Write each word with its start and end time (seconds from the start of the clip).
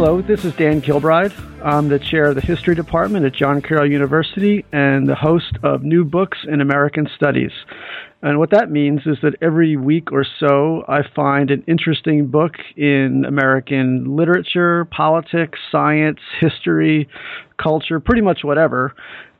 Hello, 0.00 0.22
this 0.22 0.44
is 0.44 0.54
Dan 0.54 0.80
Kilbride. 0.80 1.32
I'm 1.60 1.88
the 1.88 1.98
chair 1.98 2.26
of 2.26 2.36
the 2.36 2.40
history 2.40 2.76
department 2.76 3.26
at 3.26 3.32
John 3.32 3.60
Carroll 3.60 3.90
University 3.90 4.64
and 4.70 5.08
the 5.08 5.16
host 5.16 5.58
of 5.64 5.82
New 5.82 6.04
Books 6.04 6.38
in 6.46 6.60
American 6.60 7.08
Studies. 7.16 7.50
And 8.22 8.38
what 8.38 8.50
that 8.50 8.70
means 8.70 9.00
is 9.06 9.18
that 9.22 9.34
every 9.42 9.76
week 9.76 10.12
or 10.12 10.24
so, 10.38 10.84
I 10.86 11.00
find 11.16 11.50
an 11.50 11.64
interesting 11.66 12.28
book 12.28 12.52
in 12.76 13.24
American 13.26 14.14
literature, 14.14 14.84
politics, 14.84 15.58
science, 15.72 16.20
history, 16.38 17.08
culture, 17.60 17.98
pretty 17.98 18.22
much 18.22 18.44
whatever, 18.44 18.94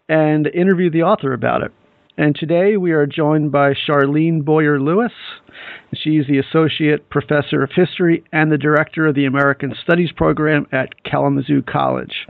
and 0.09 0.49
interview 0.49 0.91
the 0.91 1.05
author 1.05 1.35
about 1.35 1.63
it. 1.63 1.71
And 2.19 2.35
today 2.35 2.77
we 2.77 2.91
are 2.91 3.07
joined 3.07 3.53
by 3.53 3.75
Charlene 3.75 4.45
Boyer 4.45 4.81
Lewis. 4.81 5.13
She's 5.95 6.27
the 6.27 6.39
Associate 6.39 7.09
Professor 7.11 7.63
of 7.63 7.71
History 7.73 8.25
and 8.33 8.51
the 8.51 8.59
Director 8.59 9.07
of 9.07 9.15
the 9.15 9.27
American 9.27 9.73
Studies 9.85 10.11
Program 10.11 10.67
at 10.73 11.05
Kalamazoo 11.05 11.63
College. 11.63 12.27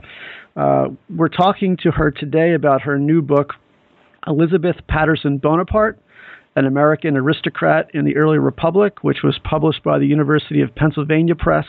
Uh, 0.55 0.89
we're 1.09 1.27
talking 1.27 1.75
to 1.81 1.89
her 1.89 2.11
today 2.11 2.53
about 2.53 2.83
her 2.83 2.99
new 2.99 3.23
book, 3.23 3.53
Elizabeth 4.27 4.75
Patterson 4.87 5.39
Bonaparte 5.39 5.97
An 6.55 6.67
American 6.67 7.17
Aristocrat 7.17 7.89
in 7.95 8.05
the 8.05 8.15
Early 8.15 8.37
Republic, 8.37 9.03
which 9.03 9.23
was 9.23 9.39
published 9.43 9.83
by 9.83 9.97
the 9.97 10.05
University 10.05 10.61
of 10.61 10.75
Pennsylvania 10.75 11.33
Press 11.33 11.65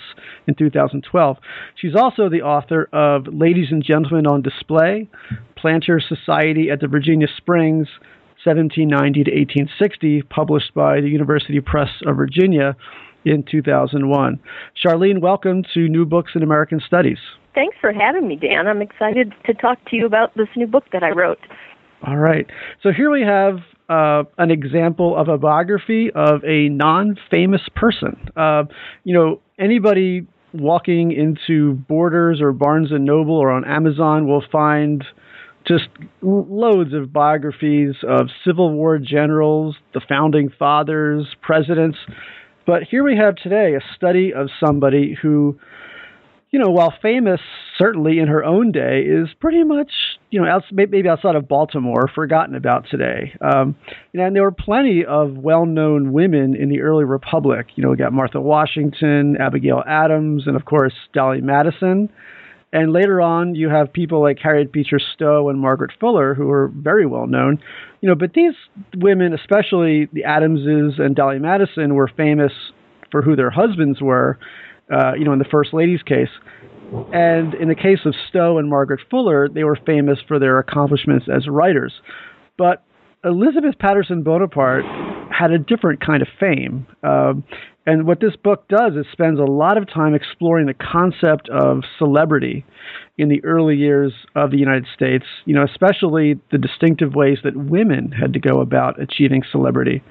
in 0.47 0.55
2012. 0.55 1.39
She's 1.75 1.95
also 1.95 2.29
the 2.29 2.43
author 2.43 2.87
of 2.93 3.29
Ladies 3.33 3.69
and 3.71 3.83
Gentlemen 3.83 4.27
on 4.27 4.43
Display, 4.43 5.09
Planter 5.61 6.01
Society 6.01 6.71
at 6.71 6.81
the 6.81 6.89
Virginia 6.89 7.27
Springs, 7.37 7.87
1790 8.45 9.25
to 9.25 9.31
1860, 9.31 10.23
published 10.23 10.73
by 10.75 11.01
the 11.01 11.09
University 11.09 11.61
Press 11.61 11.91
of 12.07 12.17
Virginia 12.17 12.75
in 13.25 13.45
2001. 13.51 14.41
Charlene, 14.83 15.21
welcome 15.21 15.63
to 15.75 15.89
New 15.89 16.07
Books 16.07 16.33
in 16.35 16.43
American 16.43 16.81
Studies. 16.87 17.19
Thanks 17.55 17.77
for 17.81 17.93
having 17.93 18.27
me, 18.27 18.37
Dan. 18.37 18.67
I'm 18.67 18.81
excited 18.81 19.35
to 19.45 19.55
talk 19.55 19.79
to 19.91 19.97
you 19.97 20.07
about 20.07 20.35
this 20.37 20.49
new 20.57 20.67
book 20.67 20.85
that 20.93 21.03
I 21.03 21.11
wrote. 21.11 21.41
All 22.07 22.17
right. 22.17 22.47
So 22.83 22.91
here 22.97 23.11
we 23.11 23.21
have 23.23 23.59
uh, 23.91 24.25
an 24.39 24.51
example 24.51 25.15
of 25.17 25.29
a 25.29 25.37
biography 25.37 26.11
of 26.15 26.43
a 26.45 26.71
non 26.71 27.17
famous 27.31 27.63
person. 27.77 28.17
Uh, 28.37 28.65
you 29.05 29.13
know, 29.13 29.41
anybody 29.59 30.27
walking 30.55 31.13
into 31.13 31.75
Borders 31.75 32.41
or 32.41 32.53
Barnes 32.53 32.91
and 32.93 33.05
Noble 33.05 33.37
or 33.37 33.51
on 33.51 33.65
Amazon 33.65 34.27
will 34.27 34.43
find 34.51 35.05
just 35.67 35.89
loads 36.23 36.93
of 36.95 37.13
biographies 37.13 37.95
of 38.07 38.29
Civil 38.45 38.73
War 38.73 38.99
generals, 38.99 39.77
the 39.95 40.01
founding 40.09 40.51
fathers, 40.59 41.27
presidents. 41.43 41.99
But 42.67 42.85
here 42.85 43.05
we 43.05 43.17
have 43.17 43.37
today 43.37 43.75
a 43.75 43.81
study 43.95 44.33
of 44.33 44.49
somebody 44.65 45.17
who, 45.21 45.59
you 46.51 46.59
know, 46.59 46.71
while 46.71 46.93
famous 47.03 47.41
certainly 47.79 48.19
in 48.19 48.29
her 48.29 48.45
own 48.45 48.73
day, 48.73 49.01
is 49.01 49.29
pretty 49.41 49.65
much, 49.65 49.91
you 50.31 50.41
know, 50.41 50.47
out, 50.47 50.65
maybe 50.71 51.09
outside 51.09 51.35
of 51.35 51.49
Baltimore, 51.49 52.11
forgotten 52.15 52.55
about 52.55 52.87
today. 52.91 53.33
Um, 53.41 53.75
and 54.13 54.37
there 54.37 54.43
were 54.43 54.53
plenty 54.53 55.05
of 55.05 55.37
well-known 55.37 56.13
women 56.13 56.55
in 56.55 56.69
the 56.69 56.81
early 56.81 57.05
republic. 57.05 57.69
You 57.77 57.83
know, 57.83 57.91
we 57.91 57.97
got 57.97 58.13
Martha 58.13 58.41
Washington, 58.41 59.37
Abigail 59.41 59.83
Adams, 59.87 60.45
and 60.47 60.57
of 60.57 60.65
course 60.65 60.93
Dolley 61.15 61.41
Madison. 61.41 62.11
And 62.73 62.93
later 62.93 63.21
on, 63.21 63.55
you 63.55 63.69
have 63.69 63.93
people 63.93 64.21
like 64.21 64.39
Harriet 64.39 64.73
Beecher 64.73 65.01
Stowe 65.15 65.49
and 65.49 65.59
Margaret 65.59 65.91
Fuller, 65.99 66.35
who 66.35 66.51
are 66.51 66.71
very 66.77 67.05
well 67.05 67.27
known. 67.27 67.59
You 68.01 68.09
know, 68.09 68.15
but 68.15 68.35
these 68.35 68.55
women, 68.97 69.35
especially 69.35 70.09
the 70.13 70.25
Adamses 70.25 70.99
and 70.99 71.17
Dolley 71.17 71.41
Madison, 71.41 71.95
were 71.95 72.09
famous 72.17 72.53
for 73.11 73.23
who 73.23 73.35
their 73.35 73.51
husbands 73.51 74.01
were. 74.01 74.39
Uh, 74.93 75.15
you 75.15 75.25
know, 75.25 75.33
in 75.33 75.39
the 75.39 75.45
First 75.45 75.73
Lady's 75.73 76.03
case. 76.03 76.29
And 77.13 77.55
in 77.55 77.69
the 77.69 77.77
case 77.77 78.01
of 78.05 78.15
Stowe 78.29 78.59
and 78.59 78.69
Margaret 78.69 78.99
Fuller, 79.09 79.49
they 79.49 79.63
were 79.63 79.79
famous 79.87 80.19
for 80.27 80.41
their 80.41 80.59
accomplishments 80.59 81.27
as 81.33 81.47
writers. 81.47 81.93
But 82.59 82.83
Elizabeth 83.25 83.79
Patterson 83.79 84.25
Bonaparte 84.25 84.85
had 85.33 85.53
a 85.53 85.59
different 85.59 86.05
kind 86.05 86.23
of 86.23 86.29
fame. 86.41 86.87
Um, 87.05 87.45
and 87.87 88.07
what 88.07 88.21
this 88.21 88.37
book 88.37 88.69
does 88.69 88.93
is 88.95 89.07
spends 89.13 89.39
a 89.39 89.45
lot 89.45 89.79
of 89.79 89.89
time 89.89 90.15
exploring 90.15 90.67
the 90.67 90.75
concept 90.75 91.49
of 91.49 91.83
celebrity 91.99 92.65
in 93.17 93.29
the 93.29 93.43
early 93.45 93.77
years 93.77 94.13
of 94.35 94.51
the 94.51 94.59
United 94.59 94.87
States, 94.95 95.25
you 95.47 95.55
know, 95.55 95.65
especially 95.65 96.39
the 96.53 96.59
distinctive 96.59 97.15
ways 97.15 97.39
that 97.43 97.57
women 97.57 98.13
had 98.13 98.35
to 98.35 98.39
go 98.39 98.61
about 98.61 99.01
achieving 99.01 99.43
celebrity. 99.51 100.03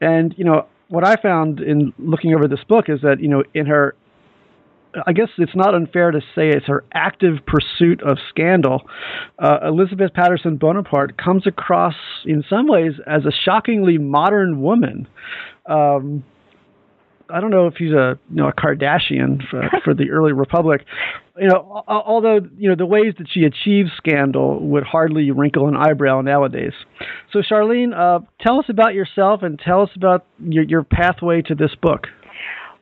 And, 0.00 0.34
you 0.36 0.44
know, 0.44 0.66
what 0.88 1.06
I 1.06 1.16
found 1.16 1.60
in 1.60 1.92
looking 1.98 2.34
over 2.34 2.46
this 2.46 2.62
book 2.68 2.88
is 2.88 3.00
that, 3.02 3.20
you 3.20 3.28
know, 3.28 3.42
in 3.54 3.66
her 3.66 3.94
I 5.06 5.12
guess 5.12 5.28
it's 5.38 5.54
not 5.54 5.74
unfair 5.74 6.10
to 6.10 6.20
say 6.34 6.50
it's 6.50 6.66
her 6.66 6.84
active 6.92 7.38
pursuit 7.46 8.02
of 8.02 8.18
scandal. 8.28 8.82
Uh, 9.38 9.58
Elizabeth 9.66 10.12
Patterson 10.12 10.56
Bonaparte 10.58 11.16
comes 11.16 11.46
across, 11.46 11.94
in 12.26 12.44
some 12.48 12.68
ways, 12.68 12.92
as 13.06 13.24
a 13.24 13.32
shockingly 13.32 13.96
modern 13.96 14.60
woman. 14.60 15.08
Um, 15.64 16.24
I 17.30 17.40
don't 17.40 17.50
know 17.50 17.66
if 17.66 17.74
he's 17.76 17.92
a 17.92 18.18
you 18.30 18.36
know 18.36 18.48
a 18.48 18.52
Kardashian 18.52 19.40
for, 19.48 19.62
for 19.84 19.94
the 19.94 20.10
early 20.10 20.32
republic. 20.32 20.84
You 21.38 21.48
know, 21.48 21.82
although 21.88 22.40
you 22.58 22.68
know 22.68 22.76
the 22.76 22.86
ways 22.86 23.14
that 23.18 23.26
she 23.30 23.44
achieves 23.44 23.90
scandal 23.96 24.60
would 24.60 24.84
hardly 24.84 25.30
wrinkle 25.30 25.68
an 25.68 25.76
eyebrow 25.76 26.20
nowadays. 26.20 26.74
So, 27.32 27.40
Charlene, 27.40 27.94
uh, 27.96 28.24
tell 28.40 28.58
us 28.58 28.66
about 28.68 28.94
yourself 28.94 29.42
and 29.42 29.58
tell 29.58 29.82
us 29.82 29.90
about 29.96 30.26
your, 30.38 30.64
your 30.64 30.82
pathway 30.82 31.42
to 31.42 31.54
this 31.54 31.74
book. 31.80 32.06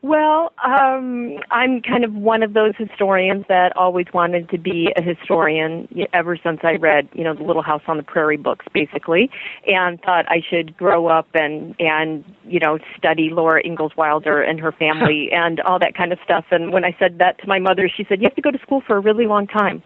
Well, 0.03 0.53
um, 0.65 1.37
I'm 1.50 1.83
kind 1.83 2.05
of 2.05 2.15
one 2.15 2.43
of 2.43 2.55
those 2.55 2.72
historians 2.78 3.44
that 3.50 3.77
always 3.77 4.06
wanted 4.15 4.49
to 4.49 4.56
be 4.56 4.91
a 4.97 5.03
historian 5.03 5.88
ever 6.15 6.38
since 6.43 6.61
I 6.62 6.77
read, 6.77 7.06
you 7.12 7.22
know, 7.22 7.34
the 7.34 7.43
Little 7.43 7.62
House 7.62 7.83
on 7.87 7.99
the 7.99 8.03
Prairie 8.03 8.39
books, 8.39 8.65
basically, 8.72 9.31
and 9.66 10.00
thought 10.00 10.25
I 10.31 10.41
should 10.49 10.75
grow 10.75 11.09
up 11.09 11.28
and 11.34 11.75
and 11.78 12.25
you 12.44 12.60
know 12.60 12.78
study 12.97 13.28
Laura 13.31 13.60
Ingalls 13.62 13.93
Wilder 13.94 14.41
and 14.41 14.59
her 14.59 14.72
family 14.72 15.28
and 15.33 15.60
all 15.60 15.78
that 15.78 15.94
kind 15.94 16.15
of 16.15 16.19
stuff. 16.25 16.47
And 16.50 16.72
when 16.72 16.84
I 16.84 16.97
said 16.99 17.19
that 17.19 17.39
to 17.41 17.47
my 17.47 17.59
mother, 17.59 17.91
she 17.94 18.06
said, 18.09 18.21
"You 18.22 18.25
have 18.25 18.37
to 18.37 18.43
go 18.43 18.50
to 18.50 18.59
school 18.60 18.81
for 18.87 18.97
a 18.97 19.00
really 19.00 19.27
long 19.27 19.47
time." 19.47 19.83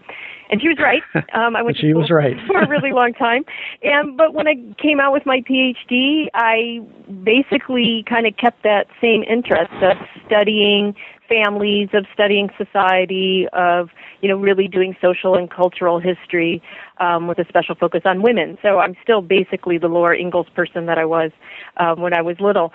And 0.51 0.61
she 0.61 0.69
was 0.69 0.79
right. 0.79 1.03
Um, 1.35 1.57
I 1.57 1.63
went 1.63 1.77
she 1.79 1.93
was 1.95 2.11
right 2.11 2.37
for 2.47 2.61
a 2.61 2.69
really 2.69 2.93
long 2.93 3.13
time, 3.13 3.45
and 3.83 4.17
but 4.17 4.35
when 4.35 4.47
I 4.47 4.55
came 4.81 5.01
out 5.01 5.13
with 5.13 5.27
my 5.27 5.41
PhD, 5.41 6.27
I 6.33 6.81
basically 7.25 8.05
kind 8.09 8.27
of 8.27 8.37
kept 8.37 8.63
that 8.63 8.87
same 9.01 9.25
interest 9.25 9.73
of 9.83 9.97
studying 10.27 10.95
families, 11.29 11.89
of 11.93 12.07
studying 12.13 12.51
society, 12.57 13.47
of 13.53 13.89
you 14.21 14.29
know 14.29 14.37
really 14.37 14.69
doing 14.69 14.95
social 15.01 15.35
and 15.35 15.51
cultural 15.51 15.99
history 15.99 16.63
um, 16.99 17.27
with 17.27 17.39
a 17.39 17.45
special 17.49 17.75
focus 17.75 18.03
on 18.05 18.23
women. 18.23 18.57
So 18.63 18.79
I'm 18.79 18.97
still 19.03 19.23
basically 19.23 19.79
the 19.79 19.89
Laura 19.89 20.17
Ingalls 20.17 20.49
person 20.55 20.87
that 20.87 20.99
I 20.99 21.05
was 21.05 21.31
um, 21.79 22.01
when 22.01 22.15
I 22.15 22.23
was 22.23 22.37
little. 22.39 22.73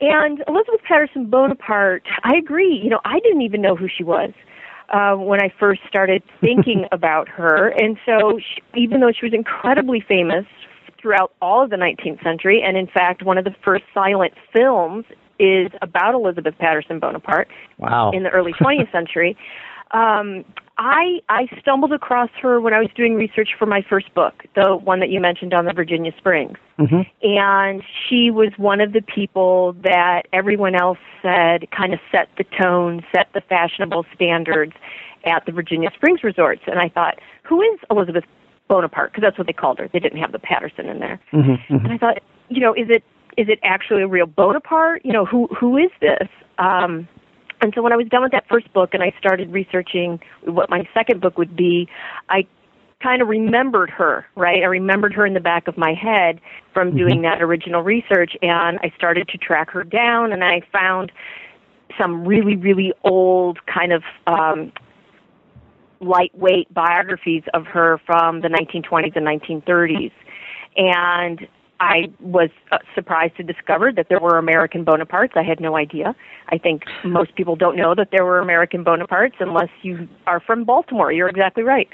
And 0.00 0.42
Elizabeth 0.48 0.82
Patterson 0.86 1.30
Bonaparte, 1.30 2.02
I 2.24 2.36
agree. 2.36 2.80
You 2.82 2.90
know, 2.90 3.00
I 3.04 3.20
didn't 3.20 3.42
even 3.42 3.62
know 3.62 3.76
who 3.76 3.88
she 3.88 4.04
was 4.04 4.32
uh, 4.90 5.14
when 5.14 5.42
I 5.42 5.52
first 5.58 5.80
started 5.88 6.22
thinking 6.40 6.86
about 6.92 7.28
her. 7.28 7.68
And 7.68 7.98
so, 8.06 8.38
she, 8.38 8.62
even 8.80 9.00
though 9.00 9.12
she 9.12 9.26
was 9.26 9.34
incredibly 9.34 10.00
famous 10.00 10.46
throughout 11.00 11.32
all 11.42 11.62
of 11.62 11.70
the 11.70 11.76
19th 11.76 12.22
century, 12.22 12.62
and 12.62 12.76
in 12.76 12.86
fact, 12.86 13.22
one 13.22 13.38
of 13.38 13.44
the 13.44 13.54
first 13.62 13.84
silent 13.92 14.32
films 14.52 15.04
is 15.38 15.68
about 15.82 16.14
Elizabeth 16.14 16.54
Patterson 16.58 16.98
Bonaparte 16.98 17.48
wow. 17.78 18.10
in 18.12 18.22
the 18.22 18.30
early 18.30 18.52
20th 18.52 18.90
century. 18.92 19.36
Um, 19.90 20.44
I 20.76 21.20
I 21.28 21.46
stumbled 21.60 21.92
across 21.92 22.30
her 22.42 22.60
when 22.60 22.74
I 22.74 22.80
was 22.80 22.88
doing 22.96 23.14
research 23.14 23.50
for 23.58 23.66
my 23.66 23.82
first 23.88 24.12
book, 24.14 24.44
the 24.56 24.76
one 24.76 25.00
that 25.00 25.08
you 25.08 25.20
mentioned 25.20 25.54
on 25.54 25.66
the 25.66 25.72
Virginia 25.72 26.12
Springs. 26.18 26.58
Mm-hmm. 26.78 27.02
And 27.22 27.82
she 28.08 28.30
was 28.30 28.50
one 28.56 28.80
of 28.80 28.92
the 28.92 29.02
people 29.02 29.74
that 29.84 30.22
everyone 30.32 30.74
else 30.74 30.98
said 31.22 31.70
kind 31.70 31.94
of 31.94 32.00
set 32.10 32.28
the 32.36 32.44
tone, 32.60 33.04
set 33.14 33.28
the 33.34 33.40
fashionable 33.40 34.04
standards 34.14 34.72
at 35.24 35.46
the 35.46 35.52
Virginia 35.52 35.90
Springs 35.94 36.24
resorts. 36.24 36.62
And 36.66 36.78
I 36.80 36.88
thought, 36.88 37.20
who 37.44 37.62
is 37.62 37.78
Elizabeth 37.90 38.24
Bonaparte? 38.68 39.12
Because 39.12 39.22
that's 39.22 39.38
what 39.38 39.46
they 39.46 39.52
called 39.52 39.78
her. 39.78 39.88
They 39.92 40.00
didn't 40.00 40.18
have 40.18 40.32
the 40.32 40.40
Patterson 40.40 40.86
in 40.86 40.98
there. 40.98 41.20
Mm-hmm. 41.32 41.50
Mm-hmm. 41.52 41.84
And 41.84 41.92
I 41.92 41.98
thought, 41.98 42.18
you 42.48 42.60
know, 42.60 42.74
is 42.74 42.88
it 42.88 43.04
is 43.36 43.48
it 43.48 43.58
actually 43.62 44.02
a 44.02 44.08
real 44.08 44.26
Bonaparte? 44.26 45.04
You 45.04 45.12
know, 45.12 45.24
who 45.24 45.46
who 45.48 45.76
is 45.76 45.90
this? 46.00 46.28
Um, 46.58 47.08
And 47.64 47.72
so 47.74 47.80
when 47.80 47.94
I 47.94 47.96
was 47.96 48.06
done 48.08 48.22
with 48.22 48.32
that 48.32 48.46
first 48.46 48.70
book 48.74 48.90
and 48.92 49.02
I 49.02 49.14
started 49.18 49.50
researching 49.50 50.20
what 50.44 50.68
my 50.68 50.86
second 50.92 51.22
book 51.22 51.38
would 51.38 51.56
be, 51.56 51.88
I 52.28 52.46
kind 53.02 53.22
of 53.22 53.28
remembered 53.28 53.88
her, 53.88 54.26
right? 54.36 54.62
I 54.62 54.66
remembered 54.66 55.14
her 55.14 55.24
in 55.24 55.32
the 55.32 55.40
back 55.40 55.66
of 55.66 55.78
my 55.78 55.94
head 55.94 56.42
from 56.74 56.88
mm-hmm. 56.88 56.98
doing 56.98 57.22
that 57.22 57.40
original 57.40 57.80
research, 57.80 58.36
and 58.42 58.78
I 58.82 58.92
started 58.96 59.28
to 59.28 59.38
track 59.38 59.70
her 59.70 59.82
down, 59.82 60.32
and 60.32 60.44
I 60.44 60.60
found 60.72 61.10
some 61.98 62.26
really, 62.26 62.54
really 62.54 62.92
old 63.02 63.64
kind 63.66 63.94
of 63.94 64.02
um, 64.26 64.70
lightweight 66.00 66.72
biographies 66.72 67.44
of 67.54 67.64
her 67.66 67.98
from 68.04 68.42
the 68.42 68.48
1920s 68.48 69.16
and 69.16 69.26
1930s. 69.26 70.12
And 70.76 71.48
I 71.80 72.04
was 72.20 72.50
uh, 72.70 72.78
surprised 72.94 73.36
to 73.36 73.42
discover 73.42 73.92
that 73.92 74.06
there 74.08 74.20
were 74.20 74.38
American 74.38 74.84
Bonapartes. 74.84 75.36
I 75.36 75.42
had 75.42 75.60
no 75.60 75.76
idea. 75.76 76.14
I 76.48 76.58
think 76.58 76.82
most 77.04 77.34
people 77.34 77.56
don't 77.56 77.76
know 77.76 77.94
that 77.94 78.08
there 78.12 78.24
were 78.24 78.38
American 78.38 78.84
Bonapartes 78.84 79.34
unless 79.40 79.70
you 79.82 80.08
are 80.26 80.40
from 80.40 80.64
Baltimore. 80.64 81.10
You're 81.10 81.28
exactly 81.28 81.62
right. 81.62 81.88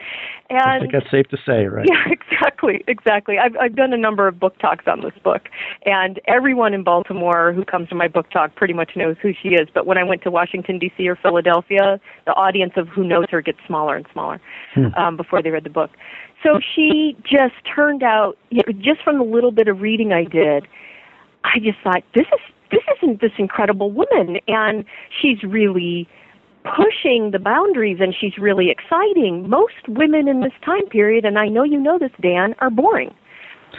And 0.51 0.61
I 0.61 0.79
think 0.81 0.93
that's 0.93 1.11
safe 1.11 1.29
to 1.29 1.39
say, 1.47 1.65
right? 1.67 1.87
Yeah, 1.89 2.05
exactly, 2.11 2.85
exactly. 2.89 3.39
I've 3.39 3.57
I've 3.61 3.75
done 3.75 3.93
a 3.93 3.99
number 3.99 4.29
of 4.29 4.39
book 4.39 4.59
talks 4.59 4.85
on 4.87 5.01
this 5.01 5.15
book, 5.25 5.49
and 5.87 6.21
everyone 6.27 6.75
in 6.75 6.85
Baltimore 6.85 7.53
who 7.53 7.65
comes 7.65 7.89
to 7.89 7.95
my 7.95 8.09
book 8.09 8.31
talk 8.31 8.55
pretty 8.57 8.75
much 8.75 8.93
knows 8.97 9.17
who 9.23 9.33
she 9.41 9.51
is. 9.51 9.69
But 9.73 9.87
when 9.87 9.99
I 9.99 10.05
went 10.05 10.23
to 10.23 10.31
Washington 10.31 10.79
D.C. 10.79 11.09
or 11.09 11.17
Philadelphia, 11.17 12.01
the 12.27 12.33
audience 12.33 12.73
of 12.77 12.89
who 12.89 13.05
knows 13.05 13.27
her 13.31 13.41
gets 13.41 13.59
smaller 13.67 13.97
and 13.97 14.07
smaller 14.13 14.41
hmm. 14.75 14.95
um, 14.97 15.17
before 15.17 15.43
they 15.43 15.51
read 15.51 15.65
the 15.65 15.71
book. 15.71 15.91
So 16.43 16.59
she 16.75 17.17
just 17.23 17.55
turned 17.75 18.03
out, 18.03 18.39
you 18.51 18.63
know, 18.67 18.73
just 18.73 19.03
from 19.03 19.19
the 19.19 19.25
little 19.25 19.51
bit 19.51 19.69
of 19.69 19.81
reading 19.81 20.13
I 20.13 20.25
did, 20.25 20.67
I 21.45 21.59
just 21.59 21.79
thought 21.83 22.03
this 22.15 22.27
is 22.27 22.41
this 22.71 22.83
isn't 22.97 23.21
this 23.21 23.33
incredible 23.37 23.91
woman, 23.91 24.39
and 24.47 24.85
she's 25.21 25.43
really 25.43 26.09
pushing 26.63 27.31
the 27.33 27.39
boundaries 27.39 27.99
and 28.01 28.15
she's 28.19 28.37
really 28.39 28.71
exciting. 28.71 29.49
Most 29.49 29.89
women 29.89 30.29
in 30.29 30.41
this 30.41 30.53
time 30.65 30.87
period, 30.87 31.25
and 31.25 31.39
I 31.39 31.47
know 31.47 31.65
you 31.65 31.81
know 31.81 31.99
this, 31.99 32.13
Dan, 32.21 32.55
are 32.59 32.71
boring. 32.71 33.15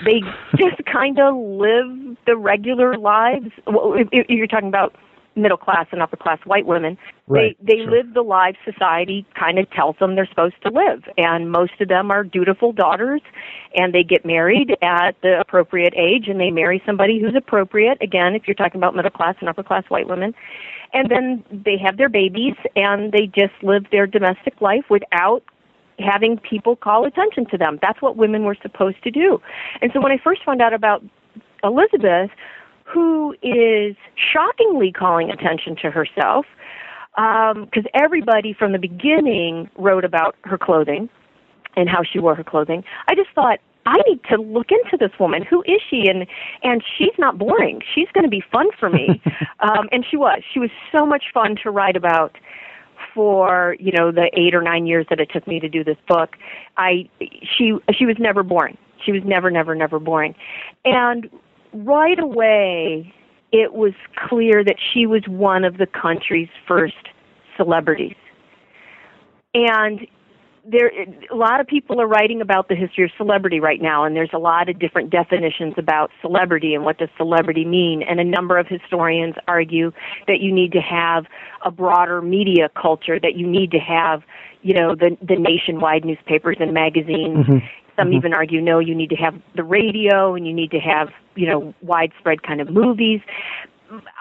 They 0.04 0.22
just 0.58 0.84
kind 0.92 1.20
of 1.20 1.36
live 1.36 2.18
the 2.26 2.36
regular 2.36 2.98
lives. 2.98 3.52
Well, 3.68 3.98
you're 4.12 4.48
talking 4.48 4.68
about 4.68 4.96
middle 5.36 5.58
class 5.58 5.88
and 5.92 6.02
upper 6.02 6.18
class 6.18 6.40
white 6.46 6.66
women. 6.66 6.98
Right, 7.28 7.56
they 7.60 7.76
they 7.76 7.84
sure. 7.84 7.92
live 7.92 8.14
the 8.14 8.22
lives 8.22 8.58
society 8.66 9.26
kind 9.40 9.58
of 9.58 9.70
tells 9.72 9.96
them 9.98 10.16
they're 10.16 10.28
supposed 10.28 10.62
to 10.64 10.70
live, 10.70 11.04
and 11.18 11.52
most 11.52 11.80
of 11.80 11.88
them 11.88 12.12
are 12.12 12.24
dutiful 12.24 12.74
daughters, 12.74 13.22
and 13.76 13.94
they 13.94 14.04
get 14.04 14.26
married 14.26 14.76
at 14.82 15.16
the 15.22 15.40
appropriate 15.40 15.94
age, 15.96 16.28
and 16.28 16.40
they 16.40 16.52
marry 16.52 16.82
somebody 16.86 17.20
who's 17.20 17.36
appropriate. 17.36 17.98
Again, 18.02 18.36
if 18.36 18.44
you're 18.48 18.56
talking 18.56 18.80
about 18.80 18.96
middle 18.96 19.12
class 19.12 19.36
and 19.40 19.50
upper 19.50 19.64
class 19.64 19.84
white 19.90 20.08
women, 20.08 20.34
and 20.94 21.10
then 21.10 21.44
they 21.52 21.78
have 21.78 21.98
their 21.98 22.10
babies, 22.10 22.56
and 22.76 23.12
they 23.12 23.28
just 23.28 23.54
live 23.62 23.86
their 23.92 24.08
domestic 24.08 24.60
life 24.60 24.86
without 24.90 25.44
having 26.00 26.38
people 26.38 26.76
call 26.76 27.06
attention 27.06 27.46
to 27.52 27.58
them. 27.58 27.80
That's 27.82 28.02
what 28.02 28.18
women 28.18 28.44
were 28.44 28.58
supposed 28.62 29.02
to 29.04 29.12
do. 29.12 29.40
And 29.82 29.92
so 29.94 30.02
when 30.02 30.12
I 30.12 30.18
first 30.18 30.44
found 30.44 30.62
out 30.62 30.74
about 30.74 31.04
Elizabeth, 31.64 32.32
who 32.92 33.36
is 33.42 33.96
shockingly 34.16 34.92
calling 34.92 35.30
attention 35.30 35.76
to 35.82 35.92
herself 35.92 36.46
because 37.16 37.86
um, 37.86 37.92
everybody 37.94 38.54
from 38.54 38.72
the 38.72 38.80
beginning 38.80 39.70
wrote 39.78 40.06
about 40.06 40.36
her 40.44 40.58
clothing 40.58 41.10
and 41.76 41.90
how 41.90 42.02
she 42.04 42.20
wore 42.20 42.36
her 42.36 42.44
clothing. 42.44 42.84
I 43.08 43.16
just 43.16 43.30
thought 43.36 43.60
I 43.86 43.98
need 44.08 44.22
to 44.30 44.38
look 44.38 44.68
into 44.72 44.98
this 44.98 45.12
woman. 45.20 45.44
Who 45.44 45.62
is 45.64 45.82
she? 45.90 46.08
And 46.08 46.26
and 46.64 46.84
she's 46.98 47.14
not 47.18 47.38
boring. 47.38 47.82
She's 47.94 48.08
going 48.14 48.24
to 48.24 48.30
be 48.30 48.44
fun 48.52 48.68
for 48.80 48.90
me. 48.90 49.22
um, 49.60 49.90
and 49.92 50.06
she 50.10 50.18
was. 50.18 50.42
She 50.54 50.60
was 50.60 50.70
so 50.92 51.06
much 51.06 51.26
fun 51.34 51.56
to 51.64 51.72
write 51.72 51.96
about 51.96 52.38
for 53.14 53.76
you 53.80 53.92
know 53.92 54.12
the 54.12 54.30
eight 54.34 54.54
or 54.54 54.62
nine 54.62 54.86
years 54.86 55.06
that 55.10 55.20
it 55.20 55.30
took 55.34 55.48
me 55.48 55.60
to 55.60 55.68
do 55.68 55.84
this 55.84 55.98
book. 56.08 56.36
I 56.78 57.10
she 57.20 57.74
she 57.98 58.06
was 58.06 58.18
never 58.20 58.44
boring. 58.44 58.78
She 59.04 59.12
was 59.12 59.24
never 59.26 59.50
never 59.50 59.74
never 59.74 60.00
boring. 60.00 60.36
And 60.86 61.30
right 61.74 62.20
away, 62.20 63.14
it 63.52 63.74
was 63.74 63.94
clear 64.30 64.64
that 64.64 64.78
she 64.94 65.06
was 65.06 65.24
one 65.28 65.64
of 65.64 65.78
the 65.78 65.88
country's 65.88 66.50
first 66.68 67.10
celebrities. 67.58 68.16
And 69.54 70.08
there 70.66 70.92
a 71.32 71.36
lot 71.36 71.60
of 71.60 71.68
people 71.68 72.00
are 72.00 72.08
writing 72.08 72.42
about 72.42 72.70
the 72.70 72.76
history 72.76 73.04
of 73.04 73.10
celebrity 73.18 73.60
right 73.60 73.82
now 73.82 74.04
and 74.04 74.16
there's 74.16 74.30
a 74.34 74.38
lot 74.38 74.70
of 74.70 74.78
different 74.78 75.10
definitions 75.10 75.74
about 75.78 76.12
celebrity 76.22 76.76
and 76.76 76.86
what 76.86 77.00
does 77.00 77.10
celebrity 77.18 77.66
mean 77.66 78.04
and 78.04 78.20
a 78.20 78.24
number 78.24 78.60
of 78.60 78.68
historians 78.68 79.36
argue 79.48 79.92
that 80.28 80.40
you 80.40 80.54
need 80.54 80.72
to 80.72 80.80
have 80.80 81.26
a 81.66 81.72
broader 81.72 82.22
media 82.22 82.70
culture 82.80 83.20
that 83.20 83.36
you 83.36 83.48
need 83.48 83.72
to 83.72 83.80
have 83.80 84.22
you 84.62 84.74
know 84.74 84.94
the 84.94 85.18
the 85.28 85.36
nationwide 85.36 86.06
newspapers 86.06 86.58
and 86.60 86.74
magazines 86.74 87.46
mm-hmm. 87.48 87.58
Some 87.96 88.08
mm-hmm. 88.08 88.18
even 88.18 88.34
argue 88.34 88.62
no, 88.62 88.80
you 88.80 88.96
need 88.96 89.10
to 89.10 89.16
have 89.16 89.36
the 89.56 89.64
radio 89.64 90.36
and 90.36 90.48
you 90.48 90.54
need 90.54 90.72
to 90.72 90.80
have, 90.80 91.10
you 91.36 91.48
know, 91.48 91.74
widespread 91.82 92.44
kind 92.44 92.62
of 92.62 92.70
movies. 92.70 93.22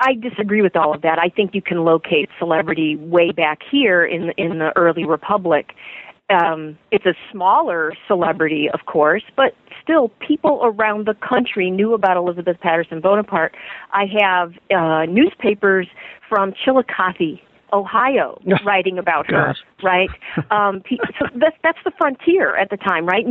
I 0.01 0.15
disagree 0.15 0.63
with 0.63 0.75
all 0.75 0.95
of 0.95 1.03
that. 1.03 1.19
I 1.19 1.29
think 1.29 1.55
you 1.55 1.63
can 1.63 1.85
locate 1.85 2.29
celebrity 2.39 2.97
way 2.97 3.31
back 3.31 3.61
here 3.71 4.05
in 4.05 4.31
in 4.37 4.59
the 4.59 4.73
early 4.77 5.05
republic. 5.05 5.75
Um, 6.29 6.79
it's 6.93 7.07
a 7.07 7.15
smaller 7.33 7.93
celebrity, 8.07 8.69
of 8.73 8.87
course, 8.87 9.25
but 9.37 9.55
still, 9.83 10.11
people 10.21 10.61
around 10.63 11.07
the 11.07 11.15
country 11.15 11.71
knew 11.71 11.93
about 11.93 12.17
Elizabeth 12.17 12.59
Patterson 12.61 13.01
Bonaparte. 13.01 13.55
I 13.93 14.07
have 14.21 14.53
uh, 14.75 15.07
newspapers 15.07 15.89
from 16.29 16.53
Chillicothe, 16.65 17.41
Ohio 17.73 18.41
writing 18.65 18.99
about 18.99 19.31
her, 19.31 19.55
right? 19.83 20.11
Um, 20.51 20.83
so 21.19 21.27
that's 21.37 21.57
that's 21.63 21.79
the 21.85 21.93
frontier 21.97 22.57
at 22.57 22.71
the 22.71 22.77
time, 22.77 23.07
right? 23.07 23.25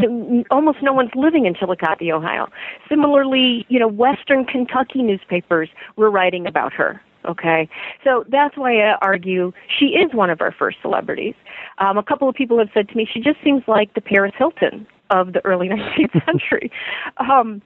Almost 0.51 0.79
no 0.81 0.93
one's 0.93 1.11
living 1.15 1.45
in 1.45 1.55
Chillicothe, 1.55 2.09
Ohio. 2.11 2.47
Similarly, 2.87 3.65
you 3.69 3.79
know, 3.79 3.87
Western 3.87 4.45
Kentucky 4.45 5.01
newspapers 5.01 5.69
were 5.95 6.09
writing 6.09 6.45
about 6.47 6.73
her. 6.73 7.01
Okay, 7.25 7.67
so 8.03 8.23
that's 8.29 8.55
why 8.55 8.79
I 8.79 8.95
argue 9.01 9.51
she 9.77 9.87
is 9.87 10.13
one 10.13 10.29
of 10.29 10.39
our 10.39 10.53
first 10.53 10.77
celebrities. 10.81 11.35
Um, 11.77 11.97
a 11.97 12.03
couple 12.03 12.29
of 12.29 12.35
people 12.35 12.57
have 12.59 12.69
said 12.73 12.87
to 12.89 12.95
me 12.95 13.05
she 13.11 13.19
just 13.19 13.43
seems 13.43 13.61
like 13.67 13.93
the 13.93 14.01
Paris 14.01 14.31
Hilton 14.37 14.87
of 15.09 15.33
the 15.33 15.43
early 15.45 15.67
19th 15.69 16.25
century. 16.25 16.71
Um, 17.17 17.61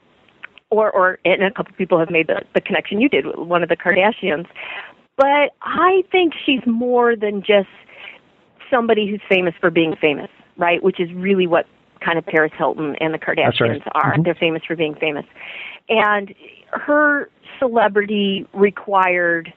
or, 0.73 0.91
or, 0.91 1.19
and 1.23 1.43
a 1.43 1.51
couple 1.51 1.71
of 1.71 1.77
people 1.77 1.99
have 1.99 2.09
made 2.09 2.27
the, 2.27 2.41
the 2.55 2.61
connection 2.61 2.99
you 2.99 3.07
did 3.07 3.27
with 3.27 3.35
one 3.35 3.61
of 3.61 3.69
the 3.69 3.77
Kardashians. 3.77 4.47
But 5.17 5.51
I 5.61 6.03
think 6.11 6.33
she's 6.45 6.61
more 6.65 7.15
than 7.15 7.41
just 7.41 7.69
somebody 8.69 9.07
who's 9.07 9.21
famous 9.29 9.53
for 9.59 9.69
being 9.69 9.95
famous, 9.99 10.29
right? 10.57 10.81
Which 10.81 10.99
is 10.99 11.11
really 11.13 11.47
what 11.47 11.67
kind 12.03 12.17
of 12.17 12.25
Paris 12.25 12.51
Hilton 12.57 12.95
and 12.99 13.13
the 13.13 13.19
Kardashians 13.19 13.59
right. 13.59 13.81
are. 13.93 14.13
Mm-hmm. 14.13 14.23
They're 14.23 14.35
famous 14.35 14.63
for 14.67 14.75
being 14.75 14.95
famous. 14.95 15.25
And 15.89 16.33
her 16.71 17.29
celebrity 17.59 18.47
required 18.53 19.53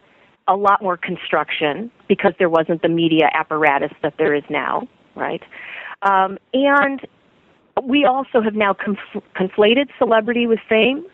a 0.49 0.57
lot 0.57 0.83
more 0.83 0.97
construction 0.97 1.91
because 2.09 2.33
there 2.39 2.51
wasn't 2.51 2.83
the 2.83 2.89
media 2.89 3.31
apparatus 3.33 3.91
that 4.03 4.15
there 4.19 4.35
is 4.35 4.45
now, 4.49 4.87
right? 5.15 5.43
Um, 6.03 6.39
and 6.53 7.01
we 7.83 8.05
also 8.05 8.41
have 8.41 8.55
now 8.55 8.75
conf- 8.75 9.25
conflated 9.35 9.89
celebrity 9.99 10.47
with 10.47 10.61
fame 10.69 11.05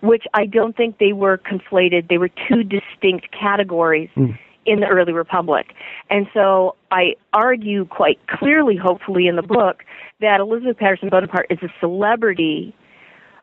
which 0.00 0.24
I 0.34 0.46
don't 0.46 0.76
think 0.76 0.98
they 0.98 1.12
were 1.12 1.38
conflated. 1.38 2.08
They 2.08 2.18
were 2.18 2.30
two 2.48 2.62
distinct 2.62 3.28
categories 3.38 4.10
mm. 4.16 4.38
in 4.66 4.80
the 4.80 4.86
early 4.86 5.12
republic. 5.12 5.74
And 6.08 6.26
so 6.32 6.76
I 6.90 7.16
argue 7.32 7.84
quite 7.86 8.18
clearly, 8.26 8.76
hopefully, 8.76 9.26
in 9.26 9.36
the 9.36 9.42
book, 9.42 9.84
that 10.20 10.40
Elizabeth 10.40 10.78
Patterson 10.78 11.08
Bonaparte 11.08 11.46
is 11.50 11.58
a 11.62 11.68
celebrity 11.80 12.74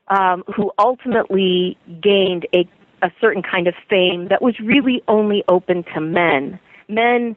um, 0.09 0.43
who 0.55 0.71
ultimately 0.79 1.77
gained 2.01 2.47
a, 2.53 2.67
a 3.01 3.11
certain 3.19 3.43
kind 3.43 3.67
of 3.67 3.75
fame 3.89 4.27
that 4.29 4.41
was 4.41 4.59
really 4.59 5.03
only 5.07 5.43
open 5.49 5.83
to 5.93 6.01
men. 6.01 6.59
Men 6.87 7.35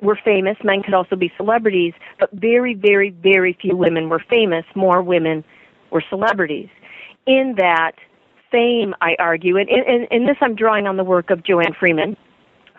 were 0.00 0.18
famous, 0.22 0.56
men 0.62 0.82
could 0.82 0.94
also 0.94 1.16
be 1.16 1.32
celebrities, 1.36 1.94
but 2.18 2.30
very, 2.32 2.74
very, 2.74 3.10
very 3.10 3.56
few 3.60 3.76
women 3.76 4.08
were 4.08 4.22
famous. 4.28 4.64
More 4.74 5.00
women 5.00 5.44
were 5.90 6.02
celebrities. 6.10 6.68
In 7.26 7.54
that, 7.56 7.92
fame, 8.52 8.94
I 9.00 9.16
argue, 9.18 9.56
and 9.56 9.68
in 9.68 10.26
this 10.26 10.36
I'm 10.40 10.54
drawing 10.54 10.86
on 10.86 10.96
the 10.96 11.04
work 11.04 11.30
of 11.30 11.42
Joanne 11.42 11.74
Freeman, 11.78 12.16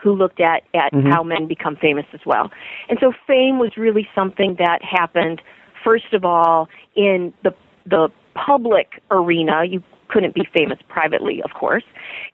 who 0.02 0.14
looked 0.14 0.40
at, 0.40 0.64
at 0.74 0.94
mm-hmm. 0.94 1.10
how 1.10 1.24
men 1.24 1.48
become 1.48 1.76
famous 1.76 2.06
as 2.14 2.20
well. 2.26 2.52
And 2.90 3.00
so 3.02 3.12
fame 3.26 3.58
was 3.58 3.72
really 3.78 4.08
something 4.14 4.56
that 4.60 4.80
happened, 4.84 5.42
first 5.84 6.14
of 6.14 6.24
all, 6.26 6.70
in 6.96 7.34
the, 7.44 7.52
the 7.86 8.10
public 8.36 9.02
arena. 9.12 9.64
You 9.66 9.82
couldn't 10.10 10.36
be 10.36 10.48
famous 10.54 10.78
privately, 10.90 11.42
of 11.42 11.52
course. 11.58 11.84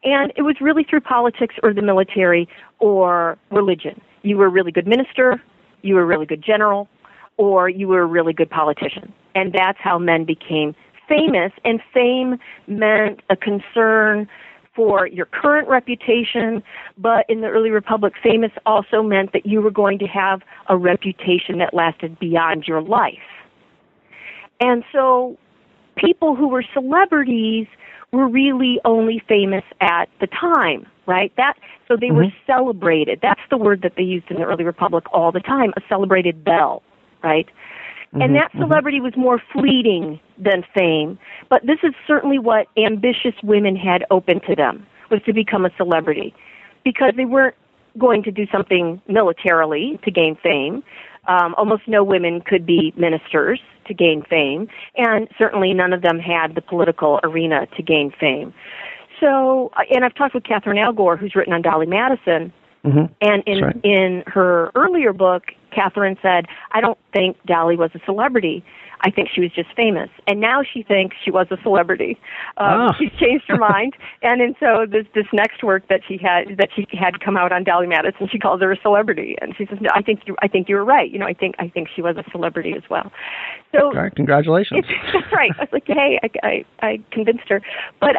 And 0.03 0.33
it 0.35 0.41
was 0.41 0.55
really 0.59 0.83
through 0.83 1.01
politics 1.01 1.55
or 1.63 1.73
the 1.73 1.81
military 1.81 2.49
or 2.79 3.37
religion. 3.51 4.01
You 4.23 4.37
were 4.37 4.47
a 4.47 4.49
really 4.49 4.71
good 4.71 4.87
minister, 4.87 5.41
you 5.81 5.95
were 5.95 6.01
a 6.01 6.05
really 6.05 6.25
good 6.25 6.43
general, 6.43 6.89
or 7.37 7.69
you 7.69 7.87
were 7.87 8.01
a 8.01 8.05
really 8.05 8.33
good 8.33 8.49
politician. 8.49 9.13
And 9.35 9.53
that's 9.53 9.77
how 9.79 9.97
men 9.97 10.25
became 10.25 10.75
famous, 11.09 11.51
and 11.65 11.81
fame 11.93 12.37
meant 12.67 13.21
a 13.29 13.35
concern 13.35 14.29
for 14.75 15.07
your 15.07 15.25
current 15.25 15.67
reputation, 15.67 16.63
but 16.97 17.25
in 17.27 17.41
the 17.41 17.47
early 17.47 17.69
republic, 17.69 18.13
famous 18.23 18.51
also 18.65 19.03
meant 19.03 19.33
that 19.33 19.45
you 19.45 19.61
were 19.61 19.71
going 19.71 19.99
to 19.99 20.05
have 20.05 20.41
a 20.69 20.77
reputation 20.77 21.57
that 21.57 21.73
lasted 21.73 22.17
beyond 22.17 22.65
your 22.65 22.81
life. 22.81 23.17
And 24.61 24.83
so 24.93 25.37
people 25.97 26.35
who 26.35 26.47
were 26.47 26.63
celebrities 26.73 27.67
were 28.11 28.27
really 28.27 28.79
only 28.85 29.21
famous 29.27 29.63
at 29.81 30.07
the 30.19 30.27
time, 30.27 30.87
right? 31.05 31.31
That 31.37 31.55
so 31.87 31.95
they 31.95 32.07
mm-hmm. 32.07 32.17
were 32.17 32.33
celebrated. 32.47 33.19
That's 33.21 33.41
the 33.49 33.57
word 33.57 33.81
that 33.81 33.93
they 33.97 34.03
used 34.03 34.31
in 34.31 34.37
the 34.37 34.43
early 34.43 34.63
republic 34.63 35.03
all 35.11 35.31
the 35.31 35.39
time, 35.39 35.73
a 35.75 35.81
celebrated 35.89 36.43
belle, 36.43 36.83
right? 37.23 37.47
Mm-hmm. 38.09 38.21
And 38.21 38.35
that 38.35 38.49
mm-hmm. 38.49 38.61
celebrity 38.63 38.97
mm-hmm. 38.97 39.05
was 39.05 39.17
more 39.17 39.41
fleeting 39.53 40.19
than 40.37 40.63
fame. 40.73 41.19
But 41.49 41.65
this 41.65 41.79
is 41.83 41.93
certainly 42.07 42.39
what 42.39 42.67
ambitious 42.77 43.35
women 43.43 43.75
had 43.75 44.05
open 44.09 44.41
to 44.47 44.55
them 44.55 44.85
was 45.11 45.21
to 45.25 45.33
become 45.33 45.65
a 45.65 45.71
celebrity 45.77 46.33
because 46.83 47.13
they 47.17 47.25
weren't 47.25 47.55
going 47.97 48.23
to 48.23 48.31
do 48.31 48.45
something 48.51 49.01
militarily 49.07 49.99
to 50.03 50.11
gain 50.11 50.37
fame. 50.41 50.83
Um, 51.27 51.53
almost 51.57 51.83
no 51.87 52.03
women 52.03 52.41
could 52.41 52.65
be 52.65 52.93
ministers 52.95 53.59
to 53.87 53.93
gain 53.93 54.23
fame, 54.29 54.67
and 54.95 55.27
certainly 55.37 55.73
none 55.73 55.93
of 55.93 56.01
them 56.01 56.19
had 56.19 56.55
the 56.55 56.61
political 56.61 57.19
arena 57.23 57.67
to 57.75 57.83
gain 57.83 58.11
fame. 58.19 58.53
So, 59.19 59.71
and 59.93 60.05
I've 60.05 60.15
talked 60.15 60.33
with 60.33 60.43
Catherine 60.43 60.77
Allgor, 60.77 61.19
who's 61.19 61.35
written 61.35 61.53
on 61.53 61.61
Dolley 61.61 61.87
Madison, 61.87 62.53
mm-hmm. 62.85 63.13
and 63.21 63.43
in 63.45 63.63
right. 63.63 63.75
in 63.83 64.23
her 64.27 64.71
earlier 64.75 65.11
book, 65.13 65.43
Catherine 65.71 66.17
said, 66.21 66.47
"I 66.71 66.81
don't 66.81 66.97
think 67.13 67.37
Dolley 67.45 67.77
was 67.77 67.91
a 67.95 67.99
celebrity. 68.05 68.63
I 69.01 69.11
think 69.11 69.29
she 69.33 69.41
was 69.41 69.51
just 69.51 69.69
famous. 69.75 70.09
And 70.27 70.39
now 70.39 70.61
she 70.61 70.83
thinks 70.83 71.15
she 71.23 71.31
was 71.31 71.47
a 71.51 71.57
celebrity. 71.63 72.17
Um, 72.57 72.89
oh. 72.89 72.93
She's 72.99 73.11
changed 73.19 73.45
her 73.47 73.57
mind. 73.57 73.95
And 74.21 74.41
and 74.41 74.55
so 74.59 74.85
this 74.89 75.05
this 75.15 75.25
next 75.31 75.63
work 75.63 75.87
that 75.87 76.01
she 76.05 76.17
had 76.17 76.57
that 76.57 76.69
she 76.75 76.85
had 76.91 77.21
come 77.21 77.37
out 77.37 77.51
on 77.53 77.63
Dolley 77.63 77.87
Madison, 77.87 78.27
she 78.29 78.37
calls 78.37 78.61
her 78.61 78.71
a 78.71 78.77
celebrity. 78.81 79.37
And 79.41 79.55
she 79.57 79.65
says, 79.65 79.77
no, 79.79 79.89
I 79.93 80.01
think 80.01 80.21
you 80.25 80.35
I 80.41 80.47
think 80.47 80.67
you 80.67 80.75
were 80.75 80.83
right. 80.83 81.09
You 81.09 81.19
know, 81.19 81.25
I 81.25 81.33
think 81.33 81.55
I 81.57 81.69
think 81.69 81.87
she 81.95 82.01
was 82.01 82.17
a 82.17 82.29
celebrity 82.31 82.73
as 82.75 82.83
well. 82.89 83.11
So 83.73 83.91
okay, 83.95 84.13
congratulations. 84.15 84.85
right. 85.31 85.51
I 85.57 85.61
was 85.61 85.69
like, 85.71 85.87
hey, 85.87 86.19
I, 86.21 86.29
I 86.43 86.65
I 86.85 86.99
convinced 87.11 87.47
her. 87.47 87.61
But 88.01 88.17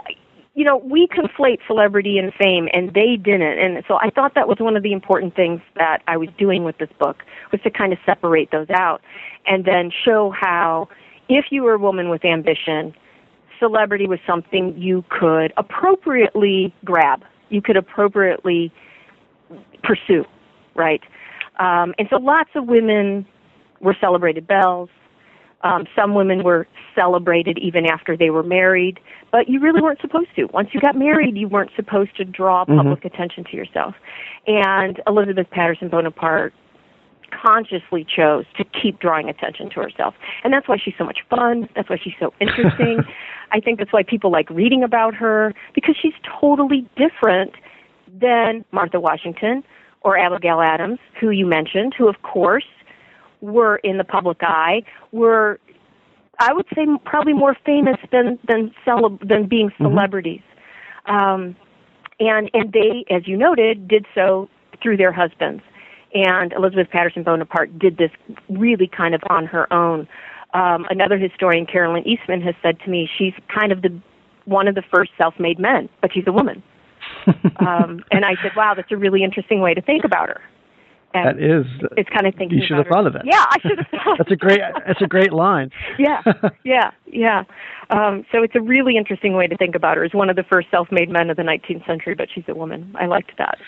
you 0.54 0.64
know, 0.64 0.78
we 0.78 1.06
conflate 1.06 1.58
celebrity 1.66 2.18
and 2.18 2.32
fame, 2.34 2.68
and 2.72 2.92
they 2.92 3.16
didn't. 3.16 3.58
And 3.58 3.84
so 3.86 3.96
I 3.96 4.10
thought 4.10 4.34
that 4.34 4.48
was 4.48 4.58
one 4.58 4.76
of 4.76 4.82
the 4.82 4.92
important 4.92 5.36
things 5.36 5.60
that 5.76 6.02
I 6.08 6.16
was 6.16 6.28
doing 6.38 6.64
with 6.64 6.78
this 6.78 6.90
book 6.98 7.22
was 7.52 7.60
to 7.62 7.70
kind 7.70 7.92
of 7.92 7.98
separate 8.04 8.50
those 8.50 8.68
out, 8.70 9.00
and 9.46 9.64
then 9.64 9.90
show 10.04 10.30
how, 10.30 10.88
if 11.28 11.46
you 11.50 11.62
were 11.62 11.74
a 11.74 11.78
woman 11.78 12.08
with 12.08 12.24
ambition, 12.24 12.94
celebrity 13.60 14.08
was 14.08 14.18
something 14.26 14.76
you 14.76 15.04
could 15.08 15.52
appropriately 15.56 16.74
grab. 16.84 17.22
You 17.50 17.62
could 17.62 17.76
appropriately 17.76 18.72
pursue, 19.84 20.24
right? 20.74 21.02
Um, 21.58 21.94
and 21.98 22.08
so 22.10 22.16
lots 22.16 22.50
of 22.54 22.66
women 22.66 23.26
were 23.80 23.96
celebrated 24.00 24.46
belles. 24.46 24.88
Um, 25.62 25.86
some 25.94 26.14
women 26.14 26.42
were 26.42 26.66
celebrated 26.94 27.58
even 27.58 27.86
after 27.86 28.16
they 28.16 28.30
were 28.30 28.42
married, 28.42 28.98
but 29.30 29.48
you 29.48 29.60
really 29.60 29.82
weren't 29.82 30.00
supposed 30.00 30.30
to. 30.36 30.46
Once 30.46 30.70
you 30.72 30.80
got 30.80 30.96
married, 30.96 31.36
you 31.36 31.48
weren't 31.48 31.70
supposed 31.76 32.16
to 32.16 32.24
draw 32.24 32.64
mm-hmm. 32.64 32.76
public 32.76 33.00
mm-hmm. 33.00 33.14
attention 33.14 33.44
to 33.44 33.56
yourself. 33.56 33.94
And 34.46 35.00
Elizabeth 35.06 35.48
Patterson 35.50 35.88
Bonaparte 35.88 36.54
consciously 37.30 38.04
chose 38.04 38.44
to 38.56 38.64
keep 38.64 38.98
drawing 38.98 39.28
attention 39.28 39.70
to 39.70 39.80
herself. 39.80 40.14
And 40.44 40.52
that's 40.52 40.68
why 40.68 40.76
she's 40.82 40.94
so 40.98 41.04
much 41.04 41.18
fun. 41.28 41.68
That's 41.74 41.88
why 41.88 41.98
she's 42.02 42.14
so 42.18 42.32
interesting. 42.40 43.02
I 43.52 43.60
think 43.60 43.78
that's 43.78 43.92
why 43.92 44.02
people 44.02 44.30
like 44.30 44.48
reading 44.50 44.82
about 44.82 45.14
her 45.14 45.54
because 45.74 45.96
she's 46.00 46.14
totally 46.40 46.88
different 46.96 47.52
than 48.20 48.64
Martha 48.72 49.00
Washington 49.00 49.62
or 50.02 50.18
Abigail 50.18 50.60
Adams, 50.60 50.98
who 51.20 51.30
you 51.30 51.46
mentioned, 51.46 51.94
who 51.96 52.08
of 52.08 52.22
course 52.22 52.64
were 53.40 53.76
in 53.76 53.98
the 53.98 54.04
public 54.04 54.38
eye 54.42 54.82
were 55.12 55.58
I 56.40 56.54
would 56.54 56.66
say 56.74 56.86
probably 57.04 57.34
more 57.34 57.54
famous 57.64 57.98
than 58.10 58.38
than 58.48 58.72
celeb 58.86 59.26
than 59.26 59.46
being 59.46 59.68
mm-hmm. 59.68 59.84
celebrities. 59.84 60.42
Mm-hmm. 61.06 61.14
Um, 61.14 61.56
and 62.18 62.50
and 62.54 62.72
they, 62.72 63.04
as 63.10 63.28
you 63.28 63.36
noted, 63.36 63.86
did 63.86 64.06
so 64.14 64.48
through 64.82 64.96
their 64.96 65.12
husbands. 65.12 65.62
And 66.12 66.52
Elizabeth 66.54 66.88
Patterson 66.90 67.22
Bonaparte 67.22 67.78
did 67.78 67.98
this 67.98 68.10
really 68.48 68.88
kind 68.88 69.14
of 69.14 69.22
on 69.30 69.46
her 69.46 69.72
own. 69.72 70.08
Um, 70.54 70.86
another 70.90 71.16
historian, 71.16 71.66
Carolyn 71.66 72.06
Eastman, 72.08 72.40
has 72.40 72.56
said 72.62 72.80
to 72.80 72.90
me 72.90 73.08
she's 73.18 73.34
kind 73.54 73.70
of 73.70 73.82
the 73.82 74.00
one 74.46 74.66
of 74.66 74.74
the 74.74 74.82
first 74.92 75.12
self-made 75.16 75.60
men, 75.60 75.88
but 76.00 76.12
she's 76.12 76.26
a 76.26 76.32
woman. 76.32 76.62
um, 77.60 78.02
and 78.10 78.24
I 78.24 78.34
said, 78.42 78.52
"Wow, 78.56 78.74
that's 78.74 78.90
a 78.90 78.96
really 78.96 79.22
interesting 79.22 79.60
way 79.60 79.74
to 79.74 79.82
think 79.82 80.04
about 80.04 80.28
her." 80.28 80.40
That 81.12 81.38
is. 81.38 81.66
It's 81.96 82.08
kind 82.10 82.26
of 82.26 82.34
thinking. 82.36 82.58
You 82.58 82.64
should 82.66 82.76
have 82.78 82.86
thought 82.86 83.06
of 83.06 83.16
it. 83.16 83.22
Yeah, 83.24 83.44
I 83.48 83.56
should 83.60 83.78
have 83.78 83.86
thought. 84.04 84.18
that's 84.18 84.30
a 84.30 84.36
great. 84.36 84.60
That's 84.86 85.02
a 85.02 85.06
great 85.06 85.32
line. 85.32 85.70
yeah, 85.98 86.22
yeah, 86.64 86.90
yeah. 87.06 87.42
Um, 87.90 88.24
so 88.30 88.42
it's 88.44 88.54
a 88.54 88.60
really 88.60 88.96
interesting 88.96 89.34
way 89.34 89.48
to 89.48 89.56
think 89.56 89.74
about 89.74 89.96
her. 89.96 90.04
As 90.04 90.12
one 90.14 90.30
of 90.30 90.36
the 90.36 90.44
first 90.44 90.68
self-made 90.70 91.10
men 91.10 91.28
of 91.28 91.36
the 91.36 91.42
19th 91.42 91.84
century, 91.86 92.14
but 92.14 92.28
she's 92.32 92.44
a 92.46 92.54
woman. 92.54 92.94
I 92.98 93.06
liked 93.06 93.32
that. 93.38 93.58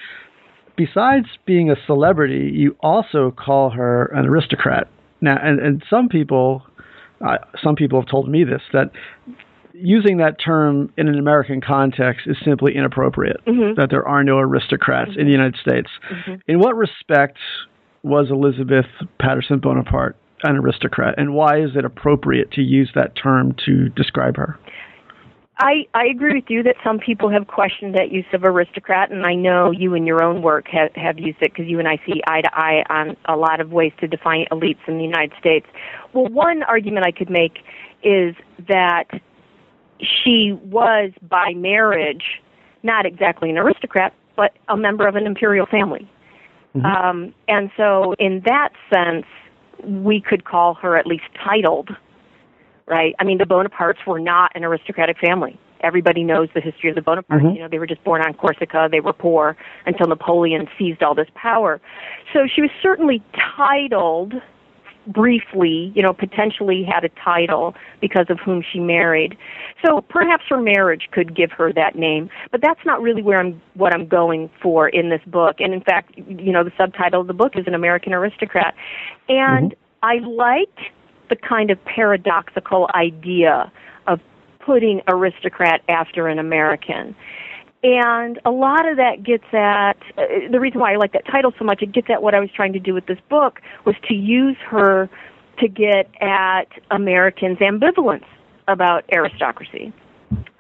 Besides 0.76 1.26
being 1.44 1.70
a 1.70 1.76
celebrity, 1.86 2.50
you 2.54 2.76
also 2.80 3.32
call 3.32 3.70
her 3.70 4.06
an 4.06 4.26
aristocrat. 4.26 4.88
Now, 5.20 5.36
and 5.42 5.58
and 5.58 5.82
some 5.90 6.08
people, 6.08 6.62
uh, 7.26 7.38
some 7.62 7.74
people 7.74 8.00
have 8.00 8.08
told 8.08 8.28
me 8.28 8.44
this 8.44 8.62
that 8.72 8.92
using 9.82 10.18
that 10.18 10.36
term 10.42 10.92
in 10.96 11.08
an 11.08 11.18
American 11.18 11.60
context 11.60 12.26
is 12.26 12.36
simply 12.44 12.74
inappropriate. 12.76 13.44
Mm-hmm. 13.46 13.80
That 13.80 13.90
there 13.90 14.06
are 14.06 14.22
no 14.22 14.38
aristocrats 14.38 15.10
mm-hmm. 15.10 15.20
in 15.20 15.26
the 15.26 15.32
United 15.32 15.56
States. 15.60 15.88
Mm-hmm. 16.10 16.34
In 16.46 16.58
what 16.60 16.76
respect 16.76 17.38
was 18.02 18.28
Elizabeth 18.30 18.86
Patterson 19.20 19.58
Bonaparte 19.58 20.16
an 20.44 20.56
aristocrat, 20.56 21.14
and 21.18 21.34
why 21.34 21.60
is 21.60 21.70
it 21.76 21.84
appropriate 21.84 22.50
to 22.52 22.62
use 22.62 22.90
that 22.96 23.14
term 23.14 23.54
to 23.64 23.88
describe 23.90 24.36
her? 24.36 24.58
I, 25.58 25.86
I 25.94 26.06
agree 26.06 26.34
with 26.34 26.46
you 26.48 26.64
that 26.64 26.74
some 26.82 26.98
people 26.98 27.30
have 27.30 27.46
questioned 27.46 27.94
that 27.94 28.10
use 28.10 28.24
of 28.32 28.42
aristocrat, 28.42 29.12
and 29.12 29.24
I 29.24 29.34
know 29.34 29.70
you 29.70 29.94
in 29.94 30.06
your 30.06 30.20
own 30.20 30.42
work 30.42 30.66
have, 30.72 30.90
have 30.96 31.20
used 31.20 31.38
it 31.40 31.52
because 31.52 31.66
you 31.68 31.78
and 31.78 31.86
I 31.86 31.98
see 32.04 32.20
eye 32.26 32.40
to 32.40 32.50
eye 32.52 32.82
on 32.88 33.16
a 33.26 33.36
lot 33.36 33.60
of 33.60 33.70
ways 33.70 33.92
to 34.00 34.08
define 34.08 34.46
elites 34.50 34.80
in 34.88 34.96
the 34.96 35.04
United 35.04 35.32
States. 35.38 35.66
Well, 36.12 36.26
one 36.26 36.64
argument 36.64 37.06
I 37.06 37.12
could 37.12 37.30
make 37.30 37.58
is 38.02 38.34
that 38.66 39.04
she 40.02 40.58
was 40.64 41.12
by 41.28 41.52
marriage 41.54 42.40
not 42.82 43.06
exactly 43.06 43.50
an 43.50 43.58
aristocrat, 43.58 44.12
but 44.36 44.52
a 44.68 44.76
member 44.76 45.06
of 45.06 45.16
an 45.16 45.26
imperial 45.26 45.66
family. 45.66 46.10
Mm-hmm. 46.74 46.86
Um, 46.86 47.34
and 47.48 47.70
so, 47.76 48.14
in 48.18 48.42
that 48.44 48.70
sense, 48.92 49.26
we 49.84 50.20
could 50.20 50.44
call 50.44 50.74
her 50.74 50.96
at 50.96 51.06
least 51.06 51.24
titled, 51.44 51.90
right? 52.86 53.14
I 53.18 53.24
mean, 53.24 53.38
the 53.38 53.44
Bonapartes 53.44 54.06
were 54.06 54.20
not 54.20 54.52
an 54.54 54.64
aristocratic 54.64 55.18
family. 55.18 55.58
Everybody 55.82 56.22
knows 56.22 56.48
the 56.54 56.60
history 56.60 56.90
of 56.90 56.96
the 56.96 57.02
Bonapartes. 57.02 57.42
Mm-hmm. 57.42 57.56
You 57.56 57.58
know, 57.62 57.68
they 57.68 57.78
were 57.78 57.86
just 57.86 58.02
born 58.04 58.22
on 58.22 58.34
Corsica. 58.34 58.88
They 58.90 59.00
were 59.00 59.12
poor 59.12 59.56
until 59.84 60.06
Napoleon 60.06 60.68
seized 60.78 61.02
all 61.02 61.14
this 61.14 61.28
power. 61.34 61.80
So 62.32 62.46
she 62.52 62.62
was 62.62 62.70
certainly 62.80 63.22
titled 63.56 64.34
briefly, 65.06 65.92
you 65.94 66.02
know, 66.02 66.12
potentially 66.12 66.84
had 66.84 67.04
a 67.04 67.08
title 67.24 67.74
because 68.00 68.26
of 68.28 68.38
whom 68.38 68.62
she 68.62 68.78
married. 68.78 69.36
So 69.84 70.00
perhaps 70.08 70.44
her 70.48 70.60
marriage 70.60 71.08
could 71.10 71.34
give 71.34 71.50
her 71.52 71.72
that 71.72 71.96
name, 71.96 72.30
but 72.50 72.60
that's 72.60 72.80
not 72.84 73.00
really 73.02 73.22
where 73.22 73.40
I'm 73.40 73.60
what 73.74 73.94
I'm 73.94 74.06
going 74.06 74.50
for 74.60 74.88
in 74.88 75.08
this 75.10 75.22
book. 75.26 75.56
And 75.60 75.74
in 75.74 75.80
fact, 75.80 76.12
you 76.16 76.52
know, 76.52 76.64
the 76.64 76.72
subtitle 76.76 77.20
of 77.20 77.26
the 77.26 77.34
book 77.34 77.52
is 77.56 77.66
An 77.66 77.74
American 77.74 78.12
Aristocrat. 78.12 78.74
And 79.28 79.72
mm-hmm. 79.72 79.78
I 80.02 80.18
like 80.26 80.92
the 81.28 81.36
kind 81.36 81.70
of 81.70 81.82
paradoxical 81.84 82.88
idea 82.94 83.72
of 84.06 84.20
putting 84.64 85.00
aristocrat 85.08 85.82
after 85.88 86.28
an 86.28 86.38
American. 86.38 87.14
And 87.82 88.38
a 88.44 88.50
lot 88.50 88.88
of 88.88 88.96
that 88.96 89.24
gets 89.24 89.44
at 89.52 89.96
uh, 90.16 90.50
the 90.50 90.60
reason 90.60 90.80
why 90.80 90.92
I 90.92 90.96
like 90.96 91.12
that 91.12 91.26
title 91.26 91.52
so 91.58 91.64
much. 91.64 91.82
It 91.82 91.92
gets 91.92 92.08
at 92.10 92.22
what 92.22 92.34
I 92.34 92.38
was 92.38 92.48
trying 92.54 92.72
to 92.74 92.78
do 92.78 92.94
with 92.94 93.06
this 93.06 93.18
book 93.28 93.60
was 93.84 93.96
to 94.08 94.14
use 94.14 94.56
her 94.68 95.10
to 95.58 95.68
get 95.68 96.08
at 96.20 96.68
Americans' 96.90 97.58
ambivalence 97.58 98.24
about 98.68 99.04
aristocracy. 99.12 99.92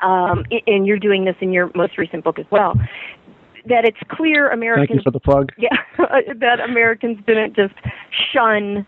Um, 0.00 0.44
and 0.66 0.86
you're 0.86 0.98
doing 0.98 1.24
this 1.24 1.36
in 1.40 1.52
your 1.52 1.70
most 1.74 1.96
recent 1.96 2.24
book 2.24 2.38
as 2.38 2.46
well. 2.50 2.74
That 3.66 3.84
it's 3.84 3.98
clear 4.10 4.50
Americans. 4.50 4.88
Thank 4.88 4.98
you 4.98 5.02
for 5.04 5.10
the 5.12 5.20
plug. 5.20 5.52
Yeah, 5.58 5.76
that 6.40 6.58
Americans 6.60 7.18
didn't 7.24 7.54
just 7.54 7.74
shun 8.32 8.84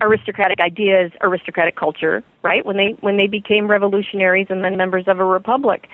aristocratic 0.00 0.60
ideas, 0.60 1.10
aristocratic 1.20 1.76
culture, 1.76 2.22
right? 2.42 2.64
When 2.64 2.76
they 2.76 2.96
when 3.00 3.16
they 3.16 3.26
became 3.26 3.68
revolutionaries 3.68 4.46
and 4.50 4.64
then 4.64 4.76
members 4.76 5.04
of 5.08 5.18
a 5.18 5.24
republic 5.24 5.88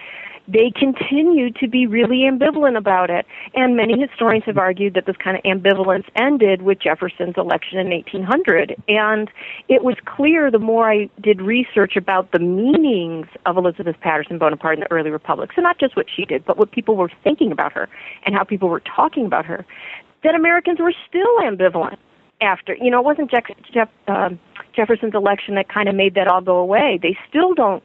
they 0.48 0.70
continue 0.74 1.50
to 1.52 1.68
be 1.68 1.86
really 1.86 2.18
ambivalent 2.18 2.76
about 2.76 3.10
it. 3.10 3.26
And 3.54 3.76
many 3.76 4.00
historians 4.00 4.44
have 4.46 4.58
argued 4.58 4.94
that 4.94 5.06
this 5.06 5.16
kind 5.16 5.36
of 5.36 5.42
ambivalence 5.42 6.04
ended 6.14 6.62
with 6.62 6.78
Jefferson's 6.80 7.34
election 7.36 7.78
in 7.78 7.90
1800. 7.90 8.76
And 8.88 9.30
it 9.68 9.82
was 9.82 9.96
clear 10.04 10.50
the 10.50 10.58
more 10.58 10.90
I 10.90 11.10
did 11.20 11.40
research 11.40 11.96
about 11.96 12.32
the 12.32 12.38
meanings 12.38 13.26
of 13.44 13.56
Elizabeth 13.56 13.96
Patterson 14.00 14.38
Bonaparte 14.38 14.74
in 14.74 14.80
the 14.80 14.92
early 14.92 15.10
republic, 15.10 15.50
so 15.54 15.62
not 15.62 15.78
just 15.78 15.96
what 15.96 16.06
she 16.14 16.24
did, 16.24 16.44
but 16.44 16.56
what 16.56 16.70
people 16.70 16.96
were 16.96 17.10
thinking 17.24 17.50
about 17.50 17.72
her 17.72 17.88
and 18.24 18.34
how 18.34 18.44
people 18.44 18.68
were 18.68 18.80
talking 18.80 19.26
about 19.26 19.44
her, 19.46 19.66
that 20.22 20.34
Americans 20.34 20.78
were 20.78 20.94
still 21.08 21.38
ambivalent 21.40 21.96
after. 22.40 22.76
You 22.76 22.90
know, 22.90 23.00
it 23.00 23.04
wasn't 23.04 23.30
Jeff, 23.30 23.44
Jeff, 23.72 23.88
um, 24.08 24.38
Jefferson's 24.74 25.14
election 25.14 25.54
that 25.54 25.68
kind 25.68 25.88
of 25.88 25.94
made 25.94 26.14
that 26.14 26.28
all 26.28 26.40
go 26.40 26.56
away. 26.56 26.98
They 27.02 27.16
still 27.28 27.54
don't 27.54 27.82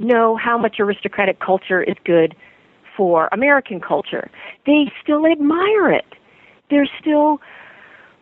know 0.00 0.36
how 0.36 0.58
much 0.58 0.76
aristocratic 0.80 1.38
culture 1.40 1.82
is 1.82 1.96
good 2.04 2.34
for 2.96 3.28
American 3.32 3.80
culture. 3.80 4.30
They 4.66 4.90
still 5.02 5.26
admire 5.26 5.92
it. 5.92 6.06
They're 6.70 6.88
still 7.00 7.40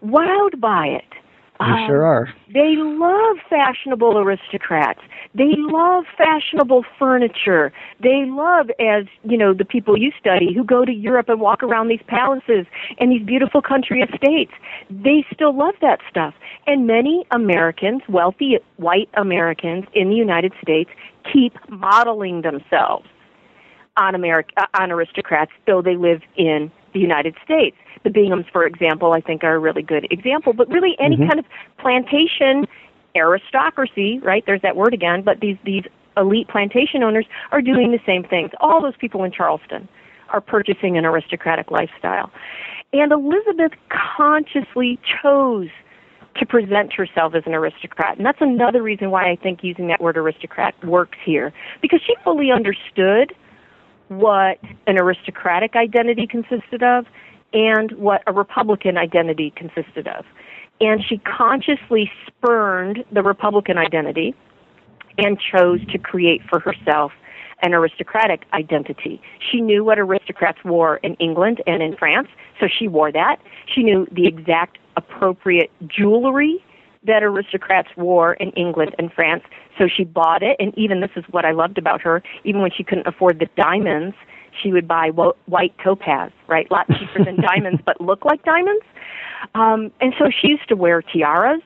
wowed 0.04 0.60
by 0.60 0.86
it. 0.86 1.17
They 1.58 1.64
um, 1.64 1.86
sure 1.88 2.06
are. 2.06 2.32
They 2.54 2.76
love 2.76 3.36
fashionable 3.50 4.18
aristocrats. 4.18 5.00
They 5.34 5.54
love 5.56 6.04
fashionable 6.16 6.84
furniture. 6.98 7.72
They 8.00 8.26
love, 8.26 8.70
as 8.78 9.06
you 9.24 9.36
know, 9.36 9.52
the 9.54 9.64
people 9.64 9.98
you 9.98 10.12
study 10.18 10.54
who 10.54 10.62
go 10.62 10.84
to 10.84 10.92
Europe 10.92 11.28
and 11.28 11.40
walk 11.40 11.62
around 11.64 11.88
these 11.88 12.02
palaces 12.06 12.66
and 12.98 13.10
these 13.10 13.24
beautiful 13.24 13.60
country 13.60 14.02
estates. 14.02 14.52
They 14.88 15.26
still 15.32 15.56
love 15.56 15.74
that 15.80 15.98
stuff. 16.08 16.34
And 16.66 16.86
many 16.86 17.26
Americans, 17.32 18.02
wealthy 18.08 18.58
white 18.76 19.08
Americans 19.14 19.84
in 19.94 20.10
the 20.10 20.16
United 20.16 20.52
States, 20.62 20.90
keep 21.32 21.54
modeling 21.68 22.42
themselves 22.42 23.06
on 23.96 24.14
America, 24.14 24.52
uh, 24.56 24.66
on 24.74 24.92
aristocrats, 24.92 25.50
though 25.66 25.82
they 25.82 25.96
live 25.96 26.22
in 26.36 26.70
the 26.92 27.00
United 27.00 27.34
States. 27.44 27.76
The 28.04 28.10
Binghams, 28.10 28.50
for 28.52 28.64
example, 28.64 29.12
I 29.12 29.20
think 29.20 29.44
are 29.44 29.54
a 29.54 29.58
really 29.58 29.82
good 29.82 30.06
example. 30.10 30.52
But 30.52 30.68
really, 30.68 30.96
any 30.98 31.16
mm-hmm. 31.16 31.28
kind 31.28 31.38
of 31.38 31.44
plantation 31.78 32.66
aristocracy, 33.16 34.20
right? 34.20 34.44
There's 34.46 34.62
that 34.62 34.76
word 34.76 34.94
again. 34.94 35.22
But 35.22 35.40
these 35.40 35.56
these 35.64 35.84
elite 36.16 36.48
plantation 36.48 37.02
owners 37.02 37.26
are 37.52 37.62
doing 37.62 37.92
the 37.92 38.00
same 38.04 38.24
things. 38.24 38.50
All 38.60 38.82
those 38.82 38.96
people 38.98 39.24
in 39.24 39.32
Charleston 39.32 39.88
are 40.30 40.40
purchasing 40.40 40.98
an 40.98 41.04
aristocratic 41.04 41.70
lifestyle. 41.70 42.30
And 42.92 43.12
Elizabeth 43.12 43.72
consciously 44.16 44.98
chose 45.22 45.68
to 46.36 46.46
present 46.46 46.92
herself 46.92 47.34
as 47.34 47.42
an 47.46 47.54
aristocrat. 47.54 48.16
And 48.16 48.24
that's 48.24 48.40
another 48.40 48.82
reason 48.82 49.10
why 49.10 49.30
I 49.30 49.36
think 49.36 49.62
using 49.62 49.88
that 49.88 50.00
word 50.00 50.16
aristocrat 50.16 50.74
works 50.84 51.18
here. 51.24 51.52
Because 51.82 52.00
she 52.06 52.14
fully 52.22 52.50
understood 52.50 53.34
what 54.08 54.58
an 54.86 54.98
aristocratic 54.98 55.76
identity 55.76 56.26
consisted 56.26 56.82
of 56.82 57.06
and 57.52 57.92
what 57.92 58.22
a 58.26 58.32
Republican 58.32 58.98
identity 58.98 59.52
consisted 59.56 60.06
of. 60.08 60.24
And 60.80 61.02
she 61.04 61.18
consciously 61.18 62.10
spurned 62.26 63.04
the 63.10 63.22
Republican 63.22 63.78
identity 63.78 64.34
and 65.16 65.38
chose 65.40 65.84
to 65.86 65.98
create 65.98 66.42
for 66.48 66.60
herself 66.60 67.12
an 67.62 67.74
aristocratic 67.74 68.44
identity. 68.52 69.20
She 69.50 69.60
knew 69.60 69.84
what 69.84 69.98
aristocrats 69.98 70.58
wore 70.64 70.98
in 70.98 71.14
England 71.14 71.60
and 71.66 71.82
in 71.82 71.96
France, 71.96 72.28
so 72.60 72.68
she 72.68 72.86
wore 72.86 73.10
that. 73.10 73.40
She 73.66 73.82
knew 73.82 74.06
the 74.12 74.26
exact 74.26 74.78
appropriate 74.96 75.70
jewelry 75.88 76.64
that 77.04 77.22
aristocrats 77.22 77.88
wore 77.96 78.34
in 78.34 78.50
England 78.50 78.94
and 78.98 79.12
France, 79.12 79.42
so 79.78 79.88
she 79.88 80.04
bought 80.04 80.42
it. 80.42 80.56
And 80.58 80.76
even 80.76 81.00
this 81.00 81.10
is 81.16 81.24
what 81.30 81.44
I 81.44 81.52
loved 81.52 81.78
about 81.78 82.02
her, 82.02 82.22
even 82.44 82.60
when 82.60 82.70
she 82.76 82.84
couldn't 82.84 83.06
afford 83.06 83.38
the 83.38 83.48
diamonds, 83.56 84.16
she 84.62 84.72
would 84.72 84.88
buy 84.88 85.10
white 85.10 85.74
topaz, 85.82 86.32
right? 86.48 86.66
A 86.70 86.74
lot 86.74 86.86
cheaper 86.88 87.24
than 87.24 87.36
diamonds, 87.40 87.80
but 87.86 88.00
look 88.00 88.24
like 88.24 88.44
diamonds. 88.44 88.84
Um, 89.54 89.92
and 90.00 90.14
so 90.18 90.30
she 90.30 90.48
used 90.48 90.68
to 90.68 90.76
wear 90.76 91.02
tiaras, 91.02 91.62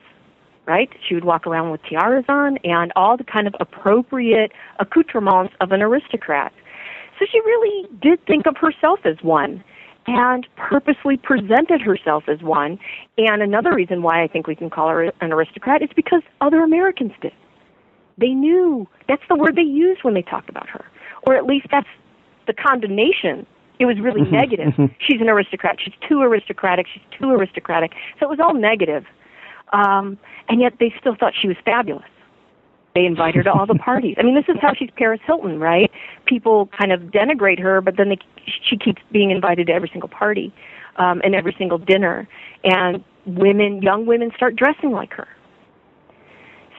right? 0.65 0.89
She 1.07 1.15
would 1.15 1.25
walk 1.25 1.47
around 1.47 1.71
with 1.71 1.81
tiaras 1.83 2.25
on 2.29 2.57
and 2.63 2.91
all 2.95 3.17
the 3.17 3.23
kind 3.23 3.47
of 3.47 3.55
appropriate 3.59 4.51
accoutrements 4.79 5.53
of 5.59 5.71
an 5.71 5.81
aristocrat. 5.81 6.53
So 7.19 7.25
she 7.31 7.39
really 7.39 7.87
did 8.01 8.23
think 8.25 8.45
of 8.45 8.57
herself 8.57 8.99
as 9.05 9.17
one 9.21 9.63
and 10.05 10.45
purposely 10.57 11.17
presented 11.17 11.81
herself 11.81 12.25
as 12.27 12.41
one. 12.41 12.77
And 13.17 13.41
another 13.41 13.73
reason 13.73 14.01
why 14.01 14.23
I 14.23 14.27
think 14.27 14.47
we 14.47 14.55
can 14.55 14.69
call 14.69 14.89
her 14.89 15.03
an 15.21 15.31
aristocrat 15.31 15.81
is 15.81 15.89
because 15.95 16.21
other 16.41 16.61
Americans 16.61 17.13
did. 17.21 17.31
They 18.17 18.29
knew 18.29 18.87
that's 19.07 19.23
the 19.29 19.35
word 19.35 19.55
they 19.55 19.61
used 19.61 20.03
when 20.03 20.13
they 20.13 20.21
talked 20.21 20.49
about 20.49 20.69
her, 20.69 20.85
or 21.23 21.35
at 21.35 21.45
least 21.45 21.67
that's 21.71 21.87
the 22.47 22.53
condemnation. 22.53 23.45
It 23.79 23.85
was 23.85 23.99
really 23.99 24.21
mm-hmm. 24.21 24.35
negative. 24.35 24.73
Mm-hmm. 24.73 24.85
She's 24.99 25.19
an 25.19 25.29
aristocrat. 25.29 25.77
She's 25.83 25.95
too 26.07 26.21
aristocratic. 26.21 26.87
She's 26.93 27.03
too 27.19 27.31
aristocratic. 27.31 27.91
So 28.19 28.27
it 28.27 28.29
was 28.29 28.39
all 28.39 28.53
negative. 28.53 29.05
Um, 29.73 30.17
and 30.47 30.61
yet 30.61 30.73
they 30.79 30.93
still 30.99 31.15
thought 31.19 31.33
she 31.39 31.47
was 31.47 31.57
fabulous. 31.65 32.05
They 32.93 33.05
invite 33.05 33.33
her 33.35 33.43
to 33.43 33.51
all 33.51 33.65
the 33.65 33.75
parties. 33.83 34.15
I 34.19 34.23
mean, 34.23 34.35
this 34.35 34.45
is 34.47 34.61
how 34.61 34.73
she's 34.73 34.89
Paris 34.95 35.19
Hilton, 35.25 35.59
right? 35.59 35.91
People 36.25 36.69
kind 36.77 36.91
of 36.91 37.01
denigrate 37.01 37.59
her, 37.59 37.81
but 37.81 37.97
then 37.97 38.09
they, 38.09 38.19
she 38.69 38.77
keeps 38.77 39.01
being 39.11 39.31
invited 39.31 39.67
to 39.67 39.73
every 39.73 39.89
single 39.91 40.09
party 40.09 40.53
um, 40.97 41.21
and 41.23 41.33
every 41.33 41.55
single 41.57 41.79
dinner. 41.79 42.27
And 42.63 43.03
women, 43.25 43.81
young 43.81 44.05
women, 44.05 44.31
start 44.35 44.55
dressing 44.55 44.91
like 44.91 45.13
her. 45.13 45.27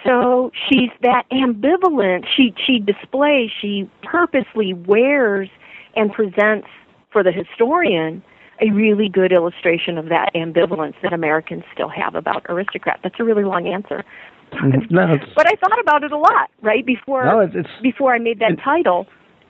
So 0.04 0.52
she's 0.68 0.90
that 1.02 1.24
ambivalent. 1.30 2.26
She 2.36 2.54
she 2.66 2.78
displays. 2.78 3.50
She 3.60 3.88
purposely 4.02 4.74
wears 4.74 5.48
and 5.96 6.12
presents 6.12 6.68
for 7.10 7.22
the 7.22 7.32
historian 7.32 8.22
a 8.60 8.70
really 8.70 9.08
good 9.08 9.32
illustration 9.32 9.98
of 9.98 10.08
that 10.10 10.30
ambivalence 10.34 10.94
that 11.02 11.12
Americans 11.12 11.64
still 11.72 11.88
have 11.88 12.14
about 12.14 12.44
aristocrats. 12.48 13.00
That's 13.02 13.18
a 13.18 13.24
really 13.24 13.44
long 13.44 13.66
answer. 13.66 14.04
Mm-hmm. 14.52 14.94
No, 14.94 15.18
but 15.34 15.46
I 15.48 15.56
thought 15.56 15.80
about 15.80 16.04
it 16.04 16.12
a 16.12 16.18
lot, 16.18 16.50
right 16.62 16.86
before 16.86 17.24
no, 17.24 17.40
it's, 17.40 17.54
it's, 17.56 17.68
before 17.82 18.14
I 18.14 18.18
made 18.18 18.38
that 18.38 18.56
title. 18.62 19.06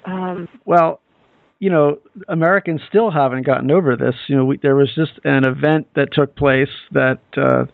Um, 0.07 0.49
well, 0.65 1.01
you 1.61 1.71
know, 1.71 1.99
Americans 2.29 2.81
still 2.89 3.11
haven't 3.11 3.47
gotten 3.47 3.71
over 3.71 3.97
this. 3.97 4.15
You 4.27 4.37
know, 4.37 4.45
we, 4.45 4.59
there 4.59 4.75
was 4.75 4.93
just 4.95 5.13
an 5.25 5.45
event 5.45 5.87
that 5.95 6.09
took 6.13 6.37
place 6.37 6.69
that 6.93 7.21
uh, 7.37 7.65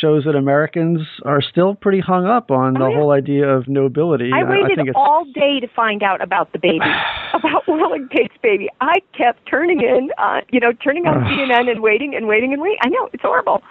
shows 0.00 0.24
that 0.24 0.36
Americans 0.36 1.00
are 1.24 1.42
still 1.42 1.74
pretty 1.74 2.00
hung 2.00 2.26
up 2.26 2.50
on 2.50 2.74
the 2.74 2.84
oh, 2.84 2.88
yeah. 2.88 2.96
whole 2.96 3.10
idea 3.10 3.48
of 3.48 3.68
nobility. 3.68 4.30
I 4.32 4.48
waited 4.48 4.78
I 4.78 4.92
all 4.94 5.24
day 5.34 5.60
to 5.60 5.68
find 5.74 6.02
out 6.02 6.22
about 6.22 6.52
the 6.52 6.58
baby, 6.58 6.78
about 7.34 7.66
Will 7.66 7.92
and 7.92 8.08
Kate's 8.10 8.36
baby. 8.42 8.68
I 8.80 9.00
kept 9.16 9.46
turning 9.50 9.80
in, 9.80 10.10
uh, 10.16 10.40
you 10.50 10.60
know, 10.60 10.72
turning 10.72 11.06
on 11.06 11.24
CNN 11.24 11.70
and 11.70 11.82
waiting 11.82 12.14
and 12.14 12.26
waiting 12.28 12.52
and 12.52 12.62
waiting. 12.62 12.78
I 12.82 12.88
know 12.88 13.10
it's 13.12 13.22
horrible. 13.22 13.62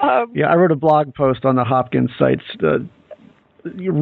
Um, 0.00 0.32
yeah, 0.34 0.46
I 0.46 0.56
wrote 0.56 0.72
a 0.72 0.76
blog 0.76 1.14
post 1.14 1.44
on 1.44 1.56
the 1.56 1.64
Hopkins 1.64 2.10
sites. 2.18 2.44
Uh, 2.62 2.78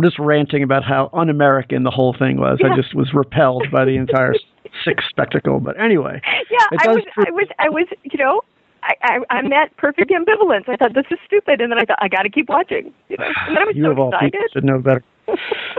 just 0.02 0.18
ranting 0.18 0.62
about 0.62 0.84
how 0.84 1.10
un-American 1.12 1.82
the 1.82 1.90
whole 1.90 2.14
thing 2.16 2.38
was. 2.38 2.58
Yeah. 2.60 2.72
I 2.72 2.76
just 2.76 2.94
was 2.94 3.10
repelled 3.12 3.66
by 3.72 3.84
the 3.84 3.96
entire 3.96 4.34
sick 4.84 4.98
spectacle. 5.08 5.60
But 5.60 5.80
anyway, 5.80 6.20
yeah, 6.50 6.78
I 6.84 6.88
was, 6.88 7.04
I 7.16 7.30
was, 7.30 7.48
I 7.58 7.68
was, 7.68 7.86
you 8.04 8.18
know, 8.18 8.42
I, 8.82 8.94
I, 9.02 9.18
I'm 9.30 9.50
that 9.50 9.76
perfect 9.76 10.10
ambivalence. 10.10 10.68
I 10.68 10.76
thought 10.76 10.94
this 10.94 11.06
is 11.10 11.18
stupid, 11.26 11.60
and 11.60 11.72
then 11.72 11.78
I 11.78 11.84
thought 11.84 11.98
I 12.00 12.08
got 12.08 12.22
to 12.22 12.30
keep 12.30 12.48
watching. 12.48 12.92
You 13.08 13.16
know, 13.18 13.26
and 13.46 13.56
then 13.56 13.62
I 13.62 13.64
was 13.64 13.76
you 13.76 13.84
so 13.84 13.90
of 13.90 13.98
all 13.98 14.08
excited. 14.10 14.32
people 14.32 14.48
should 14.52 14.64
know 14.64 14.78
better. 14.78 15.04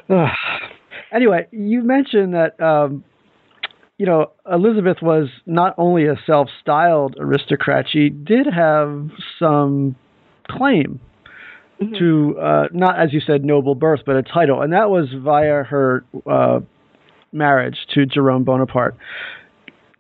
anyway, 1.13 1.47
you 1.51 1.83
mentioned 1.83 2.33
that. 2.33 2.59
Um, 2.61 3.03
you 3.97 4.05
know, 4.05 4.31
Elizabeth 4.49 4.99
was 5.01 5.27
not 5.45 5.75
only 5.77 6.05
a 6.05 6.15
self-styled 6.25 7.17
aristocrat; 7.19 7.85
she 7.91 8.09
did 8.09 8.47
have 8.47 9.09
some 9.37 9.97
claim 10.47 11.01
mm-hmm. 11.81 11.95
to 11.95 12.39
uh, 12.39 12.67
not, 12.71 12.99
as 12.99 13.13
you 13.13 13.19
said, 13.19 13.43
noble 13.43 13.75
birth, 13.75 14.01
but 14.05 14.15
a 14.15 14.23
title, 14.23 14.61
and 14.61 14.73
that 14.73 14.89
was 14.89 15.07
via 15.17 15.63
her 15.63 16.05
uh, 16.29 16.59
marriage 17.31 17.77
to 17.93 18.05
Jerome 18.05 18.43
Bonaparte. 18.43 18.95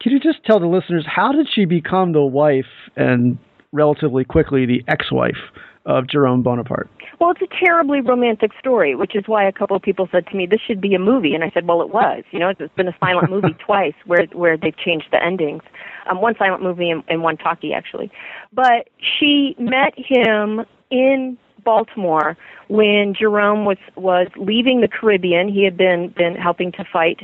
Can 0.01 0.13
you 0.13 0.19
just 0.19 0.43
tell 0.45 0.59
the 0.59 0.67
listeners 0.67 1.05
how 1.07 1.31
did 1.31 1.47
she 1.53 1.65
become 1.65 2.13
the 2.13 2.21
wife 2.21 2.65
and 2.95 3.37
relatively 3.71 4.23
quickly 4.23 4.65
the 4.65 4.83
ex-wife 4.87 5.37
of 5.85 6.07
Jerome 6.07 6.41
Bonaparte? 6.41 6.89
Well, 7.19 7.31
it's 7.31 7.41
a 7.41 7.65
terribly 7.65 7.99
romantic 7.99 8.51
story, 8.59 8.95
which 8.95 9.13
is 9.13 9.23
why 9.27 9.45
a 9.45 9.51
couple 9.51 9.75
of 9.75 9.81
people 9.81 10.07
said 10.09 10.25
to 10.27 10.37
me, 10.37 10.45
"This 10.45 10.61
should 10.61 10.79
be 10.79 10.95
a 10.95 10.99
movie," 10.99 11.35
and 11.35 11.43
I 11.43 11.49
said, 11.49 11.67
"Well, 11.67 11.81
it 11.81 11.89
was. 11.89 12.23
You 12.31 12.39
know, 12.39 12.49
it's 12.49 12.73
been 12.75 12.87
a 12.87 12.95
silent 12.99 13.29
movie 13.29 13.55
twice 13.65 13.93
where 14.05 14.25
where 14.31 14.55
they've 14.55 14.77
changed 14.77 15.07
the 15.11 15.21
endings. 15.21 15.63
Um, 16.09 16.21
one 16.21 16.35
silent 16.37 16.63
movie 16.63 16.89
and, 16.89 17.03
and 17.09 17.21
one 17.21 17.35
talkie, 17.35 17.73
actually. 17.73 18.09
But 18.53 18.89
she 19.19 19.55
met 19.59 19.93
him 19.97 20.65
in 20.91 21.37
Baltimore 21.69 22.35
when 22.67 23.13
Jerome 23.13 23.63
was 23.63 23.77
was 23.95 24.27
leaving 24.35 24.81
the 24.81 24.87
Caribbean. 24.87 25.47
He 25.47 25.63
had 25.63 25.77
been 25.77 26.11
been 26.17 26.33
helping 26.33 26.71
to 26.71 26.83
fight 26.91 27.19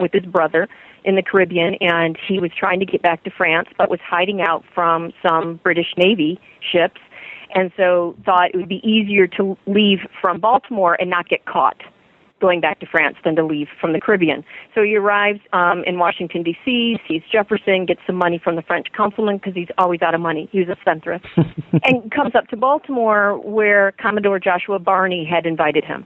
with 0.00 0.14
his 0.14 0.24
brother 0.24 0.66
in 1.04 1.14
the 1.14 1.22
Caribbean, 1.22 1.74
and 1.82 2.16
he 2.26 2.38
was 2.38 2.50
trying 2.58 2.80
to 2.80 2.86
get 2.86 3.02
back 3.02 3.22
to 3.24 3.30
France, 3.30 3.68
but 3.76 3.90
was 3.90 4.00
hiding 4.02 4.40
out 4.40 4.64
from 4.74 5.12
some 5.20 5.60
British 5.62 5.92
Navy 5.98 6.40
ships, 6.72 7.02
and 7.54 7.70
so 7.76 8.16
thought 8.24 8.54
it 8.54 8.56
would 8.56 8.68
be 8.70 8.80
easier 8.82 9.26
to 9.26 9.58
leave 9.66 9.98
from 10.22 10.40
Baltimore 10.40 10.96
and 10.98 11.10
not 11.10 11.28
get 11.28 11.44
caught 11.44 11.82
going 12.42 12.60
back 12.60 12.80
to 12.80 12.86
France 12.86 13.16
than 13.24 13.36
to 13.36 13.44
leave 13.44 13.68
from 13.80 13.92
the 13.92 14.00
Caribbean. 14.00 14.44
So 14.74 14.82
he 14.82 14.96
arrives 14.96 15.40
um, 15.52 15.84
in 15.84 15.98
Washington, 15.98 16.42
D.C., 16.42 16.98
sees 17.08 17.22
Jefferson, 17.30 17.86
gets 17.86 18.00
some 18.06 18.16
money 18.16 18.38
from 18.42 18.56
the 18.56 18.62
French 18.62 18.88
consulate 18.94 19.40
because 19.40 19.54
he's 19.54 19.68
always 19.78 20.02
out 20.02 20.14
of 20.14 20.20
money. 20.20 20.48
He 20.50 20.58
was 20.58 20.68
a 20.68 20.76
spendthrift. 20.80 21.24
and 21.84 22.10
comes 22.10 22.34
up 22.34 22.48
to 22.48 22.56
Baltimore 22.56 23.38
where 23.38 23.92
Commodore 23.92 24.40
Joshua 24.40 24.80
Barney 24.80 25.24
had 25.24 25.46
invited 25.46 25.84
him 25.84 26.04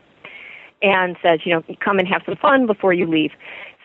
and 0.82 1.16
says, 1.22 1.40
you 1.44 1.54
know, 1.54 1.62
come 1.82 1.98
and 1.98 2.06
have 2.06 2.22
some 2.26 2.36
fun 2.36 2.66
before 2.66 2.92
you 2.92 3.06
leave. 3.06 3.30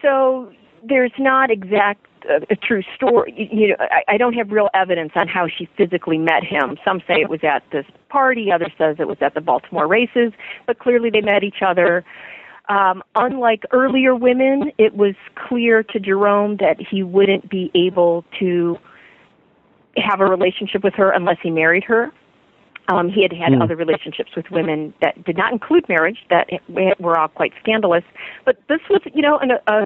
So 0.01 0.51
there's 0.83 1.13
not 1.17 1.49
exact 1.49 2.05
uh, 2.29 2.39
a 2.49 2.55
true 2.55 2.83
story. 2.95 3.49
You 3.51 3.69
know, 3.69 3.75
I, 3.79 4.13
I 4.13 4.17
don't 4.17 4.33
have 4.33 4.51
real 4.51 4.69
evidence 4.73 5.11
on 5.15 5.27
how 5.27 5.47
she 5.47 5.67
physically 5.77 6.17
met 6.17 6.43
him. 6.43 6.77
Some 6.85 6.99
say 7.07 7.15
it 7.15 7.29
was 7.29 7.39
at 7.43 7.63
this 7.71 7.85
party, 8.09 8.51
others 8.51 8.71
says 8.77 8.97
it 8.99 9.07
was 9.07 9.17
at 9.21 9.33
the 9.33 9.41
Baltimore 9.41 9.87
races, 9.87 10.33
but 10.67 10.79
clearly 10.79 11.09
they 11.09 11.21
met 11.21 11.43
each 11.43 11.61
other. 11.65 12.03
Um, 12.71 13.03
unlike 13.15 13.63
earlier 13.71 14.15
women, 14.15 14.71
it 14.77 14.95
was 14.95 15.13
clear 15.35 15.83
to 15.83 15.99
Jerome 15.99 16.55
that 16.57 16.77
he 16.79 17.03
wouldn't 17.03 17.49
be 17.49 17.69
able 17.75 18.23
to 18.39 18.77
have 19.97 20.21
a 20.21 20.25
relationship 20.25 20.81
with 20.81 20.93
her 20.93 21.11
unless 21.11 21.35
he 21.43 21.49
married 21.49 21.83
her. 21.83 22.13
Um, 22.87 23.09
he 23.09 23.23
had 23.23 23.33
had 23.33 23.51
mm. 23.51 23.61
other 23.61 23.75
relationships 23.75 24.31
with 24.37 24.45
women 24.51 24.93
that 25.01 25.21
did 25.25 25.35
not 25.35 25.51
include 25.51 25.89
marriage 25.89 26.19
that 26.29 26.47
were 26.97 27.19
all 27.19 27.27
quite 27.27 27.51
scandalous. 27.61 28.05
But 28.45 28.55
this 28.69 28.79
was, 28.89 29.01
you 29.13 29.21
know, 29.21 29.37
an, 29.39 29.51
a, 29.67 29.85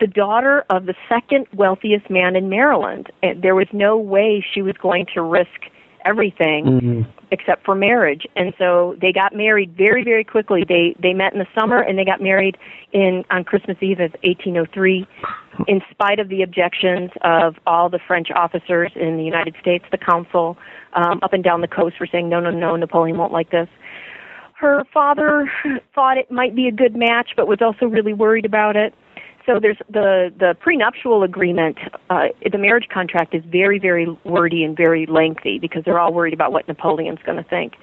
the 0.00 0.08
daughter 0.08 0.64
of 0.70 0.86
the 0.86 0.94
second 1.08 1.46
wealthiest 1.54 2.10
man 2.10 2.34
in 2.34 2.48
Maryland. 2.48 3.12
And 3.22 3.42
there 3.42 3.54
was 3.54 3.68
no 3.72 3.96
way 3.96 4.44
she 4.52 4.60
was 4.60 4.74
going 4.82 5.06
to 5.14 5.22
risk 5.22 5.70
everything 6.04 6.64
mm-hmm. 6.64 7.02
except 7.30 7.64
for 7.64 7.74
marriage. 7.74 8.26
And 8.36 8.52
so 8.58 8.96
they 9.00 9.12
got 9.12 9.34
married 9.34 9.76
very, 9.76 10.04
very 10.04 10.24
quickly. 10.24 10.64
They 10.66 10.94
they 11.00 11.14
met 11.14 11.32
in 11.32 11.38
the 11.38 11.46
summer 11.58 11.80
and 11.80 11.98
they 11.98 12.04
got 12.04 12.20
married 12.20 12.56
in 12.92 13.24
on 13.30 13.44
Christmas 13.44 13.76
Eve 13.80 14.00
of 14.00 14.12
1803, 14.22 15.06
in 15.66 15.80
spite 15.90 16.18
of 16.18 16.28
the 16.28 16.42
objections 16.42 17.10
of 17.22 17.56
all 17.66 17.88
the 17.88 18.00
French 18.06 18.28
officers 18.34 18.92
in 18.94 19.16
the 19.16 19.24
United 19.24 19.54
States, 19.60 19.84
the 19.90 19.98
council 19.98 20.56
um, 20.94 21.20
up 21.22 21.32
and 21.32 21.42
down 21.42 21.60
the 21.60 21.68
coast 21.68 21.96
were 21.98 22.06
saying, 22.06 22.28
no, 22.28 22.40
no, 22.40 22.50
no, 22.50 22.76
Napoleon 22.76 23.18
won't 23.18 23.32
like 23.32 23.50
this. 23.50 23.68
Her 24.54 24.84
father 24.94 25.50
thought 25.94 26.18
it 26.18 26.30
might 26.30 26.54
be 26.54 26.68
a 26.68 26.72
good 26.72 26.94
match, 26.94 27.30
but 27.36 27.48
was 27.48 27.58
also 27.60 27.86
really 27.86 28.12
worried 28.12 28.44
about 28.44 28.76
it 28.76 28.94
so 29.46 29.58
there's 29.60 29.78
the 29.90 30.32
the 30.38 30.54
prenuptial 30.60 31.22
agreement. 31.22 31.78
Uh, 32.10 32.28
the 32.50 32.58
marriage 32.58 32.88
contract 32.92 33.34
is 33.34 33.42
very 33.46 33.78
very 33.78 34.06
wordy 34.24 34.64
and 34.64 34.76
very 34.76 35.06
lengthy 35.06 35.58
because 35.58 35.82
they're 35.84 35.98
all 35.98 36.12
worried 36.12 36.34
about 36.34 36.52
what 36.52 36.66
Napoleon's 36.68 37.20
going 37.24 37.42
to 37.42 37.48
think, 37.48 37.74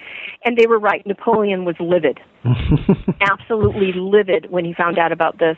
and 0.43 0.57
they 0.57 0.67
were 0.67 0.79
right. 0.79 1.05
Napoleon 1.05 1.65
was 1.65 1.75
livid, 1.79 2.19
absolutely 3.21 3.93
livid 3.93 4.49
when 4.49 4.65
he 4.65 4.73
found 4.73 4.97
out 4.97 5.11
about 5.11 5.39
this. 5.39 5.57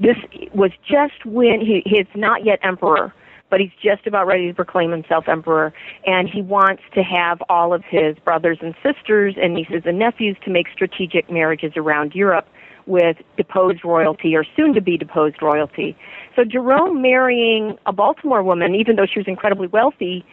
This 0.00 0.16
was 0.54 0.70
just 0.82 1.24
when 1.24 1.60
he 1.60 1.82
he's 1.84 2.06
not 2.14 2.44
yet 2.44 2.58
emperor, 2.62 3.14
but 3.48 3.60
he's 3.60 3.70
just 3.82 4.06
about 4.06 4.26
ready 4.26 4.48
to 4.48 4.54
proclaim 4.54 4.90
himself 4.90 5.28
emperor, 5.28 5.72
and 6.06 6.28
he 6.28 6.42
wants 6.42 6.82
to 6.94 7.02
have 7.02 7.40
all 7.48 7.72
of 7.72 7.84
his 7.88 8.18
brothers 8.18 8.58
and 8.60 8.74
sisters 8.82 9.36
and 9.40 9.54
nieces 9.54 9.82
and 9.84 9.98
nephews 9.98 10.36
to 10.44 10.50
make 10.50 10.66
strategic 10.72 11.30
marriages 11.30 11.72
around 11.76 12.14
Europe 12.14 12.46
with 12.86 13.16
deposed 13.36 13.84
royalty 13.84 14.36
or 14.36 14.44
soon 14.56 14.72
to 14.74 14.80
be 14.80 14.96
deposed 14.96 15.42
royalty. 15.42 15.96
So 16.34 16.44
Jerome 16.44 17.02
marrying 17.02 17.76
a 17.86 17.92
Baltimore 17.92 18.42
woman, 18.42 18.74
even 18.74 18.96
though 18.96 19.06
she 19.06 19.18
was 19.18 19.26
incredibly 19.26 19.66
wealthy, 19.66 20.24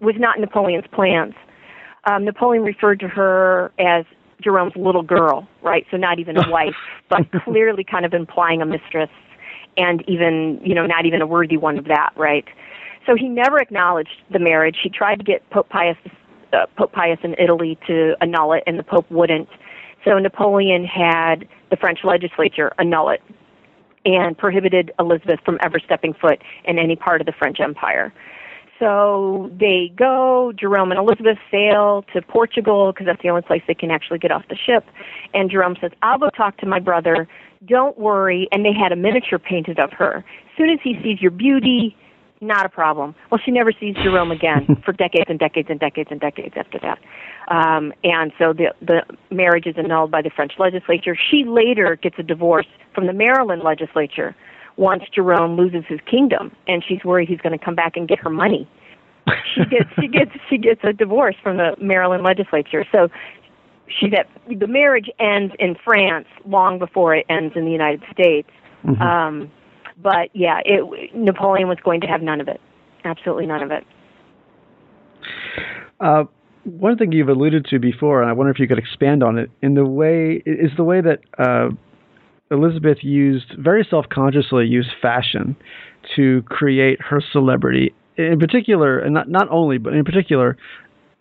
was 0.00 0.16
not 0.18 0.40
Napoleon's 0.40 0.86
plans. 0.92 1.34
Um, 2.04 2.24
Napoleon 2.24 2.64
referred 2.64 3.00
to 3.00 3.08
her 3.08 3.70
as 3.78 4.04
Jerome's 4.42 4.74
little 4.74 5.02
girl, 5.02 5.46
right? 5.62 5.86
So 5.90 5.96
not 5.96 6.18
even 6.18 6.36
a 6.36 6.50
wife, 6.50 6.74
but 7.08 7.26
clearly 7.44 7.84
kind 7.84 8.04
of 8.04 8.14
implying 8.14 8.62
a 8.62 8.66
mistress 8.66 9.10
and 9.76 10.02
even, 10.08 10.60
you 10.64 10.74
know, 10.74 10.86
not 10.86 11.06
even 11.06 11.22
a 11.22 11.26
worthy 11.26 11.56
one 11.56 11.78
of 11.78 11.84
that, 11.86 12.10
right? 12.16 12.44
So 13.06 13.14
he 13.14 13.28
never 13.28 13.58
acknowledged 13.58 14.22
the 14.30 14.38
marriage. 14.38 14.76
He 14.82 14.90
tried 14.90 15.16
to 15.16 15.24
get 15.24 15.48
Pope 15.50 15.68
Pius, 15.68 15.96
uh, 16.52 16.66
Pope 16.76 16.92
Pius 16.92 17.18
in 17.22 17.34
Italy 17.38 17.78
to 17.86 18.14
annul 18.20 18.52
it, 18.52 18.62
and 18.66 18.78
the 18.78 18.82
Pope 18.82 19.10
wouldn't. 19.10 19.48
So 20.04 20.18
Napoleon 20.18 20.84
had 20.84 21.46
the 21.70 21.76
French 21.76 22.00
legislature 22.04 22.72
annul 22.78 23.10
it 23.10 23.22
and 24.04 24.36
prohibited 24.36 24.92
Elizabeth 24.98 25.40
from 25.44 25.58
ever 25.62 25.78
stepping 25.78 26.14
foot 26.14 26.40
in 26.64 26.78
any 26.78 26.96
part 26.96 27.20
of 27.20 27.26
the 27.26 27.32
French 27.32 27.60
Empire. 27.60 28.12
So 28.78 29.50
they 29.60 29.92
go, 29.94 30.52
Jerome 30.58 30.90
and 30.90 30.98
Elizabeth 30.98 31.36
sail 31.50 32.02
to 32.14 32.22
Portugal 32.22 32.92
because 32.92 33.06
that's 33.06 33.20
the 33.22 33.28
only 33.28 33.42
place 33.42 33.62
they 33.68 33.74
can 33.74 33.90
actually 33.90 34.18
get 34.18 34.32
off 34.32 34.44
the 34.48 34.56
ship. 34.56 34.86
And 35.34 35.50
Jerome 35.50 35.76
says, 35.82 35.90
I'll 36.02 36.18
go 36.18 36.30
talk 36.30 36.56
to 36.58 36.66
my 36.66 36.80
brother. 36.80 37.28
Don't 37.66 37.98
worry. 37.98 38.48
And 38.52 38.64
they 38.64 38.72
had 38.72 38.90
a 38.90 38.96
miniature 38.96 39.38
painted 39.38 39.78
of 39.78 39.92
her. 39.92 40.24
As 40.24 40.56
soon 40.56 40.70
as 40.70 40.78
he 40.82 40.98
sees 41.02 41.20
your 41.20 41.30
beauty, 41.30 41.94
not 42.40 42.64
a 42.64 42.68
problem. 42.68 43.14
Well, 43.30 43.40
she 43.44 43.50
never 43.50 43.72
sees 43.72 43.94
Jerome 43.96 44.30
again 44.30 44.80
for 44.84 44.92
decades 44.92 45.26
and 45.28 45.38
decades 45.38 45.68
and 45.70 45.78
decades 45.78 46.08
and 46.10 46.20
decades 46.20 46.54
after 46.56 46.78
that. 46.78 46.98
Um, 47.48 47.92
and 48.04 48.32
so 48.38 48.52
the 48.52 48.74
the 48.80 49.02
marriage 49.30 49.66
is 49.66 49.74
annulled 49.76 50.10
by 50.10 50.22
the 50.22 50.30
French 50.30 50.52
legislature. 50.58 51.16
She 51.30 51.44
later 51.44 51.96
gets 51.96 52.16
a 52.18 52.22
divorce 52.22 52.66
from 52.94 53.06
the 53.06 53.12
Maryland 53.12 53.62
legislature 53.62 54.34
once 54.76 55.02
Jerome 55.14 55.56
loses 55.56 55.84
his 55.88 56.00
kingdom, 56.10 56.52
and 56.66 56.82
she's 56.86 57.04
worried 57.04 57.28
he's 57.28 57.40
going 57.40 57.58
to 57.58 57.62
come 57.62 57.74
back 57.74 57.96
and 57.96 58.08
get 58.08 58.18
her 58.20 58.30
money. 58.30 58.68
She 59.54 59.64
gets 59.66 59.90
she 60.00 60.08
gets 60.08 60.30
she 60.48 60.58
gets 60.58 60.80
a 60.82 60.92
divorce 60.92 61.36
from 61.42 61.58
the 61.58 61.76
Maryland 61.80 62.24
legislature. 62.24 62.84
So 62.90 63.08
she 63.86 64.08
that 64.10 64.28
the 64.48 64.66
marriage 64.66 65.10
ends 65.18 65.52
in 65.58 65.76
France 65.84 66.26
long 66.46 66.78
before 66.78 67.14
it 67.14 67.26
ends 67.28 67.54
in 67.56 67.64
the 67.64 67.70
United 67.70 68.02
States. 68.12 68.48
Mm-hmm. 68.84 69.02
Um, 69.02 69.50
but 70.02 70.30
yeah, 70.34 70.60
it, 70.64 71.14
Napoleon 71.14 71.68
was 71.68 71.78
going 71.84 72.00
to 72.02 72.06
have 72.06 72.22
none 72.22 72.40
of 72.40 72.48
it. 72.48 72.60
Absolutely 73.04 73.46
none 73.46 73.62
of 73.62 73.70
it. 73.70 73.84
Uh, 76.00 76.24
one 76.64 76.96
thing 76.96 77.12
you've 77.12 77.28
alluded 77.28 77.66
to 77.66 77.78
before, 77.78 78.20
and 78.20 78.30
I 78.30 78.32
wonder 78.32 78.50
if 78.50 78.58
you 78.58 78.68
could 78.68 78.78
expand 78.78 79.22
on 79.22 79.38
it, 79.38 79.50
in 79.62 79.74
the 79.74 79.84
way 79.84 80.42
is 80.46 80.70
the 80.76 80.84
way 80.84 81.00
that 81.00 81.20
uh, 81.38 81.70
Elizabeth 82.50 82.98
used 83.02 83.54
very 83.58 83.86
self-consciously 83.88 84.66
used 84.66 84.90
fashion 85.00 85.56
to 86.16 86.42
create 86.42 87.00
her 87.00 87.22
celebrity. 87.32 87.94
In 88.16 88.38
particular, 88.38 88.98
and 88.98 89.14
not 89.14 89.28
not 89.30 89.48
only, 89.50 89.78
but 89.78 89.94
in 89.94 90.04
particular, 90.04 90.58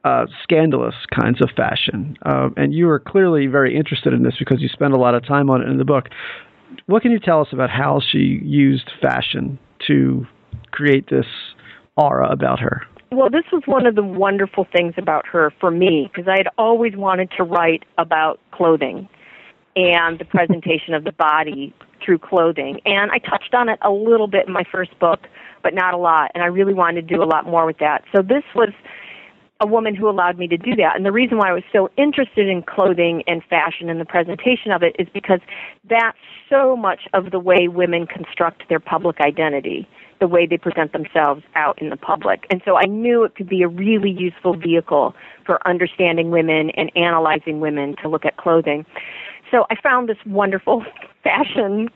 uh, 0.03 0.25
scandalous 0.43 0.95
kinds 1.21 1.41
of 1.41 1.49
fashion. 1.55 2.17
Uh, 2.25 2.49
and 2.57 2.73
you 2.73 2.89
are 2.89 2.99
clearly 2.99 3.47
very 3.47 3.75
interested 3.75 4.13
in 4.13 4.23
this 4.23 4.35
because 4.39 4.61
you 4.61 4.67
spend 4.67 4.93
a 4.93 4.97
lot 4.97 5.15
of 5.15 5.25
time 5.25 5.49
on 5.49 5.61
it 5.61 5.69
in 5.69 5.77
the 5.77 5.85
book 5.85 6.09
what 6.85 7.01
can 7.01 7.11
you 7.11 7.19
tell 7.19 7.41
us 7.41 7.47
about 7.51 7.69
how 7.69 8.01
she 8.11 8.39
used 8.43 8.89
fashion 9.01 9.59
to 9.87 10.25
create 10.71 11.09
this 11.09 11.25
aura 11.95 12.29
about 12.29 12.59
her? 12.59 12.83
Well, 13.11 13.29
this 13.29 13.45
was 13.51 13.63
one 13.65 13.87
of 13.87 13.95
the 13.95 14.03
wonderful 14.03 14.67
things 14.71 14.93
about 14.97 15.25
her 15.27 15.51
for 15.59 15.71
me 15.71 16.09
because 16.13 16.27
I 16.27 16.37
had 16.37 16.47
always 16.57 16.95
wanted 16.95 17.31
to 17.37 17.43
write 17.43 17.83
about 17.97 18.39
clothing 18.51 19.09
and 19.75 20.19
the 20.19 20.25
presentation 20.25 20.93
of 20.93 21.03
the 21.03 21.11
body 21.11 21.73
through 22.03 22.19
clothing. 22.19 22.79
And 22.85 23.11
I 23.11 23.17
touched 23.17 23.53
on 23.53 23.67
it 23.67 23.79
a 23.81 23.89
little 23.89 24.27
bit 24.27 24.47
in 24.47 24.53
my 24.53 24.63
first 24.71 24.97
book, 24.99 25.21
but 25.63 25.73
not 25.73 25.93
a 25.93 25.97
lot. 25.97 26.31
And 26.35 26.43
I 26.43 26.47
really 26.47 26.73
wanted 26.73 27.07
to 27.07 27.15
do 27.15 27.23
a 27.23 27.25
lot 27.25 27.45
more 27.45 27.65
with 27.65 27.79
that. 27.79 28.03
So 28.15 28.21
this 28.21 28.43
was 28.53 28.69
a 29.59 29.67
woman 29.67 29.93
who 29.93 30.09
allowed 30.09 30.37
me 30.37 30.47
to 30.47 30.57
do 30.57 30.75
that. 30.75 30.95
And 30.95 31.05
the 31.05 31.11
reason 31.11 31.37
why 31.37 31.49
I 31.49 31.53
was 31.53 31.63
so 31.73 31.89
interested 31.97 32.47
in 32.47 32.63
clothing 32.63 33.23
and 33.27 33.43
fashion 33.43 33.89
and 33.89 33.99
the 33.99 34.05
presentation 34.05 34.71
of 34.71 34.83
it 34.83 34.95
is 34.97 35.07
because 35.13 35.39
that's 35.89 36.17
so 36.49 36.75
much 36.77 37.01
of 37.13 37.31
the 37.31 37.39
way 37.39 37.67
women 37.67 38.07
construct 38.07 38.69
their 38.69 38.79
public 38.79 39.19
identity, 39.19 39.87
the 40.19 40.27
way 40.27 40.45
they 40.45 40.57
present 40.57 40.93
themselves 40.93 41.43
out 41.55 41.81
in 41.81 41.89
the 41.89 41.97
public. 41.97 42.45
And 42.49 42.61
so 42.63 42.77
I 42.77 42.85
knew 42.85 43.23
it 43.23 43.35
could 43.35 43.49
be 43.49 43.61
a 43.61 43.67
really 43.67 44.11
useful 44.11 44.55
vehicle 44.55 45.13
for 45.45 45.65
understanding 45.67 46.31
women 46.31 46.69
and 46.71 46.91
analyzing 46.95 47.59
women 47.59 47.95
to 48.01 48.07
look 48.07 48.25
at 48.25 48.37
clothing. 48.37 48.85
So 49.51 49.65
I 49.69 49.75
found 49.81 50.07
this 50.07 50.17
wonderful 50.25 50.85
fashion 51.23 51.89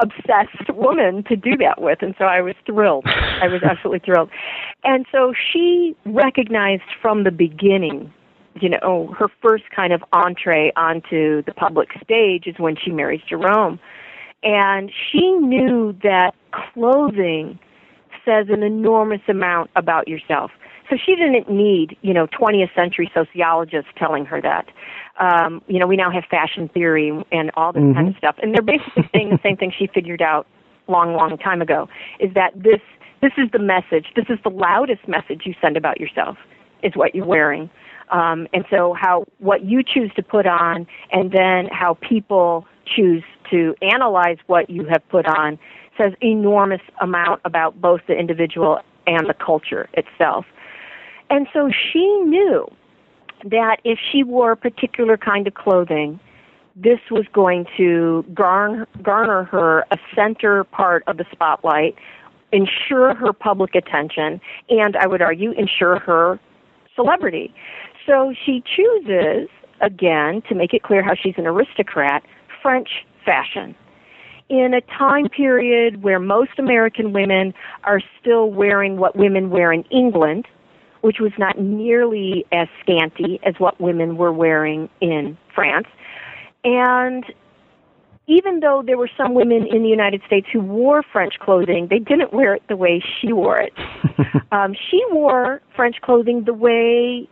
obsessed 0.00 0.70
woman 0.74 1.24
to 1.24 1.36
do 1.36 1.56
that 1.58 1.80
with. 1.80 1.98
And 2.02 2.14
so 2.18 2.24
I 2.24 2.40
was 2.40 2.54
thrilled. 2.66 3.06
I 3.06 3.48
was 3.48 3.62
absolutely 3.68 4.00
thrilled. 4.04 4.30
And 4.84 5.06
so 5.12 5.32
she 5.52 5.96
recognized 6.06 6.82
from 7.00 7.24
the 7.24 7.30
beginning, 7.30 8.12
you 8.60 8.68
know, 8.68 9.14
her 9.18 9.28
first 9.42 9.64
kind 9.74 9.92
of 9.92 10.02
entree 10.12 10.72
onto 10.76 11.42
the 11.42 11.52
public 11.54 11.88
stage 12.02 12.46
is 12.46 12.54
when 12.58 12.76
she 12.76 12.90
marries 12.90 13.20
Jerome. 13.28 13.78
And 14.42 14.90
she 15.10 15.32
knew 15.32 15.96
that 16.02 16.32
clothing 16.52 17.58
says 18.24 18.46
an 18.50 18.62
enormous 18.62 19.22
amount 19.28 19.70
about 19.74 20.06
yourself. 20.06 20.50
So 20.90 20.96
she 20.96 21.14
didn't 21.16 21.50
need, 21.50 21.96
you 22.02 22.14
know, 22.14 22.26
20th 22.26 22.74
century 22.74 23.10
sociologists 23.12 23.90
telling 23.96 24.24
her 24.24 24.40
that. 24.40 24.66
Um, 25.18 25.62
you 25.66 25.78
know, 25.78 25.86
we 25.86 25.96
now 25.96 26.10
have 26.10 26.24
fashion 26.30 26.68
theory 26.68 27.12
and 27.32 27.50
all 27.54 27.72
this 27.72 27.82
mm-hmm. 27.82 27.94
kind 27.94 28.08
of 28.08 28.16
stuff, 28.16 28.36
and 28.42 28.54
they're 28.54 28.62
basically 28.62 29.08
saying 29.14 29.30
the 29.30 29.40
same 29.42 29.56
thing 29.56 29.72
she 29.76 29.88
figured 29.88 30.22
out 30.22 30.46
long, 30.86 31.14
long 31.14 31.36
time 31.38 31.60
ago. 31.60 31.88
Is 32.20 32.32
that 32.34 32.52
this 32.54 32.80
this 33.20 33.32
is 33.36 33.50
the 33.52 33.58
message? 33.58 34.06
This 34.14 34.26
is 34.28 34.38
the 34.44 34.50
loudest 34.50 35.08
message 35.08 35.42
you 35.44 35.54
send 35.60 35.76
about 35.76 36.00
yourself. 36.00 36.36
Is 36.82 36.92
what 36.94 37.14
you're 37.14 37.26
wearing. 37.26 37.68
Um, 38.10 38.46
and 38.54 38.64
so 38.70 38.94
how 38.94 39.24
what 39.38 39.64
you 39.64 39.82
choose 39.82 40.10
to 40.16 40.22
put 40.22 40.46
on 40.46 40.86
and 41.12 41.32
then 41.32 41.68
how 41.70 41.98
people 42.00 42.66
choose 42.86 43.22
to 43.50 43.74
analyze 43.82 44.38
what 44.46 44.70
you 44.70 44.84
have 44.86 45.06
put 45.08 45.26
on 45.26 45.58
says 45.98 46.12
enormous 46.22 46.80
amount 47.00 47.40
about 47.44 47.80
both 47.80 48.00
the 48.06 48.14
individual 48.14 48.80
and 49.06 49.28
the 49.28 49.34
culture 49.34 49.88
itself. 49.94 50.46
And 51.30 51.46
so 51.52 51.70
she 51.70 52.06
knew 52.24 52.66
that 53.44 53.78
if 53.84 53.98
she 54.10 54.22
wore 54.22 54.52
a 54.52 54.56
particular 54.56 55.16
kind 55.16 55.46
of 55.46 55.54
clothing, 55.54 56.20
this 56.76 57.00
was 57.10 57.24
going 57.32 57.66
to 57.76 58.24
garner, 58.34 58.86
garner 59.02 59.44
her 59.44 59.80
a 59.90 59.98
center 60.14 60.64
part 60.64 61.02
of 61.06 61.16
the 61.16 61.24
spotlight, 61.32 61.96
ensure 62.52 63.14
her 63.14 63.32
public 63.32 63.74
attention, 63.74 64.40
and 64.68 64.96
I 64.96 65.06
would 65.06 65.20
argue, 65.20 65.52
ensure 65.52 65.98
her 65.98 66.38
celebrity. 66.94 67.52
So 68.06 68.32
she 68.44 68.62
chooses, 68.64 69.48
again, 69.80 70.42
to 70.48 70.54
make 70.54 70.72
it 70.72 70.82
clear 70.82 71.02
how 71.02 71.14
she's 71.14 71.34
an 71.36 71.46
aristocrat, 71.46 72.22
French 72.62 72.88
fashion. 73.24 73.74
In 74.48 74.72
a 74.72 74.80
time 74.80 75.28
period 75.28 76.02
where 76.02 76.18
most 76.18 76.52
American 76.58 77.12
women 77.12 77.52
are 77.84 78.00
still 78.18 78.50
wearing 78.50 78.96
what 78.96 79.14
women 79.14 79.50
wear 79.50 79.72
in 79.72 79.82
England, 79.90 80.46
which 81.00 81.18
was 81.20 81.32
not 81.38 81.58
nearly 81.58 82.44
as 82.52 82.68
scanty 82.80 83.40
as 83.44 83.54
what 83.58 83.80
women 83.80 84.16
were 84.16 84.32
wearing 84.32 84.88
in 85.00 85.36
France. 85.54 85.86
And 86.64 87.24
even 88.26 88.60
though 88.60 88.82
there 88.84 88.98
were 88.98 89.10
some 89.16 89.34
women 89.34 89.66
in 89.66 89.82
the 89.82 89.88
United 89.88 90.22
States 90.26 90.46
who 90.52 90.60
wore 90.60 91.02
French 91.02 91.34
clothing, 91.40 91.88
they 91.88 91.98
didn't 91.98 92.32
wear 92.32 92.54
it 92.54 92.62
the 92.68 92.76
way 92.76 93.02
she 93.20 93.32
wore 93.32 93.58
it. 93.58 93.72
um, 94.52 94.74
she 94.90 95.02
wore 95.10 95.62
French 95.74 95.96
clothing 96.02 96.44
the 96.44 96.52
way 96.52 97.28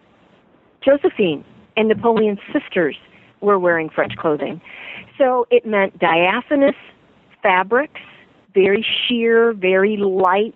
Josephine 0.83 1.45
and 1.77 1.89
Napoleon's 1.89 2.39
sisters 2.53 2.97
were 3.41 3.59
wearing 3.59 3.91
French 3.91 4.17
clothing. 4.17 4.61
So 5.19 5.47
it 5.51 5.67
meant 5.67 5.99
diaphanous 5.99 6.77
fabrics, 7.43 8.01
very 8.55 8.85
sheer, 9.07 9.53
very 9.53 9.99
light 9.99 10.55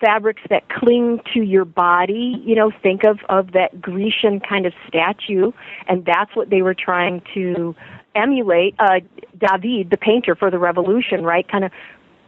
fabrics 0.00 0.42
that 0.50 0.68
cling 0.68 1.20
to 1.32 1.42
your 1.42 1.64
body. 1.64 2.42
You 2.44 2.54
know, 2.54 2.70
think 2.82 3.04
of, 3.04 3.18
of 3.28 3.52
that 3.52 3.80
Grecian 3.80 4.40
kind 4.40 4.66
of 4.66 4.72
statue, 4.88 5.52
and 5.88 6.04
that's 6.04 6.34
what 6.34 6.50
they 6.50 6.62
were 6.62 6.74
trying 6.74 7.22
to 7.34 7.74
emulate. 8.14 8.74
Uh, 8.78 9.00
David, 9.38 9.90
the 9.90 9.96
painter 9.96 10.34
for 10.34 10.50
the 10.50 10.58
Revolution, 10.58 11.24
right, 11.24 11.46
kind 11.48 11.64
of 11.64 11.72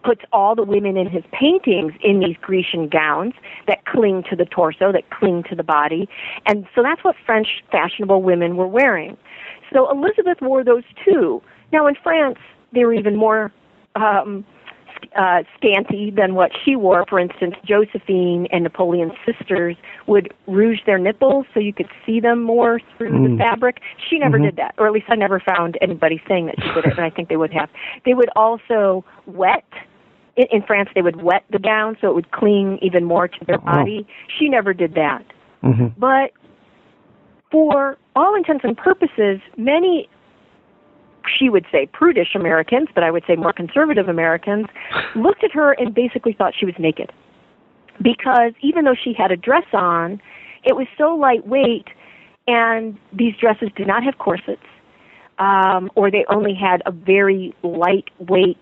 puts 0.05 0.23
all 0.33 0.55
the 0.55 0.63
women 0.63 0.97
in 0.97 1.09
his 1.09 1.25
paintings 1.33 1.93
in 2.03 2.21
these 2.21 2.37
Grecian 2.41 2.89
gowns 2.89 3.35
that 3.67 3.85
cling 3.87 4.23
to 4.31 4.37
the 4.37 4.45
torso, 4.45 4.93
that 4.93 5.11
cling 5.11 5.43
to 5.51 5.57
the 5.57 5.65
body. 5.65 6.09
And 6.47 6.67
so 6.75 6.83
that's 6.83 7.03
what 7.03 7.17
French 7.27 7.49
fashionable 7.73 8.23
women 8.23 8.57
were 8.57 8.69
wearing. 8.69 9.17
So 9.73 9.91
Elizabeth 9.91 10.39
wore 10.41 10.63
those 10.63 10.85
too. 11.05 11.43
Now 11.73 11.89
in 11.89 11.97
France, 12.01 12.39
they 12.73 12.85
were 12.85 12.95
even 12.95 13.17
more 13.17 13.53
um, 13.97 14.45
uh, 15.17 15.43
scanty 15.57 16.11
than 16.11 16.35
what 16.35 16.51
she 16.65 16.77
wore. 16.77 17.05
For 17.09 17.19
instance, 17.19 17.55
Josephine 17.65 18.47
and 18.53 18.65
Napoleon's 18.65 19.13
sisters 19.25 19.77
would 20.07 20.33
rouge 20.47 20.81
their 20.87 20.99
nipples 20.99 21.47
so 21.55 21.61
you 21.61 21.73
could 21.73 21.89
see 22.05 22.21
them 22.21 22.43
more 22.43 22.81
through 22.97 23.11
mm. 23.13 23.33
the 23.33 23.39
fabric. 23.39 23.81
She 24.09 24.19
never 24.19 24.37
mm-hmm. 24.37 24.47
did 24.47 24.57
that, 24.57 24.75
or 24.79 24.87
at 24.87 24.93
least 24.93 25.07
I 25.09 25.17
never 25.17 25.41
found 25.41 25.79
anybody 25.81 26.21
saying 26.29 26.47
that 26.47 26.57
she 26.59 26.69
did 26.75 26.87
it, 26.87 26.97
and 26.97 27.01
I 27.01 27.11
think 27.11 27.29
they 27.29 27.37
would 27.37 27.53
have. 27.53 27.71
They 28.05 28.15
would 28.15 28.31
also 28.37 29.05
wet. 29.27 29.65
In, 30.37 30.61
France, 30.67 30.91
they 30.95 31.01
would 31.01 31.23
wet 31.23 31.45
the 31.51 31.59
gown 31.59 31.97
so 31.99 32.11
it 32.11 32.15
would 32.15 32.31
cling 32.31 32.79
even 32.83 33.05
more 33.05 33.27
to 33.27 33.45
their 33.47 33.57
body. 33.57 34.07
Oh. 34.07 34.13
She 34.39 34.51
never 34.51 34.75
did 34.75 34.93
that. 34.93 35.25
Mm-hmm. 35.65 35.99
But 35.99 36.33
for 37.51 37.97
all 38.15 38.35
intents 38.35 38.63
and 38.63 38.77
purposes, 38.77 39.41
many 39.57 40.11
she 41.39 41.49
would 41.49 41.67
say 41.71 41.89
prudish 41.93 42.35
Americans, 42.35 42.89
but 42.95 43.05
I 43.05 43.11
would 43.11 43.25
say 43.27 43.37
more 43.37 43.53
conservative 43.53 44.09
Americans, 44.09 44.67
looked 45.17 45.45
at 45.45 45.53
her 45.53 45.73
and 45.73 45.95
basically 45.95 46.33
thought 46.33 46.55
she 46.59 46.67
was 46.67 46.75
naked. 46.79 47.11
Because 48.03 48.53
even 48.61 48.85
though 48.85 48.95
she 48.95 49.15
had 49.17 49.31
a 49.31 49.37
dress 49.37 49.67
on, 49.73 50.21
it 50.65 50.77
was 50.77 50.87
so 50.99 51.15
lightweight, 51.15 51.87
and 52.47 52.99
these 53.13 53.35
dresses 53.41 53.71
did 53.77 53.87
not 53.87 54.03
have 54.03 54.19
corsets, 54.19 54.63
um, 55.39 55.91
or 55.95 56.11
they 56.11 56.25
only 56.29 56.55
had 56.55 56.83
a 56.87 56.91
very 56.91 57.55
lightweight, 57.63 58.59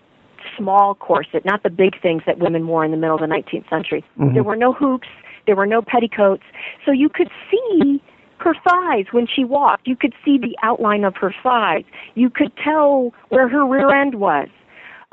small 0.57 0.95
corset, 0.95 1.45
not 1.45 1.63
the 1.63 1.71
big 1.71 2.01
things 2.01 2.23
that 2.27 2.39
women 2.39 2.67
wore 2.67 2.85
in 2.85 2.91
the 2.91 2.97
middle 2.97 3.17
of 3.17 3.21
the 3.21 3.27
19th 3.27 3.69
century. 3.69 4.05
Mm-hmm. 4.19 4.35
There 4.35 4.45
were 4.45 4.57
no 4.57 4.73
hoops, 4.73 5.09
there 5.47 5.57
were 5.57 5.67
no 5.67 5.83
petticoats, 5.83 6.45
so 6.85 6.93
you 6.93 7.09
could 7.09 7.29
see 7.51 8.01
her 8.39 8.55
thighs 8.55 9.07
when 9.13 9.27
she 9.27 9.45
walked. 9.45 9.87
You 9.87 9.97
could 9.97 10.15
see 10.25 10.39
the 10.39 10.57
outline 10.63 11.05
of 11.05 11.17
her 11.17 11.35
thighs. 11.43 11.85
You 12.15 12.31
could 12.31 12.53
tell 12.63 13.13
where 13.29 13.49
her 13.49 13.67
rear 13.67 13.95
end 13.95 14.17
was 14.17 14.49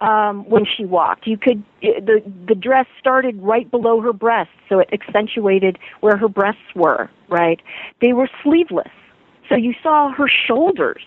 um, 0.01 0.43
when 0.49 0.65
she 0.65 0.83
walked. 0.83 1.27
You 1.27 1.37
could 1.37 1.63
the 1.81 2.21
the 2.47 2.55
dress 2.55 2.87
started 2.99 3.41
right 3.41 3.69
below 3.69 4.01
her 4.01 4.13
breasts, 4.13 4.53
so 4.67 4.79
it 4.79 4.89
accentuated 4.91 5.77
where 6.01 6.17
her 6.17 6.27
breasts 6.27 6.75
were. 6.75 7.09
Right, 7.29 7.61
they 8.01 8.13
were 8.13 8.29
sleeveless, 8.43 8.91
so 9.47 9.55
you 9.55 9.73
saw 9.81 10.11
her 10.11 10.27
shoulders. 10.27 11.03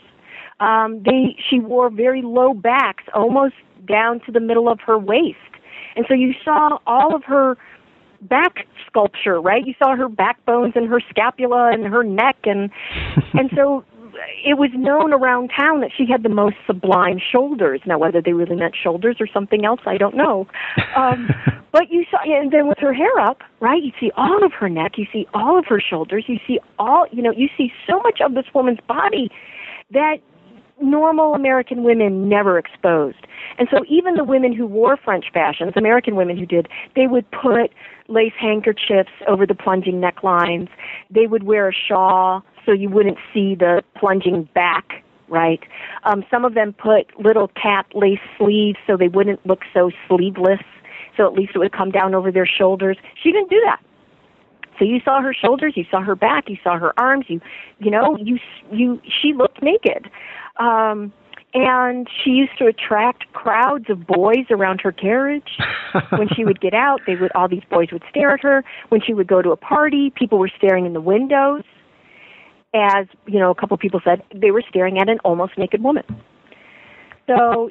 Um, 0.61 1.03
they 1.05 1.37
she 1.51 1.59
wore 1.59 1.91
very 1.91 2.23
low 2.23 2.55
backs, 2.55 3.05
almost 3.13 3.55
down 3.87 4.21
to 4.21 4.33
the 4.33 4.41
middle 4.41 4.69
of 4.69 4.81
her 4.87 4.97
waist, 4.97 5.39
and 5.97 6.07
so 6.09 6.15
you 6.15 6.33
saw 6.45 6.79
all 6.87 7.15
of 7.15 7.25
her 7.25 7.59
back 8.29 8.67
sculpture, 8.87 9.41
right? 9.41 9.67
You 9.67 9.75
saw 9.79 9.97
her 9.97 10.09
backbones 10.09 10.73
and 10.75 10.89
her 10.89 11.01
scapula 11.11 11.71
and 11.73 11.85
her 11.85 12.03
neck 12.03 12.37
and 12.45 12.71
and 13.35 13.51
so 13.55 13.85
it 14.45 14.59
was 14.59 14.71
known 14.75 15.13
around 15.13 15.51
town 15.57 15.81
that 15.81 15.91
she 15.97 16.07
had 16.11 16.23
the 16.23 16.29
most 16.29 16.57
sublime 16.67 17.19
shoulders. 17.19 17.81
Now, 17.87 17.99
whether 17.99 18.23
they 18.23 18.33
really 18.33 18.57
meant 18.57 18.75
shoulders 18.81 19.17
or 19.21 19.27
something 19.27 19.65
else, 19.65 19.81
I 19.87 19.97
don't 19.97 20.17
know. 20.17 20.47
Um, 20.97 21.29
but 21.73 21.91
you 21.91 22.05
saw, 22.11 22.19
and 22.25 22.53
then 22.53 22.69
with 22.69 22.79
her 22.79 22.93
hair 22.93 23.19
up, 23.19 23.43
right? 23.61 23.83
You 23.83 23.93
see 23.99 24.11
all 24.17 24.45
of 24.45 24.53
her 24.53 24.69
neck, 24.69 24.93
you 24.97 25.07
see 25.13 25.27
all 25.35 25.59
of 25.59 25.67
her 25.67 25.81
shoulders, 25.81 26.25
you 26.29 26.39
see 26.47 26.59
all, 26.79 27.07
you 27.11 27.23
know, 27.23 27.33
you 27.33 27.49
see 27.57 27.73
so 27.89 27.99
much 28.01 28.21
of 28.25 28.35
this 28.35 28.47
woman's 28.55 28.81
body 28.87 29.31
that 29.91 30.19
normal 30.81 31.35
American 31.35 31.85
women 31.85 32.29
never 32.29 32.59
exposed. 32.59 33.27
And 33.59 33.69
so 33.71 33.85
even 33.89 34.15
the 34.15 34.25
women 34.25 34.53
who 34.53 34.67
wore 34.67 34.97
French 34.97 35.27
fashions, 35.33 35.73
American 35.77 36.17
women 36.17 36.37
who 36.37 36.47
did, 36.47 36.69
they 36.97 37.07
would 37.07 37.31
put 37.31 37.73
lace 38.09 38.33
handkerchiefs 38.39 39.13
over 39.29 39.47
the 39.47 39.55
plunging 39.55 40.01
necklines. 40.01 40.69
They 41.11 41.27
would 41.27 41.45
wear 41.45 41.69
a 41.69 41.73
shawl 41.73 42.45
so 42.67 42.73
you 42.73 42.91
wouldn't 42.91 43.19
see 43.33 43.55
the 43.55 43.83
plunging 43.97 44.49
back, 44.55 45.05
right? 45.29 45.61
Um, 46.05 46.25
some 46.31 46.45
of 46.45 46.55
them 46.55 46.73
put 46.73 47.19
little 47.19 47.49
cap 47.49 47.87
lace 47.95 48.19
sleeves 48.39 48.79
so 48.87 48.97
they 48.97 49.09
wouldn't 49.09 49.45
look 49.47 49.61
so 49.73 49.91
sleeveless, 50.09 50.61
so 51.17 51.27
at 51.27 51.35
least 51.35 51.53
it 51.55 51.59
would 51.59 51.73
come 51.73 51.91
down 51.91 52.15
over 52.15 52.33
their 52.33 52.47
shoulders. 52.47 52.97
She 53.23 53.33
didn't 53.33 53.51
do 53.51 53.61
that. 53.67 53.81
So 54.79 54.85
you 54.85 55.01
saw 55.05 55.21
her 55.21 55.35
shoulders, 55.35 55.75
you 55.77 55.85
saw 55.91 56.03
her 56.03 56.17
back, 56.17 56.49
you 56.49 56.57
saw 56.63 56.79
her 56.79 56.93
arms, 56.99 57.27
you, 57.29 57.41
you 57.79 57.91
know, 57.91 58.17
you, 58.21 58.39
you, 58.73 59.01
she 59.23 59.33
looked 59.33 59.63
naked. 59.63 60.11
Um, 60.59 61.13
and 61.55 62.09
she 62.23 62.31
used 62.31 62.59
to 62.59 62.67
attract 62.67 63.33
crowds 63.33 63.85
of 63.89 64.07
boys 64.07 64.47
around 64.51 64.81
her 64.81 64.91
carriage. 64.91 65.59
when 66.11 66.29
she 66.35 66.45
would 66.45 66.61
get 66.61 66.75
out, 66.75 67.01
they 67.07 67.15
would 67.15 67.31
all 67.37 67.49
these 67.49 67.63
boys 67.71 67.89
would 67.93 68.03
stare 68.11 68.31
at 68.31 68.41
her. 68.41 68.65
When 68.89 69.01
she 69.01 69.15
would 69.15 69.29
go 69.29 69.41
to 69.41 69.51
a 69.53 69.57
party, 69.57 70.13
people 70.17 70.39
were 70.39 70.51
staring 70.57 70.85
in 70.85 70.95
the 70.95 71.01
windows. 71.01 71.63
As 72.75 73.07
you 73.27 73.39
know, 73.39 73.53
a 73.53 73.55
couple 73.55 73.77
of 73.77 73.81
people 73.81 74.01
said 74.05 74.23
they 74.35 74.51
were 74.51 74.65
staring 74.69 74.99
at 74.99 75.09
an 75.09 75.21
almost 75.25 75.57
naked 75.57 75.81
woman. 75.81 76.03
So, 77.29 77.71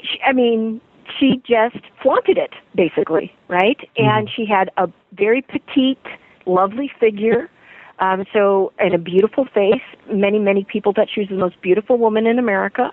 she, 0.00 0.20
I 0.26 0.34
mean, 0.34 0.82
she 1.18 1.42
just 1.46 1.84
flaunted 2.02 2.36
it 2.36 2.50
basically, 2.74 3.32
right? 3.48 3.78
Mm-hmm. 3.78 4.08
And 4.08 4.30
she 4.34 4.44
had 4.44 4.70
a 4.76 4.88
very 5.12 5.42
petite, 5.42 6.04
lovely 6.46 6.90
figure. 7.00 7.50
Um, 7.98 8.24
so, 8.32 8.72
and 8.78 8.94
a 8.94 8.98
beautiful 8.98 9.44
face. 9.54 9.82
Many, 10.12 10.38
many 10.38 10.64
people 10.64 10.92
thought 10.92 11.08
she 11.12 11.20
was 11.20 11.28
the 11.28 11.36
most 11.36 11.60
beautiful 11.62 11.98
woman 11.98 12.26
in 12.26 12.38
America 12.38 12.90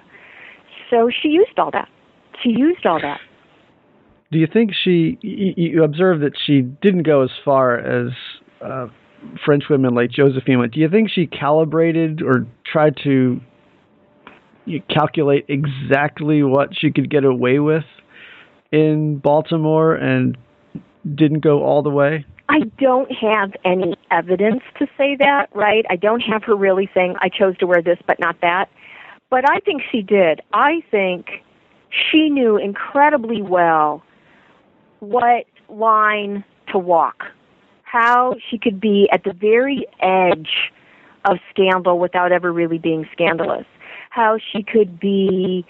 so 0.90 1.10
she 1.22 1.30
used 1.30 1.58
all 1.58 1.72
that. 1.72 1.88
She 2.44 2.50
used 2.50 2.86
all 2.86 3.00
that. 3.02 3.20
Do 4.32 4.38
you 4.38 4.48
think 4.52 4.72
she? 4.84 5.18
You 5.22 5.84
observe 5.84 6.22
that 6.22 6.34
she 6.46 6.62
didn't 6.62 7.04
go 7.04 7.24
as 7.24 7.32
far 7.44 7.78
as 7.78 8.12
uh, 8.64 8.88
French 9.44 9.64
women 9.70 9.96
like 9.96 10.12
Josephine 10.12 10.60
went. 10.60 10.74
Do 10.74 10.80
you 10.80 10.90
think 10.90 11.10
she 11.10 11.26
calibrated 11.26 12.22
or 12.22 12.46
tried 12.72 12.96
to 13.04 13.42
calculate 14.88 15.46
exactly 15.48 16.44
what 16.44 16.70
she 16.78 16.92
could 16.92 17.10
get 17.10 17.24
away 17.26 17.58
with 17.58 17.86
in 18.72 19.18
Baltimore 19.18 19.96
and 19.96 20.38
didn't 21.16 21.40
go 21.40 21.64
all 21.64 21.82
the 21.82 21.90
way? 21.90 22.24
I 22.50 22.62
don't 22.80 23.12
have 23.12 23.54
any 23.64 23.96
evidence 24.10 24.64
to 24.80 24.88
say 24.98 25.16
that, 25.18 25.50
right? 25.54 25.86
I 25.88 25.96
don't 25.96 26.22
have 26.22 26.44
her 26.46 26.56
really 26.56 26.90
saying, 26.96 27.16
I 27.22 27.30
chose 27.30 27.56
to 27.60 27.68
wear 27.68 27.84
this 27.84 28.00
but 28.08 28.20
not 28.20 28.42
that. 28.42 28.70
But 29.30 29.48
I 29.48 29.60
think 29.60 29.84
she 29.92 30.02
did. 30.02 30.42
I 30.52 30.82
think 30.90 31.44
she 31.92 32.30
knew 32.30 32.58
incredibly 32.58 33.44
well 33.44 34.02
what 35.00 35.46
line 35.70 36.44
to 36.72 36.80
walk, 36.80 37.24
how 37.84 38.36
she 38.50 38.58
could 38.58 38.82
be 38.82 39.08
at 39.12 39.24
the 39.24 39.34
very 39.34 39.86
edge 40.02 40.72
of 41.26 41.38
scandal 41.52 42.00
without 42.00 42.32
ever 42.32 42.52
really 42.52 42.80
being 42.80 43.08
scandalous, 43.12 43.66
how 44.10 44.40
she 44.52 44.64
could 44.64 45.00
be 45.00 45.64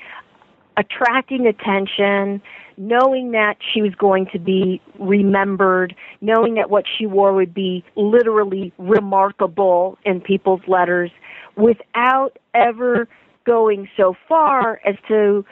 attracting 0.78 1.46
attention, 1.46 2.42
knowing 2.80 3.32
that 3.32 3.56
she 3.74 3.82
was 3.82 3.94
going 3.96 4.26
to 4.32 4.40
be 4.40 4.82
remembered, 4.98 5.94
knowing 6.22 6.56
that 6.56 6.70
what 6.70 6.86
she 6.98 7.06
wore 7.06 7.34
would 7.34 7.54
be 7.54 7.84
literally 7.96 8.72
remarkable 8.78 9.98
in 10.06 10.22
people's 10.22 10.62
letters, 10.66 11.12
without 11.58 12.38
ever 12.56 13.08
going 13.46 13.90
so 13.98 14.16
far 14.30 14.80
as 14.88 14.96
to 15.10 15.46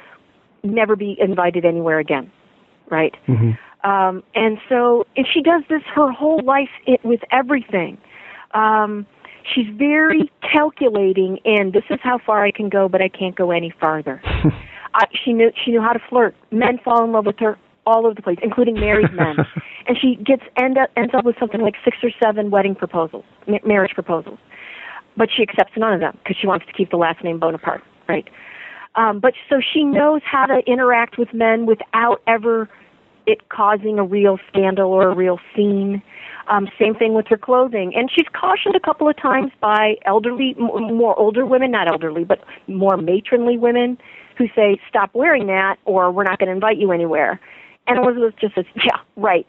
never 0.63 0.95
be 0.95 1.17
invited 1.19 1.65
anywhere 1.65 1.99
again, 1.99 2.31
right? 2.89 3.13
Mm-hmm. 3.27 3.89
Um, 3.89 4.23
and 4.33 4.57
so, 4.69 5.05
and 5.17 5.27
she 5.33 5.41
does 5.41 5.63
this 5.69 5.81
her 5.93 6.11
whole 6.11 6.41
life 6.43 6.69
it, 6.85 7.01
with 7.03 7.19
everything. 7.31 7.97
Um, 8.53 9.05
she's 9.53 9.67
very 9.75 10.31
calculating 10.41 11.39
and 11.43 11.73
this 11.73 11.83
is 11.89 11.99
how 12.01 12.19
far 12.25 12.45
I 12.45 12.51
can 12.51 12.69
go, 12.69 12.87
but 12.87 13.01
I 13.01 13.09
can't 13.09 13.35
go 13.35 13.51
any 13.51 13.73
farther. 13.81 14.21
I, 14.97 15.05
she 15.23 15.31
knew 15.31 15.51
she 15.63 15.71
knew 15.71 15.81
how 15.81 15.93
to 15.93 15.99
flirt. 16.09 16.35
Men 16.51 16.79
fall 16.83 17.03
in 17.03 17.11
love 17.11 17.25
with 17.25 17.39
her 17.39 17.57
all 17.85 18.05
over 18.05 18.15
the 18.15 18.21
place, 18.21 18.37
including 18.41 18.75
married 18.75 19.13
men. 19.13 19.37
and 19.87 19.97
she 19.99 20.15
gets 20.15 20.43
end 20.57 20.77
up 20.77 20.89
ends 20.97 21.13
up 21.15 21.23
with 21.23 21.35
something 21.39 21.61
like 21.61 21.75
six 21.85 21.97
or 22.03 22.09
seven 22.21 22.49
wedding 22.49 22.75
proposals, 22.75 23.23
ma- 23.47 23.59
marriage 23.65 23.93
proposals. 23.93 24.39
But 25.15 25.29
she 25.35 25.43
accepts 25.43 25.73
none 25.77 25.93
of 25.93 25.99
them 25.99 26.17
because 26.23 26.35
she 26.39 26.47
wants 26.47 26.65
to 26.65 26.73
keep 26.73 26.89
the 26.89 26.97
last 26.97 27.23
name 27.23 27.39
Bonaparte, 27.39 27.83
right? 28.09 28.27
Um, 28.95 29.19
but 29.19 29.33
so 29.49 29.61
she 29.61 29.83
knows 29.83 30.21
how 30.25 30.47
to 30.47 30.59
interact 30.65 31.17
with 31.17 31.31
men 31.33 31.67
without 31.67 32.21
ever 32.27 32.67
it 33.27 33.49
causing 33.49 33.99
a 33.99 34.03
real 34.03 34.39
scandal 34.47 34.91
or 34.91 35.09
a 35.09 35.15
real 35.15 35.39
scene. 35.53 36.01
Um, 36.47 36.69
same 36.79 36.95
thing 36.95 37.13
with 37.13 37.27
her 37.27 37.37
clothing. 37.37 37.91
And 37.93 38.09
she's 38.09 38.25
cautioned 38.33 38.75
a 38.75 38.79
couple 38.79 39.09
of 39.09 39.17
times 39.17 39.51
by 39.59 39.95
elderly, 40.05 40.55
more 40.57 41.17
older 41.19 41.45
women, 41.45 41.71
not 41.71 41.89
elderly, 41.89 42.23
but 42.23 42.39
more 42.67 42.95
matronly 42.95 43.57
women 43.57 43.97
who 44.37 44.47
say, 44.55 44.79
stop 44.87 45.11
wearing 45.13 45.47
that 45.47 45.75
or 45.83 46.09
we're 46.09 46.23
not 46.23 46.39
going 46.39 46.47
to 46.47 46.53
invite 46.53 46.77
you 46.77 46.93
anywhere. 46.93 47.39
And 47.85 47.99
Elizabeth 47.99 48.35
just 48.39 48.55
says, 48.55 48.65
yeah, 48.77 48.97
right. 49.17 49.45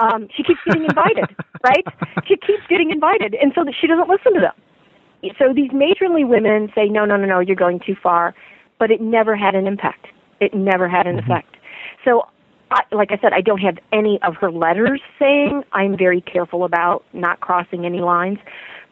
Um, 0.00 0.28
she 0.34 0.42
keeps 0.42 0.60
getting 0.64 0.84
invited, 0.84 1.36
right? 1.64 1.84
She 2.26 2.36
keeps 2.36 2.62
getting 2.68 2.90
invited. 2.90 3.34
And 3.34 3.52
so 3.54 3.64
that 3.64 3.74
she 3.78 3.86
doesn't 3.86 4.08
listen 4.08 4.32
to 4.34 4.40
them. 4.40 5.32
So 5.38 5.52
these 5.52 5.70
matronly 5.72 6.24
women 6.24 6.70
say, 6.74 6.86
no, 6.86 7.04
no, 7.04 7.16
no, 7.16 7.26
no, 7.26 7.40
you're 7.40 7.56
going 7.56 7.80
too 7.84 7.96
far. 8.00 8.34
But 8.78 8.90
it 8.90 9.00
never 9.00 9.36
had 9.36 9.54
an 9.54 9.66
impact. 9.66 10.06
It 10.40 10.54
never 10.54 10.88
had 10.88 11.06
an 11.06 11.16
mm-hmm. 11.16 11.30
effect. 11.30 11.56
So 12.04 12.22
I, 12.70 12.82
like 12.92 13.10
I 13.12 13.18
said, 13.20 13.32
I 13.32 13.40
don't 13.40 13.60
have 13.60 13.78
any 13.92 14.18
of 14.22 14.34
her 14.36 14.50
letters 14.50 15.00
saying 15.18 15.62
I'm 15.72 15.96
very 15.96 16.20
careful 16.20 16.64
about 16.64 17.04
not 17.12 17.40
crossing 17.40 17.86
any 17.86 18.00
lines. 18.00 18.38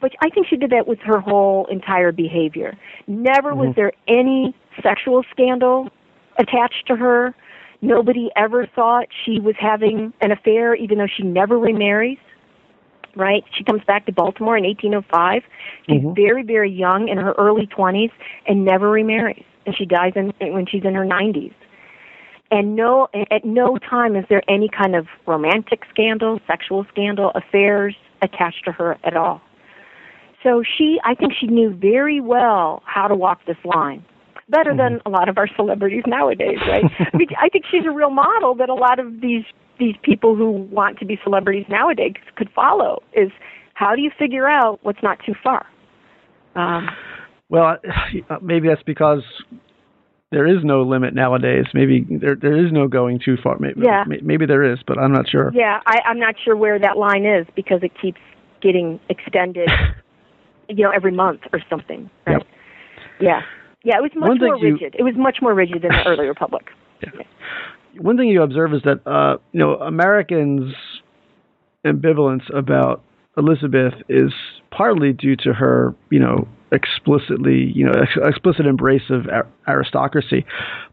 But 0.01 0.13
I 0.23 0.31
think 0.31 0.47
she 0.49 0.57
did 0.57 0.71
that 0.71 0.87
with 0.87 0.99
her 1.01 1.21
whole 1.21 1.67
entire 1.71 2.13
behavior. 2.13 2.77
Never 3.07 3.51
mm-hmm. 3.51 3.61
was 3.61 3.75
there 3.77 3.93
any 4.09 4.55
sexual 4.83 5.25
scandal 5.31 5.89
attached 6.39 6.87
to 6.89 6.97
her. 6.97 7.35
Nobody 7.83 8.31
ever 8.37 8.67
thought 8.67 9.07
she 9.25 9.41
was 9.41 9.55
having 9.59 10.13
an 10.21 10.33
affair, 10.33 10.75
even 10.75 10.99
though 10.99 11.09
she 11.15 11.23
never 11.23 11.59
remarries. 11.59 12.19
Right? 13.15 13.45
She 13.57 13.65
comes 13.65 13.83
back 13.87 14.05
to 14.07 14.13
Baltimore 14.13 14.59
in 14.59 14.65
1805. 14.65 15.43
She's 15.87 15.97
mm-hmm. 15.97 16.15
very, 16.15 16.43
very 16.43 16.71
young, 16.71 17.09
in 17.09 17.17
her 17.17 17.35
early 17.39 17.67
20s, 17.67 18.11
and 18.47 18.65
never 18.65 18.91
remarries. 18.91 19.45
And 19.65 19.75
she 19.75 19.87
dies 19.87 20.13
in, 20.17 20.33
when 20.53 20.67
she's 20.67 20.85
in 20.85 20.95
her 20.95 21.07
90s 21.07 21.55
and 22.51 22.77
no 22.77 23.09
at 23.31 23.45
no 23.45 23.79
time 23.79 24.17
is 24.17 24.25
there 24.29 24.43
any 24.49 24.69
kind 24.69 24.95
of 24.95 25.07
romantic 25.27 25.83
scandal, 25.91 26.41
sexual 26.47 26.87
scandal, 26.91 27.33
affairs 27.35 27.95
attached 28.23 28.65
to 28.65 28.73
her 28.73 28.97
at 29.05 29.17
all. 29.17 29.41
So 30.43 30.63
she 30.63 30.99
I 31.05 31.15
think 31.15 31.33
she 31.39 31.47
knew 31.47 31.75
very 31.75 32.21
well 32.21 32.83
how 32.87 33.09
to 33.09 33.15
walk 33.15 33.45
this 33.47 33.57
line. 33.65 34.05
Better 34.49 34.71
mm-hmm. 34.71 34.79
than 34.79 35.01
a 35.05 35.11
lot 35.11 35.29
of 35.29 35.39
our 35.39 35.49
celebrities 35.57 36.05
nowadays, 36.07 36.59
right? 36.67 36.85
I 37.13 37.17
mean 37.17 37.29
I 37.41 37.49
think 37.49 37.65
she's 37.71 37.85
a 37.87 37.91
real 37.91 38.11
model 38.11 38.55
that 38.57 38.69
a 38.69 38.75
lot 38.75 38.99
of 38.99 39.21
these 39.21 39.45
these 39.79 39.97
people 40.03 40.37
who 40.37 40.51
want 40.51 40.99
to 40.99 41.05
be 41.05 41.19
celebrities 41.23 41.67
nowadays 41.69 42.15
could 42.37 42.49
follow 42.55 43.03
is 43.13 43.31
how 43.75 43.95
do 43.95 44.01
you 44.01 44.11
figure 44.19 44.49
out 44.49 44.79
what's 44.83 45.03
not 45.03 45.19
too 45.27 45.35
far? 45.43 45.67
Um, 46.55 46.89
well, 47.49 47.77
maybe 48.43 48.69
that's 48.69 48.83
because 48.85 49.23
there 50.33 50.47
is 50.47 50.65
no 50.65 50.83
limit 50.83 51.15
nowadays. 51.15 51.67
Maybe 51.73 52.07
there 52.11 52.35
there 52.35 52.57
is 52.65 52.73
no 52.73 52.89
going 52.89 53.21
too 53.25 53.37
far. 53.43 53.59
Maybe, 53.59 53.81
yeah. 53.85 54.05
maybe 54.23 54.47
there 54.47 54.73
is, 54.73 54.79
but 54.87 54.99
I'm 54.99 55.13
not 55.13 55.29
sure. 55.29 55.53
Yeah, 55.55 55.81
I, 55.87 56.01
I'm 56.05 56.19
not 56.19 56.35
sure 56.45 56.57
where 56.57 56.79
that 56.79 56.99
line 56.99 57.25
is 57.25 57.47
because 57.55 57.81
it 57.83 57.93
keeps 58.01 58.21
getting 58.61 58.99
extended, 59.09 59.69
you 60.69 60.85
know, 60.85 60.91
every 60.91 61.13
month 61.13 61.43
or 61.53 61.61
something. 61.71 62.11
Right? 62.27 62.39
Yep. 62.39 62.47
Yeah. 63.21 63.41
Yeah, 63.85 63.99
it 63.99 64.03
was 64.03 64.11
much 64.17 64.41
more 64.41 64.61
rigid. 64.61 64.95
You, 64.95 65.01
it 65.01 65.03
was 65.05 65.15
much 65.17 65.39
more 65.41 65.55
rigid 65.55 65.83
than 65.83 65.91
the 65.93 66.05
early 66.07 66.27
republic. 66.27 66.67
Yeah. 67.03 67.11
yeah. 67.21 68.01
One 68.01 68.17
thing 68.17 68.29
you 68.29 68.43
observe 68.43 68.75
is 68.75 68.83
that 68.85 69.07
uh, 69.07 69.39
you 69.53 69.61
know 69.61 69.77
Americans' 69.77 70.75
ambivalence 71.85 72.43
about 72.53 73.03
Elizabeth 73.37 73.95
is 74.09 74.33
partly 74.71 75.13
due 75.13 75.37
to 75.37 75.53
her, 75.53 75.95
you 76.11 76.19
know, 76.19 76.49
explicitly, 76.73 77.71
you 77.75 77.85
know, 77.85 77.93
ex- 77.93 78.19
explicit 78.25 78.67
embrace 78.67 79.09
of 79.11 79.27
a- 79.27 79.47
aristocracy, 79.71 80.45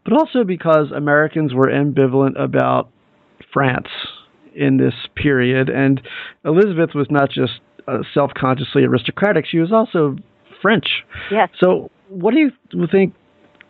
but 0.04 0.12
also 0.12 0.44
because 0.44 0.92
Americans 0.94 1.52
were 1.52 1.66
ambivalent 1.66 2.40
about 2.40 2.88
France 3.52 3.88
in 4.54 4.76
this 4.76 4.94
period, 5.16 5.68
and 5.68 6.00
Elizabeth 6.44 6.90
was 6.94 7.08
not 7.10 7.30
just 7.30 7.60
uh, 7.88 7.98
self-consciously 8.12 8.84
aristocratic; 8.84 9.46
she 9.46 9.58
was 9.58 9.72
also 9.72 10.16
French. 10.62 11.04
Yes. 11.30 11.50
So, 11.62 11.90
what 12.08 12.32
do 12.32 12.40
you 12.40 12.50
think? 12.90 13.14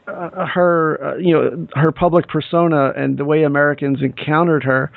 Uh, 0.07 0.45
her, 0.45 1.03
uh, 1.03 1.17
you 1.17 1.33
know, 1.33 1.67
her 1.75 1.91
public 1.91 2.29
persona 2.29 2.93
and 2.95 3.17
the 3.17 3.25
way 3.25 3.43
Americans 3.43 4.01
encountered 4.03 4.63
her. 4.63 4.93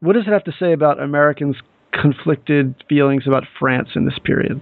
What 0.00 0.12
does 0.12 0.24
it 0.26 0.30
have 0.30 0.44
to 0.44 0.52
say 0.60 0.74
about 0.74 1.00
Americans' 1.00 1.56
conflicted 1.90 2.74
feelings 2.86 3.24
about 3.26 3.44
France 3.58 3.88
in 3.94 4.04
this 4.04 4.18
period? 4.22 4.60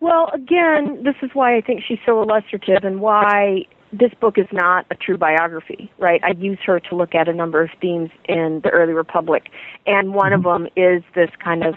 Well, 0.00 0.30
again, 0.32 1.02
this 1.04 1.14
is 1.22 1.30
why 1.34 1.56
I 1.56 1.60
think 1.60 1.82
she's 1.86 1.98
so 2.06 2.22
illustrative 2.22 2.84
and 2.84 3.00
why 3.00 3.66
this 3.92 4.12
book 4.20 4.38
is 4.38 4.46
not 4.52 4.86
a 4.90 4.94
true 4.94 5.18
biography, 5.18 5.90
right? 5.98 6.22
I 6.24 6.30
use 6.38 6.58
her 6.64 6.80
to 6.80 6.94
look 6.94 7.14
at 7.14 7.28
a 7.28 7.34
number 7.34 7.62
of 7.62 7.70
themes 7.80 8.10
in 8.26 8.60
the 8.64 8.70
early 8.70 8.92
republic, 8.92 9.48
and 9.86 10.14
one 10.14 10.32
mm-hmm. 10.32 10.46
of 10.46 10.62
them 10.62 10.68
is 10.76 11.02
this 11.14 11.30
kind 11.42 11.64
of 11.64 11.74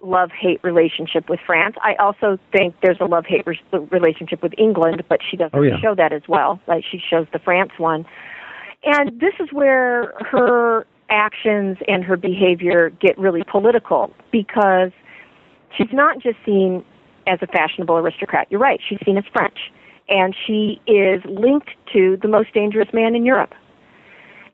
love-hate 0.00 0.58
relationship 0.64 1.28
with 1.28 1.38
France. 1.46 1.76
I 1.80 1.94
also 1.94 2.36
think 2.50 2.74
there's 2.82 2.96
a 3.00 3.04
love-hate 3.04 3.46
re- 3.46 3.60
relationship 3.90 4.42
with 4.42 4.52
England, 4.58 5.04
but 5.08 5.20
she 5.30 5.36
doesn't 5.36 5.56
oh, 5.56 5.62
yeah. 5.62 5.78
show 5.80 5.94
that 5.94 6.12
as 6.12 6.22
well. 6.26 6.60
Right? 6.66 6.84
She 6.90 6.98
shows 6.98 7.26
the 7.32 7.38
France 7.38 7.72
one, 7.78 8.04
and 8.82 9.20
this 9.20 9.34
is 9.38 9.48
where 9.52 10.14
her 10.20 10.86
actions 11.10 11.76
and 11.86 12.02
her 12.02 12.16
behavior 12.16 12.90
get 12.90 13.16
really 13.18 13.42
political 13.48 14.12
because 14.32 14.90
she's 15.76 15.92
not 15.92 16.18
just 16.18 16.38
seen 16.44 16.82
as 17.26 17.38
a 17.42 17.46
fashionable 17.46 17.96
aristocrat. 17.96 18.46
You're 18.50 18.60
right, 18.60 18.80
she's 18.86 18.98
seen 19.04 19.18
as 19.18 19.24
French. 19.32 19.58
And 20.08 20.34
she 20.46 20.80
is 20.86 21.22
linked 21.24 21.70
to 21.92 22.18
the 22.20 22.28
most 22.28 22.52
dangerous 22.52 22.88
man 22.92 23.14
in 23.14 23.24
Europe 23.24 23.54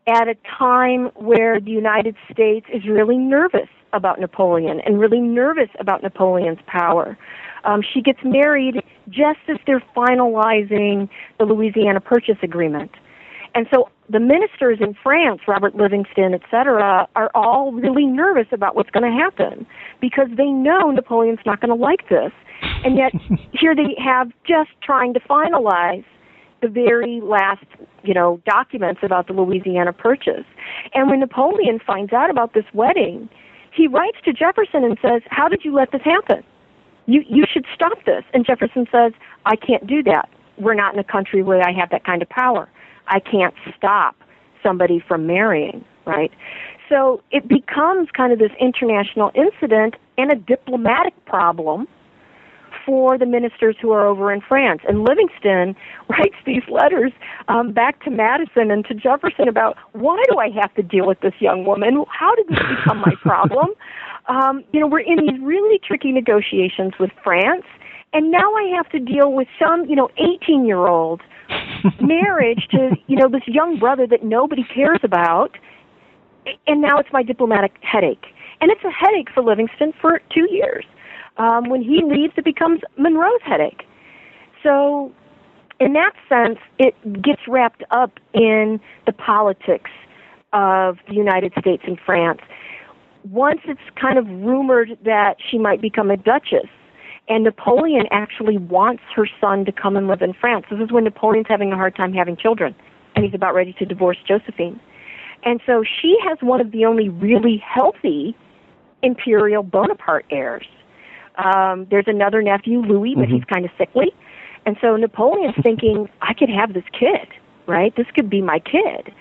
at 0.07 0.29
a 0.29 0.37
time 0.59 1.07
where 1.17 1.61
the 1.61 1.71
United 1.71 2.17
States 2.31 2.67
is 2.73 2.87
really 2.87 3.19
nervous 3.19 3.69
about 3.93 4.21
Napoleon 4.21 4.81
and 4.81 4.99
really 4.99 5.21
nervous 5.21 5.69
about 5.79 6.03
Napoleon's 6.03 6.59
power. 6.67 7.17
Um, 7.65 7.83
she 7.83 8.01
gets 8.01 8.21
married 8.25 8.83
just 9.09 9.41
as 9.49 9.57
they're 9.67 9.83
finalizing 9.97 11.09
the 11.39 11.45
Louisiana 11.45 12.01
Purchase 12.01 12.39
Agreement. 12.43 12.91
And 13.55 13.67
so 13.73 13.89
the 14.09 14.21
ministers 14.21 14.79
in 14.81 14.95
France, 15.03 15.41
Robert 15.47 15.75
Livingston, 15.75 16.35
etc., 16.35 17.09
are 17.17 17.31
all 17.35 17.73
really 17.73 18.07
nervous 18.07 18.47
about 18.53 18.77
what's 18.77 18.91
going 18.91 19.11
to 19.11 19.17
happen 19.17 19.67
because 20.01 20.29
they 20.37 20.47
know 20.47 20.91
Napoleon's 20.91 21.41
not 21.45 21.61
going 21.61 21.71
to 21.71 21.75
like 21.75 22.09
this. 22.09 22.33
And 22.85 22.97
yet, 22.97 23.13
here 23.53 23.75
they 23.75 23.95
have 24.03 24.31
just 24.47 24.71
trying 24.83 25.15
to 25.15 25.21
finalize 25.21 26.05
the 26.61 26.69
very 26.69 27.21
last, 27.23 27.65
you 28.03 28.15
know, 28.15 28.41
documents 28.45 29.01
about 29.03 29.29
the 29.29 29.33
Louisiana 29.33 29.93
Purchase. 29.93 30.45
And 30.95 31.09
when 31.09 31.21
Napoleon 31.21 31.79
finds 31.85 32.13
out 32.13 32.31
about 32.31 32.55
this 32.55 32.65
wedding, 32.75 33.29
he 33.73 33.87
writes 33.87 34.19
to 34.25 34.33
Jefferson 34.33 34.85
and 34.85 34.99
says, 35.01 35.23
"How 35.31 35.49
did 35.49 35.65
you 35.65 35.73
let 35.73 35.93
this 35.93 36.03
happen? 36.03 36.43
You 37.07 37.25
you 37.29 37.45
should 37.51 37.65
stop 37.75 38.05
this." 38.05 38.25
And 38.35 38.45
Jefferson 38.45 38.87
says, 38.91 39.13
"I 39.47 39.55
can't 39.55 39.87
do 39.87 40.03
that. 40.05 40.29
We're 40.57 40.75
not 40.75 40.95
in 40.95 40.99
a 40.99 41.05
country 41.05 41.43
where 41.43 41.63
I 41.67 41.73
have 41.73 41.91
that 41.91 42.05
kind 42.05 42.23
of 42.23 42.29
power. 42.29 42.69
I 43.09 43.21
can't 43.21 43.55
stop 43.77 44.17
somebody 44.63 45.03
from 45.07 45.27
marrying." 45.27 45.85
Right? 46.07 46.33
So 46.89 47.23
it 47.31 47.49
becomes 47.49 48.09
kind 48.17 48.33
of 48.33 48.39
this 48.39 48.53
international 48.61 49.31
incident 49.35 49.97
and 50.17 50.33
a 50.33 50.37
diplomatic 50.37 51.13
problem 51.27 51.87
for 52.89 53.19
the 53.19 53.27
ministers 53.27 53.77
who 53.83 53.93
are 53.93 54.07
over 54.07 54.33
in 54.33 54.41
France. 54.41 54.81
And 54.89 55.05
Livingston 55.05 55.77
writes 56.09 56.37
these 56.47 56.63
letters 56.71 57.13
um, 57.49 57.73
back 57.73 58.03
to 58.05 58.11
Madison 58.11 58.71
and 58.71 58.85
to 58.87 58.95
Jefferson 58.95 59.47
about 59.47 59.77
why 59.93 60.23
do 60.31 60.39
I 60.39 60.49
have 60.61 60.75
to 60.75 60.83
deal 60.83 61.07
with 61.07 61.21
this 61.21 61.35
young 61.39 61.67
woman? 61.67 62.05
How 62.09 62.35
did 62.35 62.49
this 62.49 62.59
become 62.59 62.99
my 62.99 63.15
problem? 63.23 63.69
Um, 64.29 64.63
you 64.73 64.81
know, 64.81 64.87
we're 64.87 65.01
in 65.01 65.17
these 65.21 65.41
really 65.41 65.81
tricky 65.83 66.13
negotiations 66.13 66.93
with 67.01 67.11
France, 67.25 67.65
and 68.13 68.31
now 68.31 68.55
I 68.57 68.71
have 68.77 68.87
to 68.91 68.99
deal 68.99 69.33
with 69.33 69.49
some, 69.59 69.87
you 69.87 69.97
know, 69.97 70.11
18 70.19 70.67
year 70.67 70.87
old 70.87 71.23
marriage 72.01 72.67
to 72.71 72.97
you 73.07 73.17
know 73.17 73.29
this 73.29 73.47
young 73.47 73.79
brother 73.79 74.07
that 74.07 74.25
nobody 74.25 74.65
cares 74.65 75.01
about, 75.03 75.57
and 76.67 76.81
now 76.81 76.99
it's 76.99 77.11
my 77.13 77.23
diplomatic 77.23 77.73
headache, 77.83 78.27
and 78.61 78.71
it's 78.71 78.83
a 78.85 78.91
headache 78.91 79.29
for 79.33 79.43
Livingston 79.43 79.93
for 80.01 80.21
two 80.33 80.47
years. 80.51 80.85
Um, 81.37 81.69
when 81.69 81.83
he 81.83 82.03
leaves, 82.05 82.35
it 82.37 82.45
becomes 82.45 82.81
Monroe's 82.97 83.41
headache. 83.45 83.85
So, 84.63 85.13
in 85.79 85.93
that 85.93 86.13
sense, 86.29 86.59
it 86.79 86.95
gets 87.23 87.43
wrapped 87.47 87.85
up 87.91 88.19
in 88.35 88.81
the 89.07 89.13
politics 89.13 89.91
of 90.53 90.99
the 91.09 91.15
United 91.15 91.53
States 91.61 91.85
and 91.87 91.99
France. 92.05 92.41
Once 93.31 93.61
it's 93.67 93.81
kind 94.01 94.19
of 94.19 94.27
rumored 94.27 94.99
that 95.05 95.37
she 95.49 95.59
might 95.59 95.81
become 95.81 96.11
a 96.11 96.17
duchess, 96.17 96.69
and 97.29 97.45
Napoleon 97.45 98.07
actually 98.11 98.57
wants 98.57 99.03
her 99.15 99.29
son 99.41 99.65
to 99.67 99.73
come 99.73 99.97
and 99.97 100.09
live 100.09 100.23
in 100.23 100.33
France. 100.33 100.67
This 100.71 100.81
is 100.81 100.91
when 100.91 101.05
Napoleon's 101.05 101.47
having 101.49 101.73
a 101.73 101.77
hard 101.77 101.95
time 101.95 102.13
having 102.13 102.37
children, 102.37 102.75
and 103.15 103.25
he's 103.25 103.35
about 103.35 103.55
ready 103.55 103.75
to 103.75 103.85
divorce 103.85 104.17
Josephine. 104.27 104.81
And 105.45 105.61
so 105.67 105.85
she 106.01 106.17
has 106.27 106.39
one 106.41 106.61
of 106.61 106.73
the 106.73 106.85
only 106.85 107.09
really 107.09 107.63
healthy 107.65 108.37
imperial 109.03 109.63
Bonaparte 109.63 110.27
heirs. 110.31 110.67
Um, 111.37 111.87
there's 111.91 112.09
another 112.09 112.43
nephew, 112.43 112.81
Louis, 112.81 113.15
but 113.15 113.27
mm-hmm. 113.27 113.35
he's 113.35 113.45
kind 113.45 113.65
of 113.65 113.71
sickly. 113.79 114.13
And 114.67 114.77
so 114.81 114.97
Napoleon's 114.97 115.55
thinking, 115.63 116.09
I 116.23 116.35
could 116.35 116.51
have 116.51 116.75
this 116.75 116.85
kid, 116.99 117.29
right? 117.67 117.95
This 117.97 118.07
could 118.15 118.29
be 118.29 118.43
my 118.43 118.59
kid. 118.59 119.13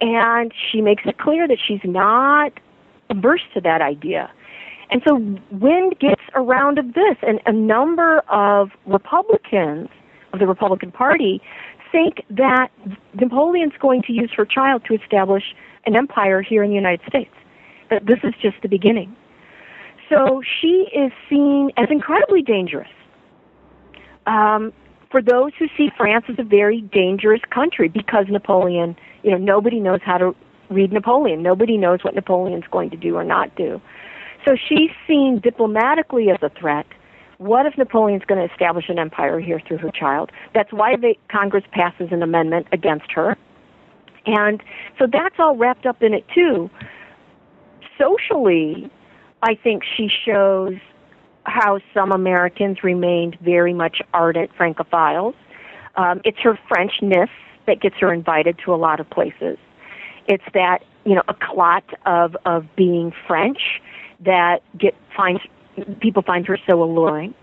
And 0.00 0.52
she 0.70 0.80
makes 0.80 1.02
it 1.06 1.18
clear 1.18 1.46
that 1.48 1.58
she's 1.66 1.80
not 1.84 2.52
averse 3.10 3.42
to 3.54 3.60
that 3.62 3.82
idea. 3.82 4.30
And 4.90 5.02
so 5.06 5.16
wind 5.50 5.98
gets 5.98 6.22
around 6.34 6.78
of 6.78 6.94
this, 6.94 7.16
and 7.22 7.40
a 7.46 7.52
number 7.52 8.20
of 8.30 8.70
Republicans 8.86 9.88
of 10.32 10.38
the 10.38 10.46
Republican 10.46 10.90
Party 10.90 11.42
think 11.92 12.24
that 12.30 12.68
Napoleon's 13.14 13.72
going 13.80 14.02
to 14.02 14.12
use 14.12 14.30
her 14.36 14.44
child 14.44 14.84
to 14.86 14.94
establish 14.94 15.54
an 15.86 15.96
empire 15.96 16.42
here 16.42 16.62
in 16.62 16.70
the 16.70 16.76
United 16.76 17.00
States. 17.08 17.32
That 17.90 18.06
this 18.06 18.18
is 18.22 18.34
just 18.40 18.56
the 18.62 18.68
beginning. 18.68 19.14
So 20.08 20.42
she 20.60 20.88
is 20.94 21.12
seen 21.28 21.70
as 21.76 21.88
incredibly 21.90 22.42
dangerous. 22.42 22.88
Um, 24.26 24.72
for 25.10 25.22
those 25.22 25.52
who 25.58 25.66
see 25.76 25.90
France 25.96 26.26
as 26.28 26.36
a 26.38 26.42
very 26.42 26.82
dangerous 26.82 27.40
country 27.50 27.88
because 27.88 28.26
Napoleon, 28.28 28.96
you 29.22 29.30
know, 29.30 29.38
nobody 29.38 29.80
knows 29.80 30.00
how 30.04 30.18
to 30.18 30.34
read 30.70 30.92
Napoleon. 30.92 31.42
Nobody 31.42 31.78
knows 31.78 32.00
what 32.02 32.14
Napoleon's 32.14 32.66
going 32.70 32.90
to 32.90 32.96
do 32.96 33.16
or 33.16 33.24
not 33.24 33.54
do. 33.56 33.80
So 34.44 34.56
she's 34.68 34.90
seen 35.06 35.40
diplomatically 35.42 36.30
as 36.30 36.38
a 36.42 36.50
threat. 36.50 36.86
What 37.38 37.66
if 37.66 37.78
Napoleon's 37.78 38.24
going 38.24 38.46
to 38.46 38.52
establish 38.52 38.88
an 38.88 38.98
empire 38.98 39.38
here 39.38 39.60
through 39.66 39.78
her 39.78 39.90
child? 39.90 40.32
That's 40.54 40.72
why 40.72 40.94
Congress 41.30 41.64
passes 41.70 42.08
an 42.10 42.22
amendment 42.22 42.66
against 42.72 43.12
her. 43.12 43.36
And 44.26 44.62
so 44.98 45.06
that's 45.10 45.36
all 45.38 45.56
wrapped 45.56 45.86
up 45.86 46.02
in 46.02 46.14
it 46.14 46.24
too. 46.34 46.68
Socially, 47.96 48.90
I 49.42 49.54
think 49.54 49.82
she 49.96 50.08
shows 50.26 50.74
how 51.44 51.80
some 51.94 52.12
Americans 52.12 52.82
remained 52.82 53.38
very 53.40 53.72
much 53.72 54.02
ardent 54.12 54.50
Francophiles. 54.58 55.34
Um, 55.96 56.20
it's 56.24 56.38
her 56.40 56.58
Frenchness 56.68 57.30
that 57.66 57.80
gets 57.80 57.96
her 58.00 58.12
invited 58.12 58.58
to 58.64 58.74
a 58.74 58.76
lot 58.76 59.00
of 59.00 59.08
places. 59.08 59.58
It's 60.26 60.44
that 60.54 60.80
you 61.04 61.14
know 61.14 61.22
a 61.28 61.34
clot 61.34 61.84
of 62.04 62.36
of 62.44 62.66
being 62.76 63.12
French 63.26 63.80
that 64.24 64.60
get 64.78 64.94
finds 65.16 65.40
people 66.00 66.22
find 66.22 66.46
her 66.46 66.58
so 66.68 66.82
alluring. 66.82 67.34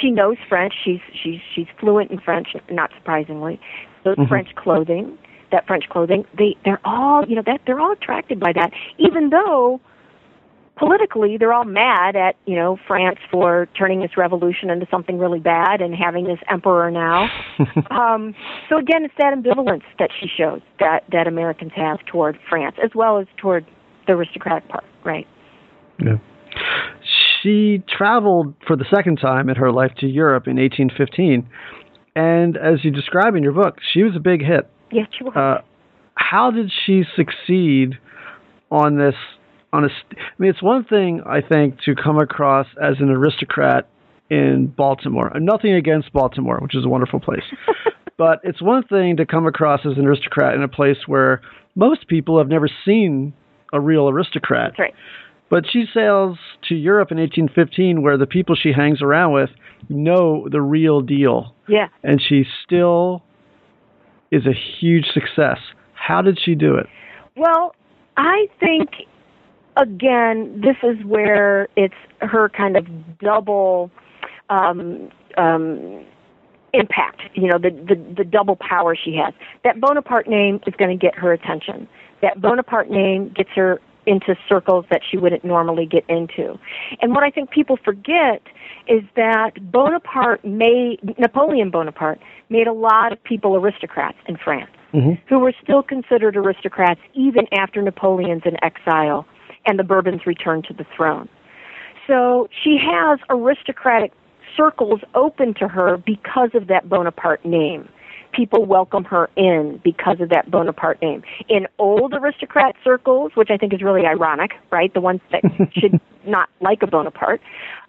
She 0.00 0.10
knows 0.10 0.36
French. 0.48 0.74
She's 0.84 1.00
she's 1.22 1.40
she's 1.54 1.66
fluent 1.78 2.10
in 2.10 2.20
French, 2.20 2.48
not 2.70 2.90
surprisingly. 2.96 3.60
Those 4.04 4.16
mm-hmm. 4.16 4.28
French 4.28 4.54
clothing, 4.54 5.18
that 5.52 5.66
French 5.66 5.88
clothing, 5.88 6.24
they 6.36 6.56
they're 6.64 6.80
all 6.84 7.24
you 7.26 7.34
know 7.36 7.42
that 7.46 7.60
they're 7.66 7.80
all 7.80 7.92
attracted 7.92 8.38
by 8.38 8.52
that, 8.52 8.70
even 8.98 9.30
though 9.30 9.80
politically 10.76 11.36
they're 11.36 11.52
all 11.52 11.64
mad 11.64 12.16
at 12.16 12.36
you 12.46 12.54
know 12.54 12.78
France 12.86 13.18
for 13.30 13.68
turning 13.76 14.00
this 14.00 14.16
revolution 14.16 14.70
into 14.70 14.86
something 14.90 15.18
really 15.18 15.40
bad 15.40 15.80
and 15.80 15.94
having 15.94 16.24
this 16.24 16.38
emperor 16.48 16.90
now. 16.90 17.28
um, 17.90 18.34
so 18.68 18.78
again, 18.78 19.04
it's 19.04 19.14
that 19.18 19.34
ambivalence 19.34 19.82
that 19.98 20.10
she 20.18 20.28
shows 20.28 20.60
that 20.78 21.04
that 21.10 21.26
Americans 21.26 21.72
have 21.74 21.98
toward 22.06 22.38
France 22.48 22.76
as 22.82 22.90
well 22.94 23.18
as 23.18 23.26
toward 23.36 23.66
the 24.06 24.12
aristocratic 24.12 24.68
part, 24.68 24.84
right? 25.04 25.26
Yeah. 26.04 26.18
She 27.42 27.82
traveled 27.88 28.54
for 28.66 28.76
the 28.76 28.84
second 28.94 29.16
time 29.16 29.48
in 29.48 29.56
her 29.56 29.72
life 29.72 29.92
to 30.00 30.06
Europe 30.06 30.46
in 30.46 30.56
1815, 30.56 31.48
and 32.14 32.56
as 32.56 32.84
you 32.84 32.90
describe 32.90 33.34
in 33.34 33.42
your 33.42 33.52
book, 33.52 33.76
she 33.92 34.02
was 34.02 34.14
a 34.16 34.20
big 34.20 34.40
hit. 34.42 34.68
Yes, 34.92 35.08
she 35.16 35.24
was. 35.24 35.34
Uh, 35.34 35.62
how 36.14 36.50
did 36.50 36.70
she 36.84 37.04
succeed 37.16 37.98
on 38.70 38.98
this? 38.98 39.14
On 39.72 39.84
a, 39.84 39.88
I 39.88 40.16
mean, 40.38 40.50
it's 40.50 40.62
one 40.62 40.84
thing 40.84 41.22
I 41.24 41.40
think 41.40 41.80
to 41.82 41.94
come 41.94 42.18
across 42.18 42.66
as 42.82 42.96
an 42.98 43.08
aristocrat 43.08 43.88
in 44.28 44.66
Baltimore. 44.76 45.32
Nothing 45.36 45.74
against 45.74 46.12
Baltimore, 46.12 46.58
which 46.60 46.74
is 46.74 46.84
a 46.84 46.88
wonderful 46.88 47.20
place. 47.20 47.44
but 48.18 48.40
it's 48.42 48.60
one 48.60 48.82
thing 48.84 49.16
to 49.16 49.26
come 49.26 49.46
across 49.46 49.80
as 49.86 49.96
an 49.96 50.06
aristocrat 50.06 50.54
in 50.54 50.62
a 50.62 50.68
place 50.68 50.98
where 51.06 51.40
most 51.74 52.08
people 52.08 52.38
have 52.38 52.48
never 52.48 52.68
seen 52.84 53.32
a 53.72 53.80
real 53.80 54.08
aristocrat. 54.08 54.72
That's 54.72 54.78
right. 54.78 54.94
But 55.50 55.64
she 55.70 55.84
sails 55.92 56.38
to 56.68 56.76
Europe 56.76 57.10
in 57.10 57.18
1815, 57.18 58.02
where 58.02 58.16
the 58.16 58.26
people 58.26 58.54
she 58.54 58.72
hangs 58.72 59.02
around 59.02 59.32
with 59.32 59.50
know 59.88 60.48
the 60.48 60.62
real 60.62 61.00
deal. 61.00 61.54
Yeah. 61.68 61.88
And 62.04 62.22
she 62.26 62.44
still 62.64 63.22
is 64.30 64.46
a 64.46 64.54
huge 64.80 65.06
success. 65.12 65.58
How 65.94 66.22
did 66.22 66.38
she 66.42 66.54
do 66.54 66.76
it? 66.76 66.86
Well, 67.36 67.74
I 68.16 68.46
think, 68.60 68.90
again, 69.76 70.62
this 70.62 70.76
is 70.82 71.04
where 71.04 71.68
it's 71.76 71.94
her 72.20 72.48
kind 72.48 72.76
of 72.76 72.86
double 73.18 73.90
um, 74.50 75.10
um, 75.36 76.04
impact, 76.72 77.22
you 77.34 77.48
know, 77.48 77.58
the, 77.58 77.70
the, 77.70 78.14
the 78.18 78.24
double 78.24 78.56
power 78.56 78.96
she 78.96 79.16
has. 79.16 79.34
That 79.64 79.80
Bonaparte 79.80 80.28
name 80.28 80.60
is 80.66 80.74
going 80.78 80.96
to 80.96 81.00
get 81.00 81.16
her 81.16 81.32
attention. 81.32 81.88
That 82.22 82.40
Bonaparte 82.40 82.90
name 82.90 83.32
gets 83.34 83.50
her 83.56 83.80
into 84.10 84.34
circles 84.48 84.84
that 84.90 85.02
she 85.08 85.16
wouldn't 85.16 85.44
normally 85.44 85.86
get 85.86 86.04
into. 86.08 86.58
And 87.00 87.12
what 87.14 87.22
I 87.22 87.30
think 87.30 87.50
people 87.50 87.78
forget 87.82 88.42
is 88.88 89.02
that 89.14 89.52
Bonaparte 89.70 90.44
made, 90.44 90.98
Napoleon 91.16 91.70
Bonaparte 91.70 92.20
made 92.48 92.66
a 92.66 92.72
lot 92.72 93.12
of 93.12 93.22
people 93.22 93.54
aristocrats 93.54 94.18
in 94.26 94.36
France 94.36 94.70
mm-hmm. 94.92 95.12
who 95.28 95.38
were 95.38 95.54
still 95.62 95.82
considered 95.82 96.36
aristocrats 96.36 97.00
even 97.14 97.46
after 97.52 97.80
Napoleon's 97.80 98.42
in 98.44 98.56
exile 98.64 99.26
and 99.64 99.78
the 99.78 99.84
Bourbons 99.84 100.26
returned 100.26 100.64
to 100.64 100.74
the 100.74 100.84
throne. 100.96 101.28
So 102.08 102.48
she 102.64 102.76
has 102.82 103.20
aristocratic 103.28 104.12
circles 104.56 105.00
open 105.14 105.54
to 105.54 105.68
her 105.68 105.98
because 105.98 106.50
of 106.54 106.66
that 106.66 106.88
Bonaparte 106.88 107.44
name 107.44 107.88
people 108.32 108.64
welcome 108.64 109.04
her 109.04 109.28
in 109.36 109.80
because 109.82 110.20
of 110.20 110.28
that 110.30 110.50
Bonaparte 110.50 111.00
name. 111.02 111.22
In 111.48 111.66
old 111.78 112.14
aristocrat 112.14 112.74
circles, 112.82 113.32
which 113.34 113.50
I 113.50 113.56
think 113.56 113.72
is 113.72 113.82
really 113.82 114.06
ironic, 114.06 114.52
right? 114.70 114.92
The 114.92 115.00
ones 115.00 115.20
that 115.32 115.42
should 115.72 116.00
not 116.26 116.48
like 116.60 116.82
a 116.82 116.86
Bonaparte, 116.86 117.40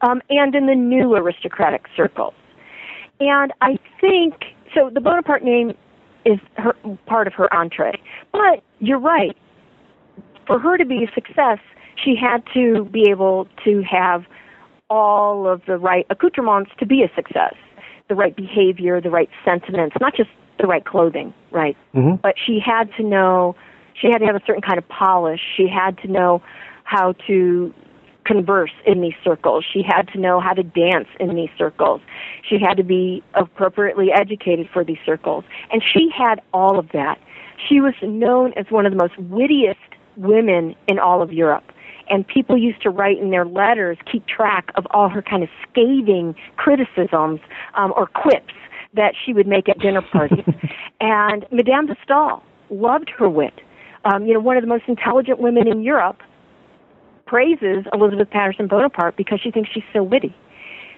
um, 0.02 0.22
and 0.30 0.56
in 0.56 0.68
the 0.68 0.76
new 0.76 1.16
aristocratic 1.16 1.86
circles. 1.96 2.34
And 3.20 3.54
I 3.62 3.78
think 4.00 4.44
so. 4.74 4.90
The 4.90 5.02
Bonaparte 5.02 5.44
name 5.44 5.74
is 6.26 6.40
her, 6.58 6.76
part 7.06 7.28
of 7.28 7.34
her 7.34 7.54
entree, 7.54 8.00
but 8.32 8.64
you're 8.80 9.00
right. 9.00 9.36
For 10.48 10.60
her 10.60 10.78
to 10.78 10.86
be 10.86 11.04
a 11.04 11.14
success, 11.14 11.60
she 12.04 12.16
had 12.16 12.44
to 12.54 12.86
be 12.86 13.10
able 13.10 13.48
to 13.64 13.84
have 13.84 14.26
all 14.90 15.48
of 15.48 15.62
the 15.68 15.78
right 15.78 16.06
accoutrements 16.10 16.72
to 16.80 16.86
be 16.86 17.04
a 17.04 17.12
success 17.16 17.56
the 18.12 18.16
right 18.16 18.36
behavior, 18.36 19.00
the 19.00 19.10
right 19.10 19.30
sentiments, 19.46 19.96
not 20.02 20.14
just 20.14 20.30
the 20.60 20.68
right 20.68 20.84
clothing, 20.84 21.34
right? 21.50 21.78
Mm-hmm. 21.96 22.18
But 22.18 22.36
she 22.46 22.60
had 22.60 22.94
to 22.98 23.04
know, 23.04 23.56
she 23.94 24.08
had 24.08 24.18
to 24.18 24.26
have 24.26 24.36
a 24.36 24.42
certain 24.46 24.62
kind 24.62 24.78
of 24.78 24.86
polish. 24.90 25.40
She 25.56 25.66
had 25.66 25.98
to 26.00 26.10
know 26.10 26.44
how 26.84 27.14
to 27.28 27.74
converse 28.26 28.74
in 28.86 29.00
these 29.00 29.14
circles. 29.24 29.64
She 29.72 29.82
had 29.82 30.10
to 30.10 30.20
know 30.20 30.42
how 30.42 30.52
to 30.52 30.62
dance 30.62 31.08
in 31.22 31.36
these 31.36 31.52
circles. 31.58 32.02
She 32.44 32.60
had 32.60 32.76
to 32.76 32.84
be 32.84 33.24
appropriately 33.34 34.12
educated 34.12 34.68
for 34.74 34.84
these 34.84 35.00
circles. 35.06 35.46
And 35.72 35.82
she 35.82 36.10
had 36.14 36.42
all 36.54 36.78
of 36.78 36.90
that. 36.92 37.18
She 37.70 37.80
was 37.80 37.94
known 38.02 38.52
as 38.58 38.66
one 38.70 38.86
of 38.86 38.92
the 38.92 38.98
most 38.98 39.18
wittiest 39.18 39.80
women 40.18 40.76
in 40.90 41.00
all 41.00 41.22
of 41.22 41.32
Europe 41.32 41.72
and 42.12 42.28
people 42.28 42.58
used 42.58 42.82
to 42.84 42.90
write 42.90 43.18
in 43.18 43.32
their 43.32 43.46
letters, 43.46 43.98
keep 44.12 44.28
track 44.28 44.72
of 44.76 44.86
all 44.92 45.08
her 45.08 45.22
kind 45.22 45.42
of 45.42 45.50
scathing 45.64 46.36
criticisms 46.58 47.40
um, 47.76 47.94
or 47.96 48.06
quips 48.06 48.54
that 48.94 49.14
she 49.26 49.32
would 49.34 49.48
make 49.48 49.70
at 49.70 49.80
dinner 49.80 50.02
parties. 50.02 50.44
and 51.00 51.46
Madame 51.52 51.88
de 51.88 51.96
Stael 52.04 52.44
loved 52.70 53.10
her 53.18 53.30
wit. 53.30 53.54
Um, 54.04 54.26
you 54.26 54.34
know, 54.34 54.42
one 54.42 54.58
of 54.58 54.62
the 54.62 54.68
most 54.68 54.84
intelligent 54.88 55.40
women 55.40 55.68
in 55.68 55.82
Europe 55.82 56.22
praises 57.26 57.86
Elizabeth 57.94 58.30
Patterson 58.30 58.68
Bonaparte 58.68 59.16
because 59.16 59.40
she 59.42 59.50
thinks 59.50 59.70
she's 59.74 59.84
so 59.94 60.04
witty. 60.04 60.36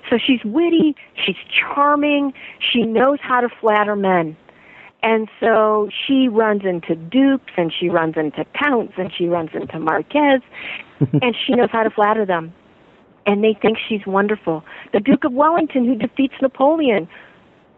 So 0.09 0.18
she's 0.18 0.43
witty, 0.43 0.95
she's 1.24 1.36
charming, 1.47 2.34
she 2.59 2.82
knows 2.82 3.20
how 3.22 3.41
to 3.41 3.49
flatter 3.61 3.95
men. 3.95 4.36
And 5.03 5.27
so 5.41 5.89
she 6.07 6.29
runs 6.29 6.61
into 6.63 6.95
dupes 6.95 7.51
and 7.57 7.71
she 7.77 7.89
runs 7.89 8.15
into 8.15 8.45
counts 8.57 8.93
and 8.97 9.11
she 9.15 9.27
runs 9.27 9.49
into 9.53 9.77
Marquez 9.77 10.41
and 11.21 11.35
she 11.45 11.53
knows 11.53 11.69
how 11.71 11.83
to 11.83 11.89
flatter 11.89 12.25
them. 12.25 12.53
And 13.25 13.43
they 13.43 13.55
think 13.61 13.77
she's 13.87 14.05
wonderful. 14.07 14.63
The 14.93 15.01
Duke 15.01 15.25
of 15.25 15.33
Wellington, 15.33 15.85
who 15.85 15.95
defeats 15.95 16.35
Napoleon, 16.41 17.07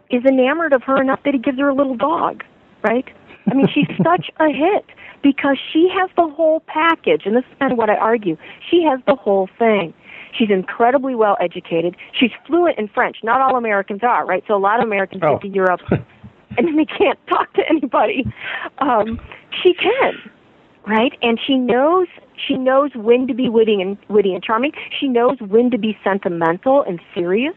is 0.08 0.24
enamored 0.24 0.72
of 0.72 0.84
her 0.84 1.00
enough 1.00 1.20
that 1.24 1.34
he 1.34 1.40
gives 1.40 1.58
her 1.58 1.68
a 1.68 1.74
little 1.74 1.96
dog, 1.96 2.44
right? 2.82 3.06
I 3.50 3.54
mean, 3.54 3.66
she's 3.72 3.88
such 4.04 4.30
a 4.38 4.46
hit 4.46 4.86
because 5.22 5.58
she 5.72 5.88
has 5.98 6.08
the 6.16 6.28
whole 6.28 6.60
package. 6.68 7.22
And 7.26 7.34
this 7.36 7.44
is 7.50 7.58
kind 7.58 7.72
of 7.72 7.78
what 7.78 7.90
I 7.90 7.96
argue. 7.96 8.36
She 8.70 8.84
has 8.84 9.00
the 9.06 9.16
whole 9.16 9.48
thing. 9.58 9.92
She's 10.38 10.50
incredibly 10.50 11.14
well 11.16 11.36
educated. 11.40 11.96
She's 12.12 12.30
fluent 12.46 12.78
in 12.78 12.88
French. 12.88 13.18
Not 13.24 13.40
all 13.40 13.56
Americans 13.56 14.02
are, 14.02 14.24
right? 14.26 14.44
So 14.46 14.54
a 14.54 14.58
lot 14.58 14.80
of 14.80 14.86
Americans 14.86 15.22
oh. 15.24 15.34
get 15.34 15.42
to 15.42 15.48
Europe 15.48 15.80
and 16.58 16.68
then 16.68 16.76
they 16.76 16.84
can't 16.84 17.18
talk 17.28 17.52
to 17.54 17.62
anybody. 17.68 18.24
Um, 18.78 19.20
she 19.62 19.74
can, 19.74 20.14
right? 20.86 21.12
And 21.22 21.38
she 21.44 21.56
knows 21.56 22.08
she 22.46 22.56
knows 22.56 22.90
when 22.94 23.26
to 23.28 23.34
be 23.34 23.48
witty 23.48 23.80
and 23.80 23.96
witty 24.08 24.34
and 24.34 24.42
charming. 24.42 24.72
She 24.98 25.08
knows 25.08 25.38
when 25.40 25.70
to 25.70 25.78
be 25.78 25.96
sentimental 26.04 26.82
and 26.82 27.00
serious. 27.14 27.54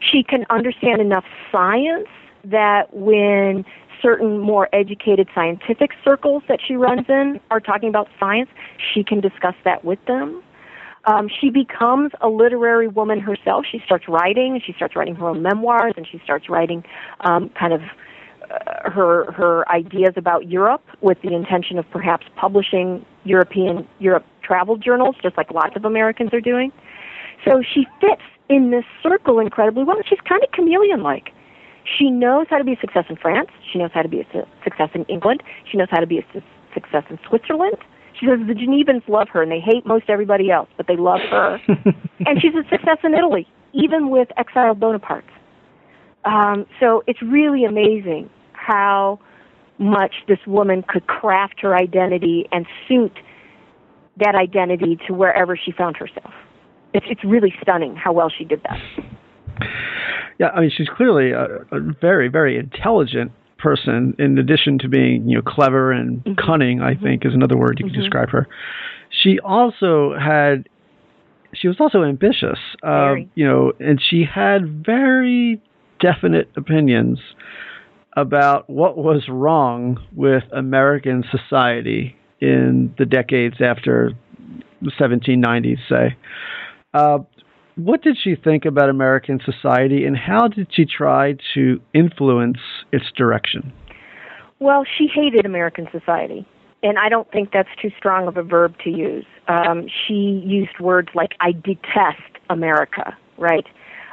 She 0.00 0.22
can 0.22 0.46
understand 0.50 1.00
enough 1.00 1.24
science 1.52 2.08
that 2.44 2.92
when 2.92 3.64
certain 4.02 4.38
more 4.38 4.68
educated 4.72 5.28
scientific 5.34 5.90
circles 6.04 6.42
that 6.48 6.60
she 6.66 6.74
runs 6.74 7.06
in 7.08 7.40
are 7.50 7.60
talking 7.60 7.88
about 7.88 8.08
science, 8.20 8.50
she 8.92 9.02
can 9.02 9.20
discuss 9.20 9.54
that 9.64 9.84
with 9.84 9.98
them. 10.06 10.42
Um, 11.06 11.28
she 11.28 11.50
becomes 11.50 12.12
a 12.20 12.28
literary 12.28 12.88
woman 12.88 13.20
herself. 13.20 13.66
She 13.70 13.80
starts 13.84 14.08
writing. 14.08 14.60
She 14.64 14.72
starts 14.72 14.96
writing 14.96 15.14
her 15.16 15.28
own 15.28 15.42
memoirs, 15.42 15.94
and 15.96 16.06
she 16.10 16.20
starts 16.24 16.48
writing 16.48 16.84
um, 17.20 17.50
kind 17.50 17.72
of 17.72 17.82
uh, 18.50 18.90
her 18.90 19.30
her 19.32 19.68
ideas 19.70 20.14
about 20.16 20.48
Europe 20.48 20.82
with 21.00 21.20
the 21.22 21.34
intention 21.34 21.78
of 21.78 21.84
perhaps 21.90 22.26
publishing 22.36 23.04
European 23.24 23.86
Europe 23.98 24.24
travel 24.42 24.76
journals, 24.76 25.16
just 25.22 25.36
like 25.36 25.50
lots 25.50 25.76
of 25.76 25.84
Americans 25.84 26.32
are 26.32 26.40
doing. 26.40 26.72
So 27.44 27.62
she 27.62 27.86
fits 28.00 28.22
in 28.48 28.70
this 28.70 28.84
circle 29.02 29.38
incredibly 29.38 29.84
well. 29.84 29.96
She's 30.08 30.20
kind 30.28 30.42
of 30.42 30.50
chameleon-like. 30.52 31.30
She 31.98 32.10
knows 32.10 32.46
how 32.48 32.58
to 32.58 32.64
be 32.64 32.72
a 32.72 32.80
success 32.80 33.04
in 33.08 33.16
France. 33.16 33.50
She 33.70 33.78
knows 33.78 33.90
how 33.92 34.02
to 34.02 34.08
be 34.08 34.20
a 34.20 34.46
success 34.62 34.90
in 34.94 35.04
England. 35.04 35.42
She 35.70 35.76
knows 35.76 35.88
how 35.90 36.00
to 36.00 36.06
be 36.06 36.18
a 36.18 36.24
success 36.72 37.04
in 37.10 37.18
Switzerland. 37.28 37.76
She 38.24 38.30
says 38.30 38.46
the 38.46 38.54
Genevans 38.54 39.06
love 39.08 39.28
her 39.32 39.42
and 39.42 39.52
they 39.52 39.60
hate 39.60 39.84
most 39.86 40.04
everybody 40.08 40.50
else, 40.50 40.68
but 40.76 40.86
they 40.86 40.96
love 40.96 41.20
her. 41.30 41.58
and 41.68 42.40
she's 42.40 42.54
a 42.54 42.66
success 42.70 42.98
in 43.04 43.14
Italy, 43.14 43.46
even 43.72 44.08
with 44.08 44.28
exiled 44.38 44.80
Bonapartes. 44.80 45.24
Um, 46.24 46.64
so 46.80 47.02
it's 47.06 47.20
really 47.20 47.64
amazing 47.64 48.30
how 48.52 49.20
much 49.78 50.14
this 50.26 50.38
woman 50.46 50.82
could 50.88 51.06
craft 51.06 51.60
her 51.60 51.76
identity 51.76 52.46
and 52.50 52.66
suit 52.88 53.12
that 54.16 54.34
identity 54.34 54.96
to 55.06 55.12
wherever 55.12 55.56
she 55.56 55.72
found 55.72 55.96
herself. 55.96 56.32
It's, 56.94 57.04
it's 57.10 57.24
really 57.24 57.52
stunning 57.60 57.96
how 57.96 58.12
well 58.12 58.30
she 58.30 58.44
did 58.44 58.62
that. 58.62 59.68
Yeah, 60.38 60.48
I 60.48 60.60
mean, 60.60 60.70
she's 60.74 60.88
clearly 60.88 61.32
a, 61.32 61.44
a 61.76 61.80
very, 62.00 62.28
very 62.28 62.56
intelligent 62.56 63.32
person. 63.64 64.14
In 64.18 64.38
addition 64.38 64.78
to 64.80 64.88
being, 64.88 65.28
you 65.28 65.36
know, 65.36 65.42
clever 65.42 65.90
and 65.90 66.22
mm-hmm. 66.22 66.34
cunning, 66.34 66.80
I 66.80 66.92
mm-hmm. 66.92 67.02
think 67.02 67.26
is 67.26 67.34
another 67.34 67.56
word 67.56 67.78
you 67.78 67.86
could 67.86 67.94
mm-hmm. 67.94 68.02
describe 68.02 68.28
her. 68.28 68.46
She 69.22 69.40
also 69.40 70.14
had, 70.16 70.68
she 71.54 71.66
was 71.66 71.78
also 71.80 72.04
ambitious, 72.04 72.58
uh, 72.82 73.14
you 73.34 73.46
know, 73.46 73.72
and 73.80 74.00
she 74.00 74.24
had 74.24 74.84
very 74.84 75.62
definite 76.00 76.50
opinions 76.56 77.18
about 78.16 78.68
what 78.68 78.98
was 78.98 79.28
wrong 79.28 79.98
with 80.14 80.44
American 80.52 81.24
society 81.30 82.16
in 82.40 82.94
the 82.98 83.06
decades 83.06 83.56
after 83.60 84.12
the 84.82 84.90
1790s, 85.00 85.78
say. 85.88 86.16
Uh, 86.92 87.18
what 87.76 88.02
did 88.02 88.16
she 88.22 88.36
think 88.36 88.64
about 88.64 88.88
American 88.88 89.40
society, 89.44 90.04
and 90.04 90.16
how 90.16 90.48
did 90.48 90.68
she 90.70 90.84
try 90.84 91.36
to 91.54 91.80
influence 91.92 92.58
its 92.92 93.06
direction? 93.16 93.72
Well, 94.60 94.84
she 94.96 95.08
hated 95.12 95.44
American 95.44 95.88
society, 95.90 96.46
and 96.82 96.98
I 96.98 97.08
don't 97.08 97.30
think 97.32 97.50
that's 97.52 97.68
too 97.82 97.90
strong 97.98 98.28
of 98.28 98.36
a 98.36 98.42
verb 98.42 98.74
to 98.84 98.90
use. 98.90 99.26
Um, 99.48 99.86
she 100.06 100.42
used 100.44 100.78
words 100.80 101.08
like, 101.14 101.32
I 101.40 101.52
detest 101.52 102.22
America, 102.48 103.16
right? 103.38 103.66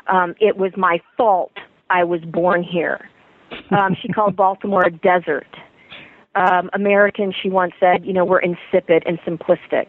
Um, 0.07 0.33
it 0.39 0.57
was 0.57 0.71
my 0.75 0.99
fault 1.15 1.51
I 1.89 2.03
was 2.03 2.21
born 2.21 2.63
here. 2.63 3.07
Um, 3.69 3.95
she 4.01 4.07
called 4.07 4.35
Baltimore 4.35 4.85
a 4.85 4.91
desert. 4.91 5.47
Um, 6.35 6.69
Americans, 6.73 7.35
she 7.41 7.49
once 7.49 7.73
said, 7.79 8.05
you 8.05 8.13
know, 8.13 8.25
we're 8.25 8.39
insipid 8.39 9.03
and 9.05 9.19
simplistic. 9.19 9.87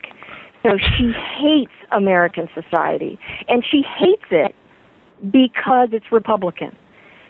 So 0.62 0.70
she 0.78 1.12
hates 1.12 1.72
American 1.94 2.48
society, 2.54 3.18
and 3.48 3.64
she 3.68 3.82
hates 3.82 4.24
it 4.30 4.54
because 5.30 5.88
it's 5.92 6.10
Republican. 6.10 6.76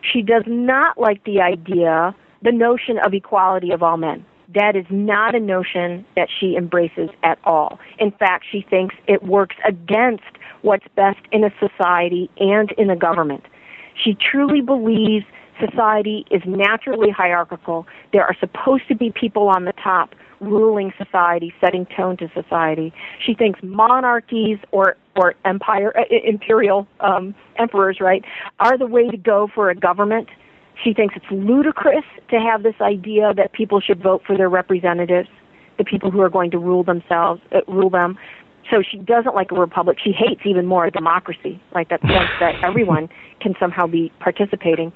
She 0.03 0.23
does 0.23 0.45
not 0.47 0.99
like 0.99 1.25
the 1.25 1.41
idea, 1.41 2.15
the 2.43 2.53
notion 2.53 2.99
of 3.05 3.15
equality 3.15 3.71
of 3.71 3.83
all 3.83 3.97
men. 3.97 4.25
That 4.55 4.77
is 4.77 4.85
not 4.91 5.35
a 5.35 5.41
notion 5.41 6.05
that 6.17 6.29
she 6.29 6.57
embraces 6.57 7.09
at 7.23 7.39
all. 7.45 7.79
In 7.99 8.11
fact, 8.11 8.45
she 8.51 8.67
thinks 8.69 8.95
it 9.07 9.23
works 9.23 9.57
against 9.67 10.25
what's 10.63 10.87
best 10.95 11.21
in 11.31 11.45
a 11.45 11.51
society 11.59 12.31
and 12.39 12.73
in 12.73 12.91
a 12.91 12.97
government. 12.97 13.45
She 13.95 14.15
truly 14.15 14.61
believes 14.61 15.25
society 15.61 16.27
is 16.31 16.43
naturally 16.47 17.11
hierarchical. 17.11 17.87
There 18.13 18.25
are 18.25 18.37
supposed 18.39 18.89
to 18.89 18.95
be 18.95 19.11
people 19.11 19.49
on 19.49 19.65
the 19.65 19.73
top 19.73 20.15
ruling 20.43 20.93
society, 20.99 21.55
setting 21.61 21.87
tone 21.97 22.17
to 22.19 22.31
society. 22.35 22.93
She 23.25 23.35
thinks 23.35 23.61
monarchies 23.63 24.59
or 24.73 24.97
or 25.15 25.35
empire 25.45 25.97
uh, 25.97 26.05
imperial 26.25 26.87
um, 27.01 27.35
emperors, 27.57 27.99
right, 28.01 28.25
are 28.59 28.79
the 28.79 28.87
way 28.87 29.09
to 29.09 29.17
go 29.17 29.49
for 29.55 29.71
a 29.71 29.75
government. 29.75 30.29
She 30.83 30.95
thinks 30.95 31.15
it's 31.17 31.27
ludicrous 31.31 32.05
to 32.31 32.41
have 32.41 32.63
this 32.63 32.75
idea 32.81 33.35
that 33.35 33.53
people 33.53 33.81
should 33.81 34.03
vote 34.03 34.23
for 34.27 34.37
their 34.37 34.49
representatives, 34.49 35.29
the 35.77 35.85
people 35.85 36.11
who 36.11 36.21
are 36.21 36.31
going 36.31 36.51
to 36.51 36.59
rule 36.59 36.83
themselves, 36.83 37.43
uh, 37.53 37.61
rule 37.69 37.91
them. 37.91 38.19
So 38.71 38.83
she 38.83 38.97
doesn't 38.97 39.35
like 39.35 39.53
a 39.53 39.55
republic. 39.55 39.99
She 40.03 40.13
hates 40.13 40.43
even 40.45 40.67
more 40.67 40.87
a 40.87 40.91
democracy, 40.91 41.61
like 41.75 41.89
that 41.91 42.01
sense 42.01 42.31
that 42.41 42.55
everyone 42.65 43.11
can 43.41 43.55
somehow 43.61 43.87
be 43.87 44.11
participating. 44.19 44.93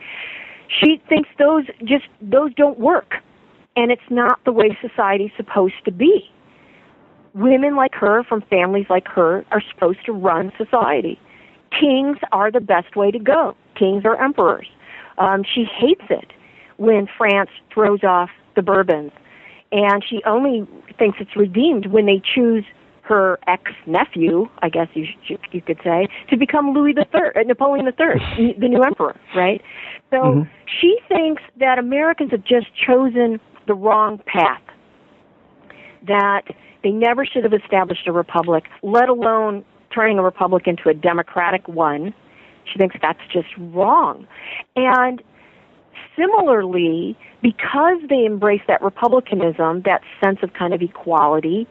She 0.80 1.00
thinks 1.08 1.28
those 1.38 1.66
just 1.84 2.06
those 2.20 2.54
don't 2.54 2.78
work 2.78 3.16
and 3.76 3.90
it's 3.90 4.10
not 4.10 4.42
the 4.44 4.52
way 4.52 4.76
society's 4.80 5.30
supposed 5.36 5.84
to 5.84 5.92
be. 5.92 6.30
Women 7.34 7.76
like 7.76 7.94
her 7.94 8.24
from 8.24 8.42
families 8.48 8.86
like 8.88 9.06
her 9.08 9.44
are 9.50 9.62
supposed 9.70 10.04
to 10.06 10.12
run 10.12 10.52
society. 10.56 11.20
Kings 11.78 12.16
are 12.32 12.50
the 12.50 12.60
best 12.60 12.96
way 12.96 13.10
to 13.10 13.18
go. 13.18 13.54
Kings 13.78 14.04
are 14.04 14.20
emperors. 14.22 14.66
Um, 15.18 15.44
she 15.44 15.64
hates 15.64 16.04
it 16.08 16.32
when 16.78 17.06
France 17.18 17.50
throws 17.72 18.02
off 18.02 18.30
the 18.54 18.62
Bourbons, 18.62 19.12
and 19.72 20.02
she 20.08 20.22
only 20.24 20.66
thinks 20.98 21.18
it's 21.20 21.36
redeemed 21.36 21.86
when 21.86 22.06
they 22.06 22.22
choose 22.34 22.64
her 23.02 23.38
ex 23.46 23.70
nephew, 23.86 24.48
I 24.62 24.68
guess 24.68 24.88
you 24.94 25.06
you 25.28 25.62
could 25.62 25.78
say, 25.84 26.08
to 26.28 26.36
become 26.36 26.72
Louis 26.72 26.92
the 26.92 27.06
Third, 27.12 27.36
uh, 27.36 27.42
Napoleon 27.42 27.86
the 27.86 27.92
Third, 27.92 28.20
the 28.58 28.68
new 28.68 28.82
emperor, 28.82 29.16
right? 29.34 29.62
So 30.10 30.16
mm-hmm. 30.16 30.50
she 30.80 30.98
thinks 31.08 31.42
that 31.58 31.78
Americans 31.78 32.32
have 32.32 32.44
just 32.44 32.66
chosen 32.74 33.40
the 33.66 33.74
wrong 33.74 34.20
path. 34.26 34.62
That 36.06 36.42
they 36.82 36.90
never 36.90 37.24
should 37.24 37.42
have 37.42 37.52
established 37.52 38.06
a 38.06 38.12
republic, 38.12 38.64
let 38.82 39.08
alone 39.08 39.64
turning 39.92 40.18
a 40.18 40.22
republic 40.22 40.66
into 40.66 40.88
a 40.88 40.94
democratic 40.94 41.66
one. 41.68 42.14
She 42.70 42.78
thinks 42.78 42.96
that's 43.00 43.20
just 43.32 43.48
wrong. 43.58 44.26
And 44.76 45.22
similarly, 46.16 47.16
because 47.42 47.98
they 48.08 48.24
embrace 48.24 48.62
that 48.68 48.82
republicanism, 48.82 49.82
that 49.82 50.02
sense 50.22 50.38
of 50.42 50.52
kind 50.52 50.74
of 50.74 50.82
equality, 50.82 51.66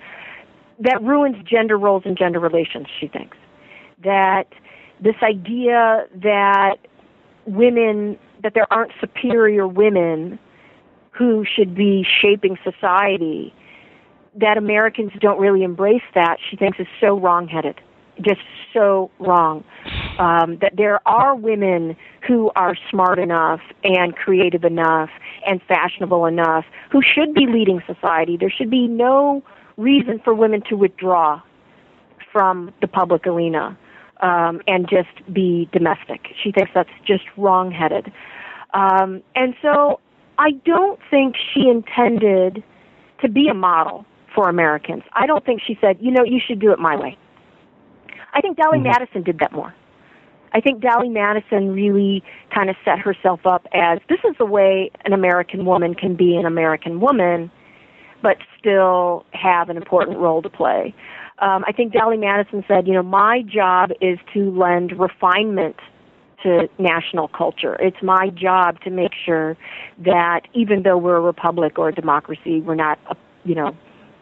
that 0.79 1.01
ruins 1.01 1.37
gender 1.49 1.77
roles 1.77 2.03
and 2.05 2.17
gender 2.17 2.39
relations, 2.39 2.87
she 2.99 3.07
thinks. 3.07 3.37
That 4.03 4.47
this 5.01 5.15
idea 5.23 6.05
that 6.15 6.77
women, 7.45 8.17
that 8.43 8.53
there 8.53 8.71
aren't 8.71 8.91
superior 8.99 9.67
women 9.67 10.39
who 11.17 11.45
should 11.45 11.75
be 11.75 12.05
shaping 12.21 12.57
society, 12.63 13.53
that 14.35 14.57
Americans 14.57 15.11
don't 15.19 15.39
really 15.39 15.63
embrace 15.63 16.03
that, 16.13 16.37
she 16.49 16.57
thinks 16.57 16.79
is 16.79 16.87
so 16.99 17.19
wrongheaded. 17.19 17.79
Just 18.21 18.41
so 18.73 19.11
wrong. 19.19 19.65
Um, 20.19 20.57
that 20.61 20.73
there 20.77 21.05
are 21.05 21.35
women 21.35 21.97
who 22.25 22.49
are 22.55 22.77
smart 22.89 23.19
enough 23.19 23.59
and 23.83 24.15
creative 24.15 24.63
enough 24.63 25.09
and 25.45 25.61
fashionable 25.67 26.25
enough 26.25 26.63
who 26.91 27.01
should 27.01 27.33
be 27.33 27.45
leading 27.45 27.81
society. 27.85 28.37
There 28.37 28.49
should 28.49 28.69
be 28.69 28.87
no 28.87 29.43
reason 29.75 30.21
for 30.23 30.33
women 30.33 30.61
to 30.69 30.75
withdraw 30.77 31.41
from 32.31 32.73
the 32.79 32.87
public 32.87 33.27
arena 33.27 33.77
um, 34.21 34.61
and 34.65 34.87
just 34.89 35.33
be 35.33 35.69
domestic. 35.73 36.27
She 36.41 36.53
thinks 36.53 36.71
that's 36.73 36.89
just 37.05 37.23
wrongheaded. 37.35 38.11
Um, 38.73 39.21
and 39.35 39.55
so 39.61 39.99
I 40.37 40.51
don't 40.65 40.99
think 41.09 41.35
she 41.53 41.69
intended 41.69 42.63
to 43.21 43.29
be 43.29 43.47
a 43.47 43.53
model 43.53 44.05
for 44.33 44.49
Americans. 44.49 45.03
I 45.13 45.25
don't 45.25 45.45
think 45.45 45.61
she 45.65 45.77
said, 45.79 45.97
you 45.99 46.11
know, 46.11 46.23
you 46.23 46.39
should 46.45 46.59
do 46.59 46.71
it 46.71 46.79
my 46.79 46.95
way. 46.95 47.17
I 48.33 48.41
think 48.41 48.57
Dolley 48.57 48.79
mm-hmm. 48.79 48.89
Madison 48.89 49.23
did 49.23 49.39
that 49.39 49.53
more. 49.53 49.73
I 50.53 50.61
think 50.61 50.81
Dolley 50.81 51.09
Madison 51.09 51.71
really 51.73 52.23
kind 52.53 52.69
of 52.69 52.75
set 52.85 52.99
herself 52.99 53.45
up 53.45 53.65
as 53.73 53.99
this 54.07 54.19
is 54.23 54.35
the 54.37 54.45
way 54.45 54.91
an 55.03 55.13
American 55.13 55.65
woman 55.65 55.93
can 55.93 56.15
be 56.15 56.35
an 56.35 56.45
American 56.45 56.99
woman, 57.01 57.51
but 58.21 58.37
still 58.57 59.25
have 59.31 59.69
an 59.69 59.77
important 59.77 60.17
role 60.17 60.41
to 60.41 60.49
play. 60.49 60.93
Um, 61.39 61.65
I 61.67 61.73
think 61.73 61.91
Dolley 61.91 62.17
Madison 62.17 62.63
said, 62.67 62.87
you 62.87 62.93
know, 62.93 63.03
my 63.03 63.41
job 63.41 63.91
is 63.99 64.17
to 64.33 64.51
lend 64.51 64.97
refinement 64.97 65.75
to 66.45 66.69
national 66.79 67.27
culture. 67.27 67.75
It's 67.79 68.01
my 68.01 68.29
job 68.29 68.79
to 68.81 68.89
make 68.89 69.11
sure 69.25 69.57
that 70.05 70.41
even 70.53 70.83
though 70.83 70.97
we're 70.97 71.17
a 71.17 71.21
republic 71.21 71.77
or 71.77 71.89
a 71.89 71.93
democracy, 71.93 72.61
we're 72.61 72.75
not, 72.75 72.97
a, 73.09 73.15
you 73.43 73.55
know, 73.55 73.75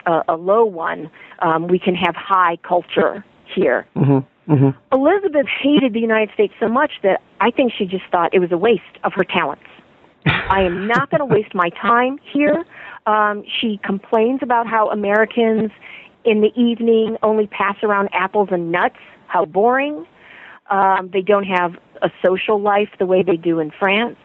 a, 0.05 0.21
a 0.29 0.35
low 0.35 0.65
one. 0.65 1.11
Um, 1.39 1.67
we 1.67 1.79
can 1.79 1.95
have 1.95 2.15
high 2.15 2.57
culture 2.67 3.23
here. 3.53 3.85
Mm-hmm. 3.95 4.51
Mm-hmm. 4.51 4.95
Elizabeth 4.95 5.47
hated 5.61 5.93
the 5.93 5.99
United 5.99 6.33
States 6.33 6.53
so 6.59 6.67
much 6.67 6.91
that 7.03 7.21
I 7.39 7.51
think 7.51 7.71
she 7.77 7.85
just 7.85 8.05
thought 8.11 8.33
it 8.33 8.39
was 8.39 8.51
a 8.51 8.57
waste 8.57 8.83
of 9.03 9.13
her 9.13 9.23
talents. 9.23 9.63
I 10.25 10.61
am 10.61 10.87
not 10.87 11.09
going 11.09 11.19
to 11.19 11.25
waste 11.25 11.53
my 11.53 11.69
time 11.69 12.17
here. 12.31 12.63
Um, 13.05 13.43
she 13.59 13.79
complains 13.83 14.39
about 14.41 14.67
how 14.67 14.89
Americans 14.89 15.71
in 16.23 16.41
the 16.41 16.51
evening 16.55 17.17
only 17.21 17.47
pass 17.47 17.75
around 17.83 18.09
apples 18.13 18.49
and 18.51 18.71
nuts. 18.71 18.95
How 19.27 19.45
boring. 19.45 20.05
Um, 20.69 21.09
they 21.11 21.21
don't 21.21 21.45
have 21.45 21.73
a 22.01 22.09
social 22.25 22.59
life 22.59 22.89
the 22.99 23.05
way 23.05 23.23
they 23.23 23.37
do 23.37 23.59
in 23.59 23.71
France. 23.71 24.17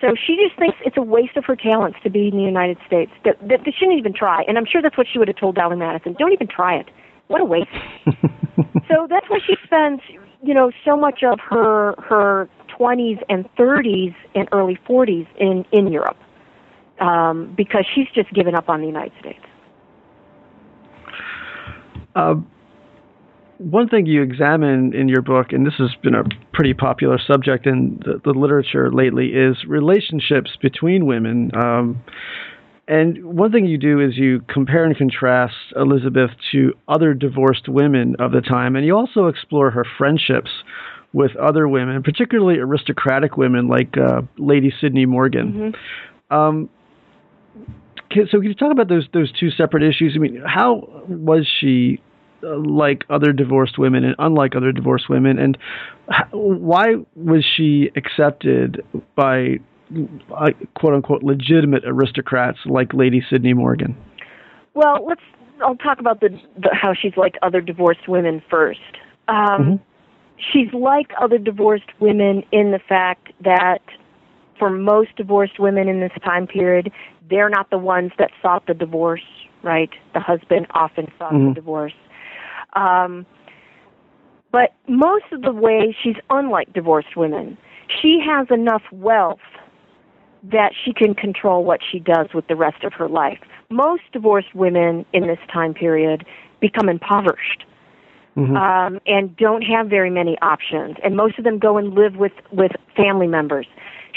So 0.00 0.14
she 0.14 0.36
just 0.36 0.58
thinks 0.58 0.76
it's 0.84 0.96
a 0.96 1.02
waste 1.02 1.36
of 1.36 1.44
her 1.46 1.56
talents 1.56 1.98
to 2.02 2.10
be 2.10 2.28
in 2.28 2.36
the 2.36 2.42
United 2.42 2.76
States. 2.86 3.10
That, 3.24 3.38
that 3.48 3.60
they 3.64 3.72
shouldn't 3.72 3.98
even 3.98 4.12
try. 4.12 4.42
And 4.46 4.58
I'm 4.58 4.66
sure 4.66 4.82
that's 4.82 4.96
what 4.98 5.06
she 5.10 5.18
would 5.18 5.28
have 5.28 5.38
told 5.38 5.54
Dolley 5.54 5.76
Madison. 5.76 6.14
Don't 6.18 6.32
even 6.32 6.48
try 6.48 6.76
it. 6.76 6.86
What 7.28 7.40
a 7.40 7.44
waste. 7.44 7.68
so 8.88 9.06
that's 9.08 9.28
why 9.28 9.38
she 9.46 9.56
spends, 9.64 10.00
you 10.42 10.54
know, 10.54 10.70
so 10.84 10.96
much 10.96 11.22
of 11.24 11.40
her 11.40 11.94
her 11.98 12.48
20s 12.78 13.22
and 13.28 13.48
30s 13.56 14.14
and 14.34 14.48
early 14.52 14.78
40s 14.88 15.26
in 15.38 15.64
in 15.72 15.90
Europe, 15.90 16.18
um, 17.00 17.52
because 17.56 17.84
she's 17.94 18.06
just 18.14 18.32
given 18.32 18.54
up 18.54 18.68
on 18.68 18.80
the 18.80 18.86
United 18.86 19.12
States. 19.18 19.44
Uh, 22.14 22.36
one 23.58 23.88
thing 23.88 24.06
you 24.06 24.22
examine 24.22 24.94
in 24.94 25.08
your 25.08 25.22
book, 25.22 25.52
and 25.52 25.66
this 25.66 25.74
has 25.78 25.90
been 26.02 26.14
a 26.14 26.24
pretty 26.52 26.74
popular 26.74 27.18
subject 27.18 27.66
in 27.66 28.00
the, 28.04 28.20
the 28.24 28.38
literature 28.38 28.90
lately, 28.92 29.28
is 29.28 29.56
relationships 29.66 30.50
between 30.60 31.06
women. 31.06 31.50
Um, 31.54 32.02
and 32.88 33.24
one 33.24 33.50
thing 33.50 33.64
you 33.66 33.78
do 33.78 34.00
is 34.00 34.16
you 34.16 34.42
compare 34.48 34.84
and 34.84 34.96
contrast 34.96 35.54
Elizabeth 35.74 36.30
to 36.52 36.72
other 36.88 37.14
divorced 37.14 37.68
women 37.68 38.16
of 38.18 38.32
the 38.32 38.40
time, 38.40 38.76
and 38.76 38.86
you 38.86 38.96
also 38.96 39.26
explore 39.26 39.70
her 39.70 39.84
friendships 39.98 40.50
with 41.12 41.34
other 41.36 41.66
women, 41.66 42.02
particularly 42.02 42.58
aristocratic 42.58 43.36
women 43.36 43.68
like 43.68 43.96
uh, 43.96 44.22
Lady 44.36 44.72
Sydney 44.80 45.06
Morgan. 45.06 45.74
Mm-hmm. 46.30 46.34
Um, 46.34 46.70
so, 48.12 48.38
can 48.38 48.44
you 48.44 48.54
talk 48.54 48.70
about 48.70 48.88
those 48.88 49.08
those 49.12 49.32
two 49.32 49.50
separate 49.50 49.82
issues? 49.82 50.12
I 50.14 50.18
mean, 50.18 50.42
how 50.46 51.04
was 51.08 51.46
she 51.60 52.00
like 52.42 53.04
other 53.10 53.32
divorced 53.32 53.78
women 53.78 54.04
and 54.04 54.14
unlike 54.18 54.54
other 54.56 54.72
divorced 54.72 55.08
women? 55.08 55.38
And 55.38 55.58
why 56.32 56.96
was 57.14 57.44
she 57.56 57.90
accepted 57.96 58.82
by 59.14 59.58
uh, 60.36 60.50
quote 60.74 60.94
unquote 60.94 61.22
legitimate 61.22 61.84
aristocrats 61.86 62.58
like 62.66 62.92
lady 62.92 63.22
sydney 63.30 63.54
morgan? 63.54 63.96
Well 64.74 65.04
let's 65.06 65.22
i'll 65.62 65.76
talk 65.76 66.00
about 66.00 66.20
the, 66.20 66.30
the 66.58 66.70
how 66.72 66.92
she's 66.92 67.16
like 67.16 67.36
other 67.42 67.60
divorced 67.60 68.08
women 68.08 68.42
first. 68.50 68.80
Um, 69.28 69.36
mm-hmm. 69.36 69.74
she's 70.52 70.72
like 70.72 71.12
other 71.20 71.38
divorced 71.38 71.90
women 72.00 72.42
in 72.52 72.72
the 72.72 72.80
fact 72.88 73.32
that 73.42 73.80
for 74.58 74.70
most 74.70 75.14
divorced 75.16 75.58
women 75.58 75.88
in 75.88 76.00
this 76.00 76.12
time 76.24 76.46
period 76.46 76.90
they're 77.28 77.50
not 77.50 77.70
the 77.70 77.78
ones 77.78 78.12
that 78.18 78.30
sought 78.42 78.66
the 78.66 78.74
divorce 78.74 79.22
right? 79.66 79.90
The 80.14 80.20
husband 80.20 80.66
often 80.70 81.12
sought 81.18 81.32
mm-hmm. 81.32 81.48
the 81.48 81.54
divorce 81.54 81.92
um, 82.74 83.26
but 84.52 84.74
most 84.88 85.26
of 85.32 85.42
the 85.42 85.52
way, 85.52 85.94
she's 86.02 86.16
unlike 86.30 86.72
divorced 86.72 87.16
women. 87.16 87.58
She 88.00 88.20
has 88.26 88.46
enough 88.50 88.82
wealth 88.90 89.40
that 90.42 90.72
she 90.84 90.92
can 90.92 91.14
control 91.14 91.64
what 91.64 91.80
she 91.90 91.98
does 91.98 92.28
with 92.32 92.46
the 92.46 92.56
rest 92.56 92.84
of 92.84 92.92
her 92.94 93.08
life. 93.08 93.38
Most 93.70 94.02
divorced 94.12 94.54
women 94.54 95.04
in 95.12 95.26
this 95.26 95.38
time 95.52 95.74
period 95.74 96.24
become 96.60 96.88
impoverished 96.88 97.64
mm-hmm. 98.36 98.56
um, 98.56 99.00
and 99.06 99.36
don't 99.36 99.62
have 99.62 99.88
very 99.88 100.10
many 100.10 100.38
options, 100.40 100.96
and 101.02 101.16
most 101.16 101.38
of 101.38 101.44
them 101.44 101.58
go 101.58 101.76
and 101.76 101.94
live 101.94 102.16
with 102.16 102.32
with 102.52 102.72
family 102.96 103.26
members. 103.26 103.66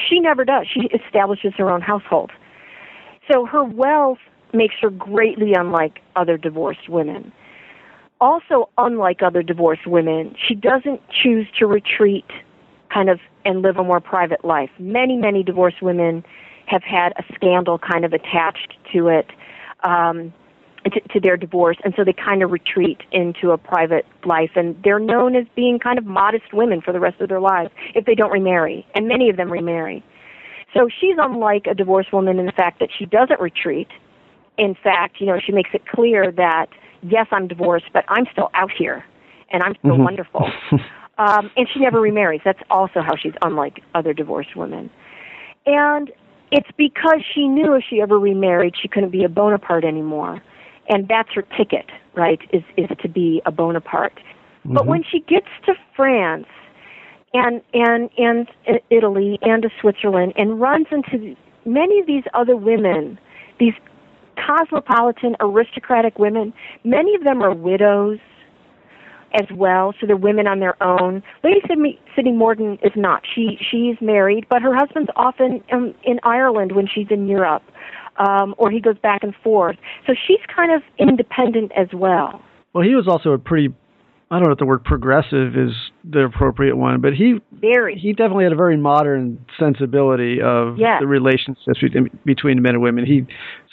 She 0.08 0.20
never 0.20 0.46
does. 0.46 0.68
She 0.72 0.90
establishes 0.94 1.54
her 1.58 1.70
own 1.70 1.82
household. 1.82 2.32
So 3.32 3.46
her 3.46 3.64
wealth 3.64 4.20
makes 4.54 4.76
her 4.82 4.90
greatly 4.90 5.54
unlike 5.54 6.00
other 6.16 6.38
divorced 6.38 6.90
women 6.90 7.32
also 8.22 8.70
unlike 8.78 9.22
other 9.22 9.44
divorced 9.44 9.88
women, 9.88 10.36
she 10.48 10.56
doesn't 10.56 11.02
choose 11.10 11.48
to 11.58 11.66
retreat 11.66 12.26
kind 12.94 13.10
of 13.10 13.20
and 13.46 13.62
live 13.62 13.78
a 13.78 13.84
more 13.84 14.00
private 14.00 14.44
life. 14.44 14.70
Many, 14.80 15.16
many 15.16 15.44
divorced 15.44 15.82
women 15.82 16.24
have 16.66 16.84
had 16.84 17.14
a 17.18 17.24
scandal 17.34 17.80
kind 17.80 18.06
of 18.06 18.14
attached 18.14 18.76
to 18.94 19.08
it, 19.08 19.28
um, 19.84 20.34
to, 20.86 21.00
to 21.12 21.20
their 21.20 21.38
divorce, 21.38 21.78
and 21.84 21.94
so 21.96 22.04
they 22.04 22.14
kind 22.14 22.44
of 22.44 22.52
retreat 22.52 23.00
into 23.12 23.52
a 23.52 23.58
private 23.58 24.06
life, 24.26 24.52
and 24.56 24.76
they're 24.84 25.00
known 25.00 25.36
as 25.36 25.46
being 25.56 25.80
kind 25.80 25.98
of 25.98 26.06
modest 26.06 26.54
women 26.54 26.82
for 26.82 26.92
the 26.92 27.00
rest 27.00 27.20
of 27.22 27.30
their 27.30 27.40
lives 27.40 27.72
if 27.96 28.06
they 28.06 28.16
don't 28.16 28.32
remarry, 28.32 28.86
and 28.96 29.08
many 29.08 29.30
of 29.30 29.38
them 29.38 29.52
remarry. 29.52 30.04
So 30.74 30.88
she's 31.00 31.16
unlike 31.18 31.66
a 31.66 31.74
divorced 31.74 32.14
woman 32.14 32.40
in 32.40 32.46
the 32.46 32.52
fact 32.52 32.80
that 32.80 32.90
she 32.98 33.06
doesn't 33.06 33.40
retreat. 33.40 33.88
In 34.58 34.76
fact, 34.76 35.20
you 35.20 35.26
know, 35.26 35.40
she 35.44 35.52
makes 35.52 35.72
it 35.74 35.88
clear 35.88 36.32
that 36.32 36.68
yes, 37.02 37.28
I'm 37.32 37.48
divorced, 37.48 37.88
but 37.94 38.06
I'm 38.08 38.26
still 38.32 38.50
out 38.54 38.72
here, 38.78 39.04
and 39.52 39.64
I'm 39.64 39.76
still 39.80 39.92
mm-hmm. 39.92 40.04
wonderful. 40.04 40.52
um, 41.18 41.52
and 41.56 41.68
she 41.74 41.80
never 41.80 42.00
remarries. 42.00 42.42
That's 42.44 42.62
also 42.70 43.02
how 43.02 43.16
she's 43.16 43.34
unlike 43.42 43.82
other 43.96 44.14
divorced 44.14 44.56
women. 44.56 44.90
And 45.66 46.12
it's 46.52 46.70
because 46.78 47.22
she 47.34 47.48
knew 47.48 47.74
if 47.74 47.84
she 47.90 48.02
ever 48.02 48.18
remarried, 48.18 48.74
she 48.82 48.88
couldn't 48.88 49.12
be 49.12 49.24
a 49.24 49.30
Bonaparte 49.30 49.86
anymore. 49.86 50.42
And 50.88 51.08
that's 51.08 51.30
her 51.36 51.44
ticket, 51.56 51.86
right, 52.16 52.40
is, 52.52 52.64
is 52.76 52.90
to 53.02 53.08
be 53.08 53.42
a 53.46 53.52
Bonaparte. 53.52 54.16
Mm-hmm. 54.16 54.74
But 54.74 54.88
when 54.88 55.04
she 55.04 55.20
gets 55.20 55.48
to 55.68 55.74
France 55.96 56.48
and, 57.34 57.62
and, 57.74 58.10
and 58.18 58.48
Italy 58.90 59.38
and 59.44 59.62
to 59.62 59.70
Switzerland 59.80 60.34
and 60.36 60.60
runs 60.60 60.88
into 60.92 61.36
many 61.66 62.00
of 62.00 62.08
these 62.08 62.24
other 62.34 62.58
women, 62.58 63.20
these 63.60 63.76
cosmopolitan, 64.46 65.36
aristocratic 65.40 66.20
women. 66.20 66.54
Many 66.84 67.16
of 67.16 67.24
them 67.24 67.42
are 67.42 67.54
widows 67.54 68.20
as 69.40 69.46
well, 69.56 69.94
so 70.00 70.08
they're 70.08 70.18
women 70.18 70.48
on 70.48 70.60
their 70.60 70.82
own. 70.82 71.22
Lady 71.44 71.62
Sydney, 72.16 72.32
Morgan 72.32 72.78
is 72.84 72.92
not. 72.96 73.22
She 73.36 73.58
she's 73.70 73.96
married, 74.02 74.48
but 74.50 74.62
her 74.62 74.76
husband's 74.76 75.10
often 75.16 75.64
um, 75.72 75.94
in 76.04 76.20
Ireland 76.24 76.72
when 76.72 76.88
she's 76.88 77.08
in 77.10 77.28
Europe, 77.28 77.64
um, 78.18 78.56
or 78.58 78.72
he 78.72 78.80
goes 78.80 78.98
back 79.04 79.24
and 79.24 79.36
forth. 79.44 79.78
So 80.08 80.14
she's 80.28 80.40
kind 80.54 80.72
of 80.72 80.82
independent 80.98 81.72
as 81.78 81.88
well. 81.94 82.42
Well, 82.74 82.84
he 82.84 82.96
was 82.96 83.08
also 83.08 83.32
a 83.32 83.38
pretty 83.38 83.70
I 84.32 84.36
don't 84.36 84.46
know 84.46 84.52
if 84.52 84.60
the 84.60 84.66
word 84.66 84.84
progressive 84.84 85.58
is 85.58 85.72
the 86.04 86.20
appropriate 86.26 86.78
one, 86.78 87.02
but 87.02 87.14
he 87.14 87.40
very 87.52 87.98
he 87.98 88.14
definitely 88.14 88.44
had 88.44 88.54
a 88.54 88.58
very 88.58 88.78
modern 88.78 89.44
sensibility 89.60 90.40
of 90.40 90.78
yes. 90.78 91.00
the 91.02 91.08
relationships 91.08 91.80
between 92.26 92.62
men 92.62 92.76
and 92.76 92.84
women. 92.84 93.06
He 93.08 93.26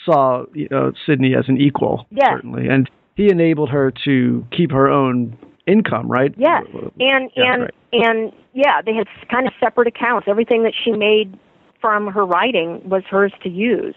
saw 0.07 0.45
you 0.53 0.67
know, 0.71 0.91
Sydney 1.05 1.35
as 1.35 1.45
an 1.47 1.59
equal, 1.59 2.07
yes. 2.09 2.29
certainly, 2.31 2.67
and 2.67 2.89
he 3.15 3.29
enabled 3.29 3.69
her 3.69 3.91
to 4.05 4.45
keep 4.55 4.71
her 4.71 4.87
own 4.87 5.37
income, 5.65 6.09
right? 6.09 6.33
Yes, 6.37 6.63
and 6.99 7.31
yeah, 7.35 7.53
and 7.53 7.61
right. 7.63 7.73
and 7.91 8.31
yeah, 8.53 8.81
they 8.85 8.93
had 8.93 9.07
kind 9.29 9.47
of 9.47 9.53
separate 9.59 9.87
accounts. 9.87 10.27
Everything 10.29 10.63
that 10.63 10.73
she 10.83 10.91
made 10.91 11.37
from 11.81 12.07
her 12.07 12.25
writing 12.25 12.81
was 12.87 13.03
hers 13.09 13.33
to 13.43 13.49
use. 13.49 13.95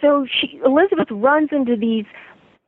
So 0.00 0.26
she 0.26 0.60
Elizabeth 0.64 1.08
runs 1.10 1.50
into 1.52 1.76
these 1.76 2.04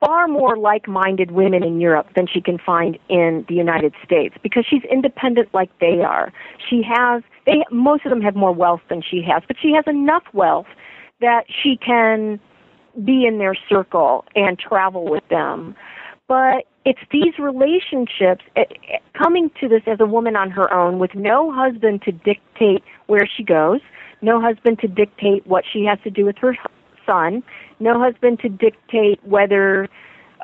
far 0.01 0.27
more 0.27 0.57
like-minded 0.57 1.31
women 1.31 1.63
in 1.63 1.79
Europe 1.79 2.07
than 2.17 2.27
she 2.27 2.41
can 2.41 2.57
find 2.59 2.99
in 3.09 3.45
the 3.49 3.55
United 3.55 3.93
States 4.03 4.35
because 4.43 4.65
she's 4.69 4.83
independent 4.91 5.53
like 5.53 5.71
they 5.79 6.01
are. 6.01 6.33
She 6.69 6.83
has 6.83 7.23
they 7.47 7.63
most 7.71 8.05
of 8.07 8.11
them 8.11 8.23
have 8.23 8.35
more 8.35 8.53
wealth 8.53 8.81
than 8.89 9.03
she 9.03 9.23
has, 9.23 9.43
but 9.47 9.57
she 9.61 9.73
has 9.73 9.85
enough 9.87 10.25
wealth 10.33 10.67
that 11.21 11.45
she 11.63 11.77
can 11.77 12.41
be 13.05 13.27
in 13.27 13.39
their 13.39 13.55
circle 13.69 14.25
and 14.35 14.59
travel 14.59 15.05
with 15.05 15.27
them. 15.29 15.75
But 16.29 16.65
it's 16.85 17.01
these 17.11 17.39
relationships, 17.39 18.45
eh, 18.57 18.65
eh, 18.89 18.99
coming 19.15 19.51
to 19.61 19.69
this 19.69 19.83
as 19.87 19.99
a 20.01 20.07
woman 20.07 20.37
on 20.37 20.51
her 20.51 20.73
own 20.73 20.99
with 20.99 21.15
no 21.15 21.53
husband 21.53 22.03
to 22.03 22.13
dictate 22.13 22.83
where 23.07 23.27
she 23.27 23.43
goes, 23.43 23.81
no 24.23 24.41
husband 24.41 24.79
to 24.81 24.89
dictate 24.89 25.47
what 25.47 25.65
she 25.71 25.85
has 25.85 25.99
to 26.05 26.11
do 26.11 26.25
with 26.25 26.37
her 26.39 26.57
son, 27.05 27.43
no 27.81 27.99
husband 27.99 28.39
to 28.41 28.49
dictate 28.49 29.19
whether 29.25 29.89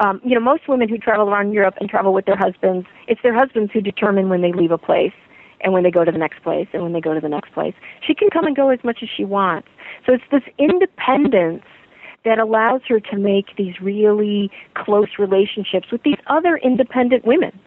um, 0.05 0.21
you 0.25 0.35
know, 0.35 0.41
most 0.41 0.69
women 0.69 0.89
who 0.89 0.99
travel 0.99 1.29
around 1.31 1.53
Europe 1.53 1.75
and 1.81 1.89
travel 1.89 2.13
with 2.13 2.27
their 2.27 2.37
husbands, 2.37 2.87
it's 3.09 3.23
their 3.23 3.35
husbands 3.35 3.73
who 3.73 3.81
determine 3.81 4.29
when 4.29 4.43
they 4.43 4.53
leave 4.53 4.71
a 4.71 4.79
place 4.79 5.15
and 5.61 5.73
when 5.73 5.83
they 5.85 5.91
go 5.91 6.05
to 6.05 6.13
the 6.13 6.19
next 6.19 6.43
place 6.43 6.69
and 6.73 6.83
when 6.83 6.93
they 6.93 7.01
go 7.01 7.15
to 7.15 7.21
the 7.21 7.29
next 7.29 7.53
place. 7.53 7.75
She 8.07 8.15
can 8.15 8.29
come 8.29 8.45
and 8.45 8.55
go 8.55 8.69
as 8.69 8.79
much 8.85 8.99
as 9.03 9.09
she 9.15 9.25
wants. 9.25 9.69
So 10.05 10.13
it's 10.13 10.25
this 10.31 10.43
independence 10.59 11.65
that 12.27 12.39
allows 12.39 12.83
her 12.89 13.01
to 13.01 13.17
make 13.17 13.57
these 13.57 13.81
really 13.81 14.51
close 14.75 15.09
relationships 15.19 15.87
with 15.91 16.03
these 16.03 16.19
other 16.27 16.57
independent 16.57 17.25
women. 17.25 17.59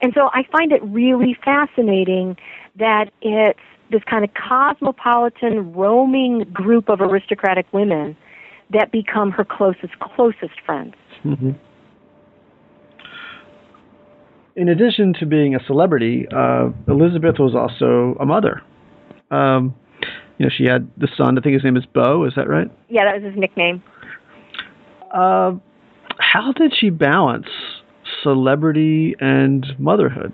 And 0.00 0.12
so 0.14 0.30
I 0.32 0.42
find 0.50 0.72
it 0.72 0.82
really 0.82 1.36
fascinating 1.44 2.36
that 2.78 3.10
it's 3.20 3.60
this 3.90 4.02
kind 4.10 4.24
of 4.24 4.30
cosmopolitan, 4.34 5.74
roaming 5.74 6.40
group 6.52 6.88
of 6.88 7.00
aristocratic 7.00 7.66
women 7.72 8.16
that 8.70 8.90
become 8.90 9.30
her 9.30 9.44
closest, 9.44 9.98
closest 10.00 10.58
friends. 10.64 10.94
Mm-hmm. 11.24 11.50
In 14.56 14.68
addition 14.68 15.12
to 15.20 15.26
being 15.26 15.54
a 15.54 15.60
celebrity, 15.66 16.26
uh, 16.34 16.70
Elizabeth 16.88 17.36
was 17.38 17.54
also 17.54 18.16
a 18.18 18.24
mother. 18.24 18.62
Um, 19.30 19.74
you 20.38 20.46
know, 20.46 20.50
she 20.56 20.64
had 20.64 20.90
the 20.96 21.08
son. 21.16 21.38
I 21.38 21.40
think 21.40 21.54
his 21.54 21.64
name 21.64 21.76
is 21.76 21.84
Beau. 21.86 22.24
Is 22.24 22.34
that 22.36 22.48
right? 22.48 22.70
Yeah, 22.88 23.04
that 23.04 23.22
was 23.22 23.32
his 23.32 23.38
nickname. 23.38 23.82
Uh, 25.12 25.52
how 26.18 26.52
did 26.52 26.72
she 26.76 26.90
balance 26.90 27.46
celebrity 28.22 29.14
and 29.20 29.66
motherhood? 29.78 30.32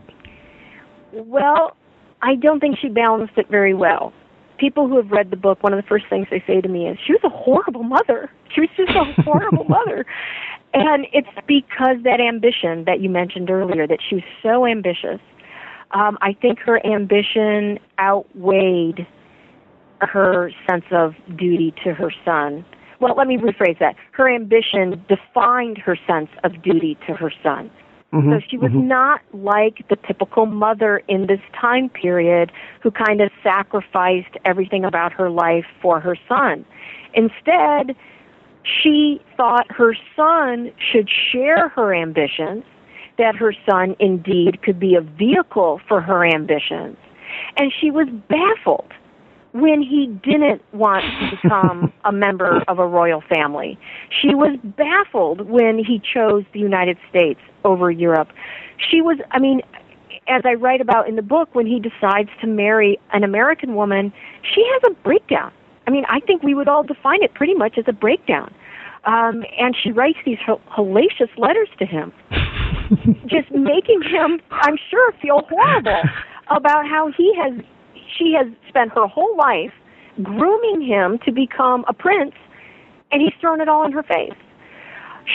Well, 1.12 1.76
I 2.22 2.34
don't 2.36 2.61
think 2.61 2.78
she 2.80 2.88
balanced 2.88 3.34
it 3.36 3.49
very 3.51 3.74
well. 3.74 4.12
People 4.59 4.88
who 4.88 4.96
have 4.96 5.11
read 5.11 5.30
the 5.30 5.36
book, 5.36 5.62
one 5.62 5.72
of 5.72 5.82
the 5.82 5.88
first 5.88 6.07
things 6.11 6.26
they 6.30 6.42
say 6.46 6.61
to 6.61 6.68
me 6.68 6.88
is, 6.88 6.99
"She 7.07 7.12
was 7.12 7.22
a 7.24 7.28
horrible 7.28 7.84
mother. 7.84 8.30
She 8.55 8.61
was 8.61 8.70
just 8.76 8.90
a 8.90 9.22
horrible 9.22 9.64
mother." 9.64 10.05
And 10.74 11.07
it's 11.12 11.28
because 11.46 11.96
that 12.05 12.20
ambition 12.20 12.84
that 12.84 13.01
you 13.01 13.09
mentioned 13.09 13.51
earlier, 13.51 13.86
that 13.86 14.01
she 14.09 14.16
was 14.16 14.24
so 14.42 14.66
ambitious. 14.66 15.20
Um, 15.92 16.18
I 16.20 16.34
think 16.34 16.59
her 16.61 16.84
ambition 16.84 17.78
outweighed 17.99 19.07
her 20.01 20.51
sense 20.68 20.84
of 20.90 21.14
duty 21.36 21.74
to 21.84 21.94
her 21.94 22.12
son. 22.24 22.64
Well, 23.01 23.14
let 23.16 23.26
me 23.28 23.36
rephrase 23.36 23.78
that. 23.78 23.96
Her 24.12 24.28
ambition 24.28 25.05
defined 25.09 25.78
her 25.78 25.96
sense 26.07 26.30
of 26.44 26.62
duty 26.62 26.96
to 27.07 27.14
her 27.14 27.32
son. 27.42 27.70
Mm-hmm, 28.12 28.32
so 28.32 28.40
she 28.49 28.57
was 28.57 28.70
mm-hmm. 28.70 28.88
not 28.88 29.20
like 29.34 29.86
the 29.88 29.96
typical 29.96 30.46
mother 30.46 31.03
in 31.09 31.26
this 31.26 31.40
time 31.61 31.90
period 31.90 32.51
who 32.82 32.90
kind 32.90 33.20
of 33.20 33.30
sacrificed 33.42 34.34
everything 34.46 34.84
about 34.84 35.12
her 35.12 35.28
life 35.28 35.66
for 35.82 36.01
her 36.01 36.16
son. 36.26 36.64
Instead, 37.12 37.94
she 38.64 39.20
thought 39.36 39.70
her 39.70 39.94
son 40.16 40.72
should 40.78 41.09
share 41.30 41.68
her 41.68 41.94
ambitions, 41.94 42.64
that 43.18 43.34
her 43.36 43.55
son 43.68 43.94
indeed 43.99 44.62
could 44.62 44.80
be 44.80 44.94
a 44.94 45.01
vehicle 45.01 45.80
for 45.86 46.01
her 46.01 46.24
ambitions. 46.24 46.96
And 47.59 47.72
she 47.78 47.90
was 47.90 48.09
baffled 48.28 48.92
when 49.53 49.82
he 49.82 50.07
didn't 50.22 50.62
want 50.72 51.05
to 51.05 51.36
become 51.36 51.92
a 52.05 52.12
member 52.12 52.62
of 52.68 52.78
a 52.78 52.86
royal 52.86 53.22
family. 53.28 53.78
She 54.20 54.34
was 54.34 54.59
baffled 54.62 55.49
when 55.49 55.78
he 55.78 56.01
chose 56.01 56.44
the 56.53 56.61
United 56.61 56.99
States 57.09 57.40
over 57.64 57.90
Europe. 57.90 58.28
She 58.90 59.01
was, 59.01 59.18
I 59.30 59.38
mean, 59.38 59.62
as 60.28 60.42
I 60.44 60.55
write 60.55 60.80
about 60.80 61.09
in 61.09 61.16
the 61.16 61.22
book, 61.22 61.55
when 61.55 61.66
he 61.66 61.80
decides 61.80 62.28
to 62.40 62.46
marry 62.46 62.99
an 63.12 63.24
American 63.24 63.74
woman, 63.74 64.12
she 64.55 64.64
has 64.72 64.82
a 64.90 64.94
breakdown. 65.03 65.53
I 65.86 65.90
mean, 65.90 66.05
I 66.09 66.20
think 66.20 66.42
we 66.42 66.55
would 66.55 66.68
all 66.68 66.82
define 66.82 67.22
it 67.22 67.32
pretty 67.34 67.55
much 67.55 67.78
as 67.78 67.84
a 67.88 67.92
breakdown. 67.92 68.53
Um, 69.05 69.44
and 69.59 69.74
she 69.82 69.90
writes 69.90 70.18
these 70.26 70.38
hellacious 70.46 71.30
letters 71.38 71.68
to 71.78 71.86
him, 71.86 72.12
just 73.26 73.51
making 73.51 74.03
him, 74.03 74.40
I'm 74.51 74.76
sure, 74.90 75.12
feel 75.22 75.42
horrible 75.49 76.03
about 76.51 76.86
how 76.86 77.11
he 77.16 77.32
has, 77.36 77.64
she 78.16 78.34
has 78.36 78.46
spent 78.68 78.92
her 78.92 79.06
whole 79.06 79.36
life 79.36 79.72
grooming 80.22 80.80
him 80.80 81.18
to 81.24 81.32
become 81.32 81.84
a 81.88 81.92
prince, 81.92 82.34
and 83.11 83.22
he's 83.22 83.32
thrown 83.40 83.61
it 83.61 83.68
all 83.68 83.84
in 83.84 83.92
her 83.92 84.02
face. 84.02 84.32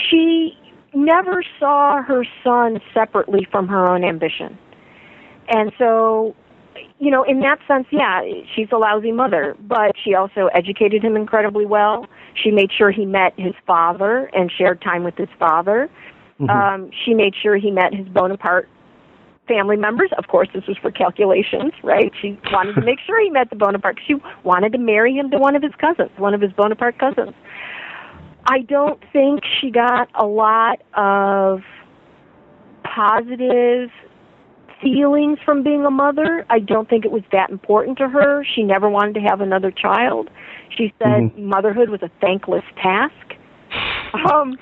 She 0.10 0.58
never 0.94 1.44
saw 1.60 2.02
her 2.02 2.26
son 2.44 2.80
separately 2.94 3.48
from 3.52 3.68
her 3.68 3.88
own 3.88 4.04
ambition. 4.04 4.58
And 5.50 5.72
so 5.78 6.36
you 7.00 7.12
know, 7.12 7.24
in 7.24 7.42
that 7.42 7.60
sense, 7.68 7.86
yeah, 7.92 8.22
she's 8.56 8.68
a 8.72 8.78
lousy 8.78 9.12
mother, 9.12 9.56
but 9.62 9.92
she 10.04 10.14
also 10.16 10.48
educated 10.54 11.04
him 11.04 11.16
incredibly 11.16 11.66
well. 11.66 12.08
She 12.42 12.52
made 12.52 12.72
sure 12.76 12.92
he 12.92 13.06
met 13.06 13.34
his 13.38 13.54
father 13.68 14.30
and 14.34 14.52
shared 14.58 14.82
time 14.82 15.04
with 15.04 15.16
his 15.18 15.30
father. 15.38 15.90
Mm-hmm. 16.40 16.50
Um, 16.50 16.92
she 17.04 17.14
made 17.14 17.34
sure 17.42 17.58
he 17.58 17.72
met 17.72 17.94
his 17.94 18.08
Bonaparte 18.08 18.70
family 19.48 19.78
members. 19.78 20.10
Of 20.18 20.28
course, 20.28 20.48
this 20.54 20.64
was 20.68 20.78
for 20.78 20.92
calculations, 20.92 21.74
right? 21.84 22.12
She 22.22 22.40
wanted 22.52 22.76
to 22.76 22.82
make 22.82 23.00
sure 23.06 23.22
he 23.22 23.30
met 23.30 23.50
the 23.50 23.56
Bonaparte. 23.56 24.00
She 24.06 24.16
wanted 24.44 24.72
to 24.74 24.78
marry 24.78 25.14
him 25.14 25.30
to 25.32 25.38
one 25.38 25.56
of 25.56 25.64
his 25.64 25.74
cousins, 25.80 26.12
one 26.18 26.34
of 26.34 26.42
his 26.42 26.52
Bonaparte 26.54 26.98
cousins. 26.98 27.34
I 28.46 28.60
don't 28.60 29.02
think 29.12 29.44
she 29.62 29.72
got 29.72 30.10
a 30.16 30.26
lot 30.26 30.82
of 30.94 31.62
positive 32.84 33.90
feelings 34.82 35.40
from 35.46 35.64
being 35.64 35.86
a 35.86 35.92
mother. 35.92 36.46
I 36.50 36.60
don't 36.60 36.90
think 36.90 37.06
it 37.06 37.12
was 37.12 37.24
that 37.32 37.50
important 37.50 37.98
to 38.00 38.10
her. 38.10 38.44
She 38.44 38.64
never 38.64 38.90
wanted 38.90 39.16
to 39.16 39.22
have 39.22 39.40
another 39.40 39.72
child. 39.72 40.30
She 40.78 40.94
said 41.00 41.24
mm-hmm. 41.24 41.48
motherhood 41.48 41.90
was 41.90 42.02
a 42.02 42.12
thankless 42.20 42.64
task. 42.82 43.14
Um, 44.34 44.58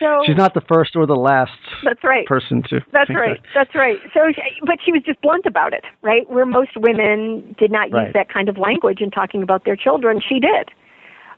so 0.00 0.22
she's 0.26 0.36
not 0.36 0.54
the 0.54 0.60
first 0.60 0.94
or 0.94 1.06
the 1.06 1.16
last. 1.16 1.52
That's 1.84 2.02
right. 2.04 2.26
Person 2.26 2.62
to. 2.68 2.80
That's 2.92 3.10
right. 3.10 3.40
That. 3.42 3.48
That's 3.54 3.74
right. 3.74 3.98
So, 4.12 4.20
she, 4.34 4.42
but 4.64 4.78
she 4.84 4.92
was 4.92 5.02
just 5.02 5.20
blunt 5.22 5.46
about 5.46 5.72
it, 5.72 5.84
right? 6.02 6.28
Where 6.28 6.44
most 6.44 6.70
women 6.76 7.54
did 7.58 7.70
not 7.70 7.88
use 7.88 7.94
right. 7.94 8.12
that 8.14 8.28
kind 8.28 8.48
of 8.48 8.58
language 8.58 9.00
in 9.00 9.10
talking 9.10 9.42
about 9.42 9.64
their 9.64 9.76
children, 9.76 10.20
she 10.20 10.40
did. 10.40 10.70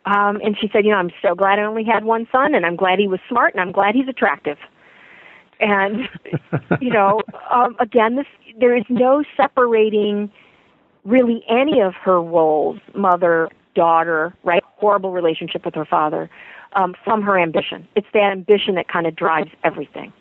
Um, 0.07 0.41
and 0.43 0.57
she 0.61 0.69
said, 0.73 0.85
you 0.85 0.91
know, 0.91 0.99
I'm 0.99 1.11
so 1.23 1.35
glad 1.35 1.59
I 1.59 1.63
only 1.63 1.85
had 1.85 2.05
one 2.05 2.27
son, 2.33 2.55
and 2.55 2.67
I'm 2.67 2.77
glad 2.77 2.99
he 2.99 3.09
was 3.09 3.21
smart, 3.29 3.55
and 3.55 3.61
I'm 3.61 3.73
glad 3.73 3.95
he's 3.95 4.09
attractive 4.09 4.59
and 5.61 6.09
you 6.81 6.91
know 6.91 7.21
um, 7.51 7.77
again 7.79 8.17
this 8.17 8.27
there 8.59 8.77
is 8.77 8.85
no 8.89 9.23
separating 9.37 10.31
really 11.05 11.43
any 11.49 11.81
of 11.81 11.95
her 11.95 12.21
roles 12.21 12.79
mother 12.95 13.49
daughter 13.75 14.35
right 14.43 14.60
horrible 14.81 15.13
relationship 15.13 15.65
with 15.65 15.75
her 15.75 15.85
father 15.85 16.31
um, 16.75 16.95
from 17.05 17.23
her 17.23 17.39
ambition 17.39 17.87
it's 17.97 18.07
that 18.13 18.33
ambition 18.33 18.75
that 18.75 18.89
kind 18.89 19.07
of 19.07 19.15
drives 19.17 19.51
everything 19.65 20.13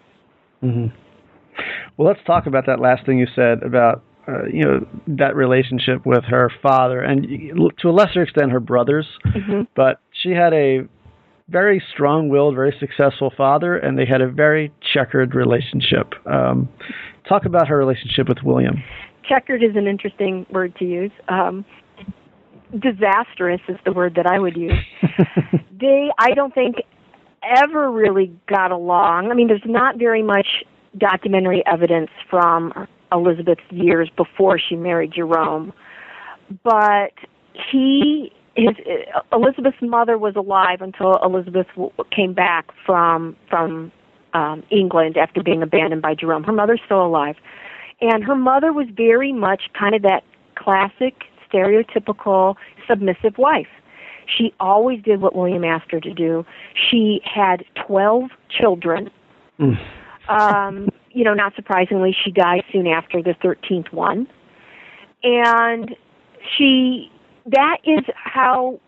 mm-hmm. 0.63 0.87
well 1.97 2.07
let's 2.07 2.23
talk 2.25 2.45
about 2.45 2.65
that 2.65 2.79
last 2.79 3.05
thing 3.05 3.17
you 3.17 3.27
said 3.35 3.63
about 3.63 4.03
uh, 4.27 4.45
you 4.45 4.63
know 4.63 4.85
that 5.07 5.35
relationship 5.35 6.05
with 6.05 6.23
her 6.23 6.51
father 6.61 7.01
and 7.01 7.27
to 7.79 7.89
a 7.89 7.91
lesser 7.91 8.21
extent 8.21 8.51
her 8.51 8.59
brothers 8.59 9.07
mm-hmm. 9.25 9.61
but 9.75 9.99
she 10.11 10.31
had 10.31 10.53
a 10.53 10.87
very 11.49 11.83
strong 11.93 12.29
willed, 12.29 12.55
very 12.55 12.75
successful 12.79 13.31
father, 13.35 13.77
and 13.77 13.97
they 13.97 14.05
had 14.05 14.21
a 14.21 14.29
very 14.29 14.71
checkered 14.93 15.35
relationship. 15.35 16.13
Um, 16.25 16.69
talk 17.27 17.45
about 17.45 17.67
her 17.67 17.77
relationship 17.77 18.27
with 18.27 18.39
William. 18.43 18.83
Checkered 19.27 19.63
is 19.63 19.75
an 19.75 19.87
interesting 19.87 20.45
word 20.51 20.75
to 20.77 20.85
use. 20.85 21.11
Um, 21.27 21.65
disastrous 22.77 23.61
is 23.67 23.77
the 23.85 23.93
word 23.93 24.15
that 24.15 24.27
I 24.27 24.39
would 24.39 24.55
use. 24.55 24.73
they, 25.79 26.09
I 26.17 26.31
don't 26.31 26.53
think, 26.53 26.75
ever 27.43 27.91
really 27.91 28.31
got 28.47 28.71
along. 28.71 29.31
I 29.31 29.33
mean, 29.33 29.47
there's 29.47 29.61
not 29.65 29.97
very 29.97 30.21
much 30.21 30.47
documentary 30.97 31.63
evidence 31.65 32.09
from 32.29 32.87
Elizabeth's 33.11 33.61
years 33.71 34.09
before 34.15 34.59
she 34.59 34.75
married 34.75 35.13
Jerome, 35.13 35.73
but 36.63 37.13
he 37.71 38.31
his 38.55 38.75
Elizabeth's 39.31 39.81
mother 39.81 40.17
was 40.17 40.35
alive 40.35 40.81
until 40.81 41.17
Elizabeth 41.23 41.67
came 42.15 42.33
back 42.33 42.67
from 42.85 43.35
from 43.49 43.91
um, 44.33 44.63
England 44.69 45.17
after 45.17 45.41
being 45.41 45.63
abandoned 45.63 46.01
by 46.01 46.13
Jerome. 46.13 46.43
Her 46.43 46.51
mother's 46.51 46.81
still 46.85 47.05
alive, 47.05 47.35
and 48.01 48.23
her 48.23 48.35
mother 48.35 48.73
was 48.73 48.87
very 48.95 49.31
much 49.31 49.63
kind 49.77 49.95
of 49.95 50.01
that 50.03 50.23
classic, 50.55 51.23
stereotypical 51.51 52.55
submissive 52.87 53.37
wife. 53.37 53.67
She 54.37 54.53
always 54.59 55.01
did 55.01 55.21
what 55.21 55.35
William 55.35 55.63
asked 55.63 55.91
her 55.91 55.99
to 55.99 56.13
do. 56.13 56.45
She 56.89 57.21
had 57.23 57.65
twelve 57.87 58.29
children. 58.49 59.09
Mm. 59.59 59.77
Um, 60.27 60.89
you 61.11 61.23
know, 61.23 61.33
not 61.33 61.55
surprisingly, 61.55 62.15
she 62.23 62.31
died 62.31 62.63
soon 62.71 62.87
after 62.87 63.23
the 63.23 63.35
thirteenth 63.41 63.91
one, 63.91 64.27
and 65.23 65.95
she 66.57 67.11
that 67.47 67.77
is 67.83 68.05
how 68.15 68.79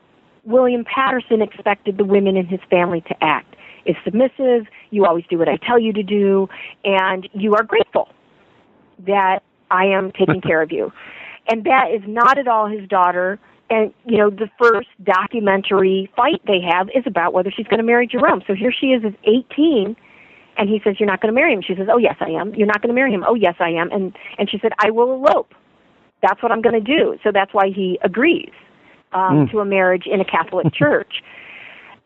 William 0.44 0.84
Patterson 0.84 1.42
expected 1.42 1.98
the 1.98 2.06
women 2.06 2.38
in 2.38 2.46
his 2.46 2.60
family 2.70 3.02
to 3.02 3.24
act. 3.24 3.56
Is 3.86 3.96
submissive, 4.04 4.68
you 4.92 5.06
always 5.06 5.26
do 5.28 5.40
what 5.40 5.50
I 5.50 5.58
tell 5.58 5.80
you 5.80 5.92
to 5.94 6.04
do, 6.04 6.48
and 6.84 7.28
you 7.34 7.56
are 7.56 7.64
grateful 7.64 8.10
that 9.08 9.40
I 9.72 9.86
am 9.86 10.12
taking 10.12 10.42
care 10.48 10.62
of 10.62 10.72
you. 10.72 10.92
And 11.52 11.66
that 11.66 11.92
is 11.92 12.02
not 12.08 12.38
at 12.38 12.48
all 12.48 12.68
his 12.68 12.88
daughter 12.88 13.40
and 13.72 13.94
you 14.06 14.18
know 14.18 14.30
the 14.30 14.50
first 14.62 14.90
documentary 15.04 16.12
fight 16.16 16.42
they 16.46 16.60
have 16.62 16.90
is 16.90 17.04
about 17.08 17.34
whether 17.34 17.50
she's 17.50 17.66
going 17.68 17.80
to 17.80 17.86
marry 17.86 18.06
Jerome. 18.06 18.44
So 18.46 18.54
here 18.54 18.72
she 18.72 18.88
is, 18.88 19.04
is 19.04 19.14
18, 19.24 19.96
and 20.58 20.70
he 20.70 20.82
says, 20.84 21.00
"You're 21.00 21.08
not 21.08 21.22
going 21.22 21.34
to 21.34 21.40
marry 21.40 21.54
him." 21.54 21.62
She 21.66 21.74
says, 21.76 21.88
"Oh 21.90 21.98
yes, 21.98 22.18
I 22.20 22.30
am." 22.30 22.54
You're 22.54 22.68
not 22.68 22.82
going 22.82 22.90
to 22.90 22.94
marry 22.94 23.14
him. 23.14 23.24
Oh 23.26 23.36
yes, 23.36 23.56
I 23.60 23.70
am. 23.70 23.90
And 23.92 24.16
and 24.38 24.50
she 24.50 24.60
said, 24.62 24.74
"I 24.80 24.92
will 24.92 25.14
elope." 25.14 25.56
That's 26.22 26.44
what 26.44 26.52
I'm 26.52 26.62
going 26.62 26.76
to 26.76 26.98
do. 26.98 27.18
So 27.24 27.32
that's 27.34 27.54
why 27.54 27.70
he 27.74 27.98
agrees 28.04 28.52
um, 29.14 29.48
mm. 29.48 29.52
to 29.52 29.60
a 29.60 29.66
marriage 29.66 30.04
in 30.06 30.20
a 30.20 30.26
Catholic 30.26 30.72
church, 30.74 31.24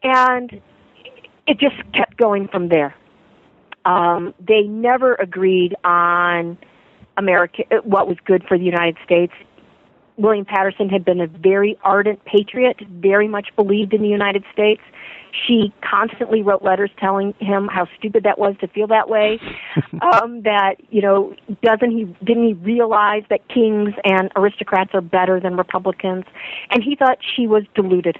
and 0.04 0.62
it 1.48 1.60
just 1.60 1.76
kept 1.93 2.16
going 2.18 2.48
from 2.48 2.70
there. 2.70 2.96
Um, 3.86 4.34
they 4.39 4.64
never 4.64 5.16
agreed 5.16 5.76
on 5.84 6.58
America, 7.18 7.63
what 7.84 8.07
was 8.07 8.18
good 8.26 8.43
for 8.47 8.57
the 8.57 8.63
United 8.63 8.97
States. 9.03 9.34
William 10.18 10.45
Patterson 10.45 10.89
had 10.89 11.03
been 11.03 11.20
a 11.20 11.28
very 11.28 11.78
ardent 11.84 12.24
patriot, 12.26 12.78
very 12.89 13.28
much 13.28 13.49
believed 13.55 13.93
in 13.93 14.01
the 14.01 14.07
United 14.07 14.43
States. 14.53 14.82
She 15.45 15.74
constantly 15.82 16.41
wrote 16.41 16.63
letters 16.63 16.89
telling 16.97 17.34
him 17.39 17.68
how 17.68 17.88
stupid 17.97 18.24
that 18.24 18.39
was 18.39 18.55
to 18.61 18.68
feel 18.68 18.88
that 18.88 19.09
way. 19.09 19.41
um, 20.01 20.43
that 20.43 20.76
you 20.89 21.01
know, 21.01 21.36
doesn't 21.61 21.91
he? 21.91 22.05
Didn't 22.24 22.47
he 22.47 22.53
realize 22.53 23.24
that 23.30 23.45
kings 23.49 23.93
and 24.05 24.32
aristocrats 24.38 24.91
are 24.93 25.01
better 25.01 25.41
than 25.41 25.57
Republicans? 25.57 26.24
And 26.72 26.82
he 26.82 26.95
thought 26.95 27.18
she 27.36 27.47
was 27.47 27.63
deluded 27.76 28.18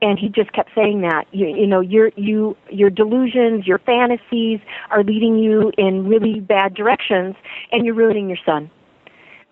and 0.00 0.18
he 0.18 0.28
just 0.28 0.52
kept 0.52 0.70
saying 0.74 1.00
that 1.02 1.24
you, 1.32 1.46
you 1.46 1.66
know 1.66 1.80
your 1.80 2.10
you 2.16 2.56
your 2.70 2.90
delusions 2.90 3.66
your 3.66 3.78
fantasies 3.78 4.60
are 4.90 5.02
leading 5.02 5.38
you 5.38 5.72
in 5.76 6.06
really 6.06 6.40
bad 6.40 6.74
directions 6.74 7.34
and 7.72 7.84
you're 7.84 7.94
ruining 7.94 8.28
your 8.28 8.38
son. 8.44 8.70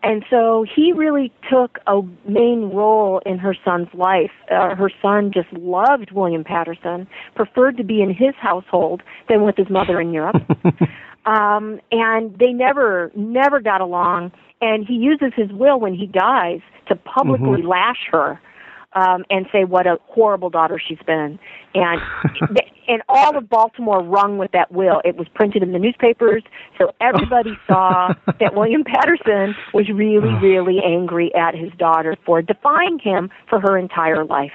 And 0.02 0.24
so 0.30 0.64
he 0.72 0.92
really 0.92 1.32
took 1.50 1.78
a 1.88 2.00
main 2.28 2.70
role 2.70 3.20
in 3.26 3.38
her 3.38 3.56
son's 3.64 3.88
life. 3.92 4.30
Uh, 4.48 4.74
her 4.76 4.90
son 5.02 5.32
just 5.32 5.52
loved 5.52 6.12
william 6.12 6.44
patterson 6.44 7.06
preferred 7.34 7.76
to 7.76 7.84
be 7.84 8.02
in 8.02 8.12
his 8.12 8.34
household 8.40 9.02
than 9.28 9.42
with 9.42 9.56
his 9.56 9.68
mother 9.70 10.00
in 10.00 10.12
europe. 10.12 10.36
Um 11.26 11.80
and 11.90 12.38
they 12.38 12.52
never 12.52 13.10
never 13.16 13.60
got 13.60 13.80
along. 13.80 14.30
And 14.60 14.86
he 14.86 14.94
uses 14.94 15.32
his 15.34 15.50
will 15.50 15.80
when 15.80 15.92
he 15.92 16.06
dies 16.06 16.60
to 16.86 16.94
publicly 16.94 17.62
mm-hmm. 17.62 17.66
lash 17.66 18.06
her 18.12 18.40
um, 18.94 19.24
and 19.30 19.46
say 19.52 19.64
what 19.64 19.86
a 19.86 19.98
horrible 20.06 20.50
daughter 20.50 20.80
she's 20.84 20.98
been. 21.06 21.38
And 21.74 22.00
and 22.88 23.02
all 23.08 23.36
of 23.36 23.48
Baltimore 23.48 24.02
rung 24.02 24.38
with 24.38 24.52
that 24.52 24.72
will. 24.72 25.00
It 25.04 25.16
was 25.16 25.26
printed 25.34 25.62
in 25.62 25.72
the 25.72 25.78
newspapers, 25.78 26.42
so 26.78 26.92
everybody 27.00 27.58
saw 27.66 28.14
that 28.40 28.54
William 28.54 28.84
Patterson 28.84 29.54
was 29.74 29.88
really, 29.88 30.32
really 30.34 30.80
angry 30.84 31.34
at 31.34 31.54
his 31.54 31.72
daughter 31.78 32.16
for 32.24 32.42
defying 32.42 32.98
him 32.98 33.30
for 33.48 33.60
her 33.60 33.76
entire 33.76 34.24
life. 34.24 34.52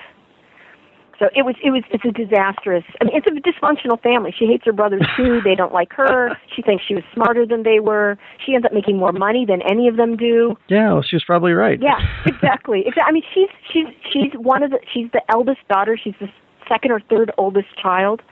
So 1.21 1.29
it 1.35 1.45
was 1.45 1.53
it 1.63 1.69
was 1.69 1.83
it's 1.91 2.03
a 2.03 2.11
disastrous. 2.11 2.83
I 2.99 3.03
mean, 3.05 3.15
it's 3.15 3.27
a 3.27 3.37
dysfunctional 3.37 4.01
family. 4.01 4.33
She 4.35 4.47
hates 4.47 4.65
her 4.65 4.73
brothers 4.73 5.03
too. 5.15 5.39
They 5.43 5.53
don't 5.53 5.71
like 5.71 5.93
her. 5.93 6.35
She 6.55 6.63
thinks 6.63 6.83
she 6.87 6.95
was 6.95 7.03
smarter 7.13 7.45
than 7.45 7.61
they 7.61 7.79
were. 7.79 8.17
She 8.43 8.55
ends 8.55 8.65
up 8.65 8.73
making 8.73 8.97
more 8.97 9.11
money 9.11 9.45
than 9.45 9.61
any 9.61 9.87
of 9.87 9.97
them 9.97 10.17
do. 10.17 10.57
Yeah, 10.67 10.93
well, 10.93 11.03
she's 11.07 11.23
probably 11.23 11.51
right. 11.51 11.79
Yeah, 11.79 11.99
exactly. 12.25 12.81
exactly. 12.87 13.03
I 13.05 13.11
mean, 13.11 13.23
she's 13.35 13.49
she's 13.71 13.85
she's 14.11 14.31
one 14.33 14.63
of 14.63 14.71
the 14.71 14.79
she's 14.91 15.11
the 15.13 15.21
eldest 15.29 15.59
daughter. 15.69 15.95
She's 15.95 16.15
the 16.19 16.27
second 16.67 16.89
or 16.89 16.99
third 17.07 17.31
oldest 17.37 17.67
child. 17.79 18.23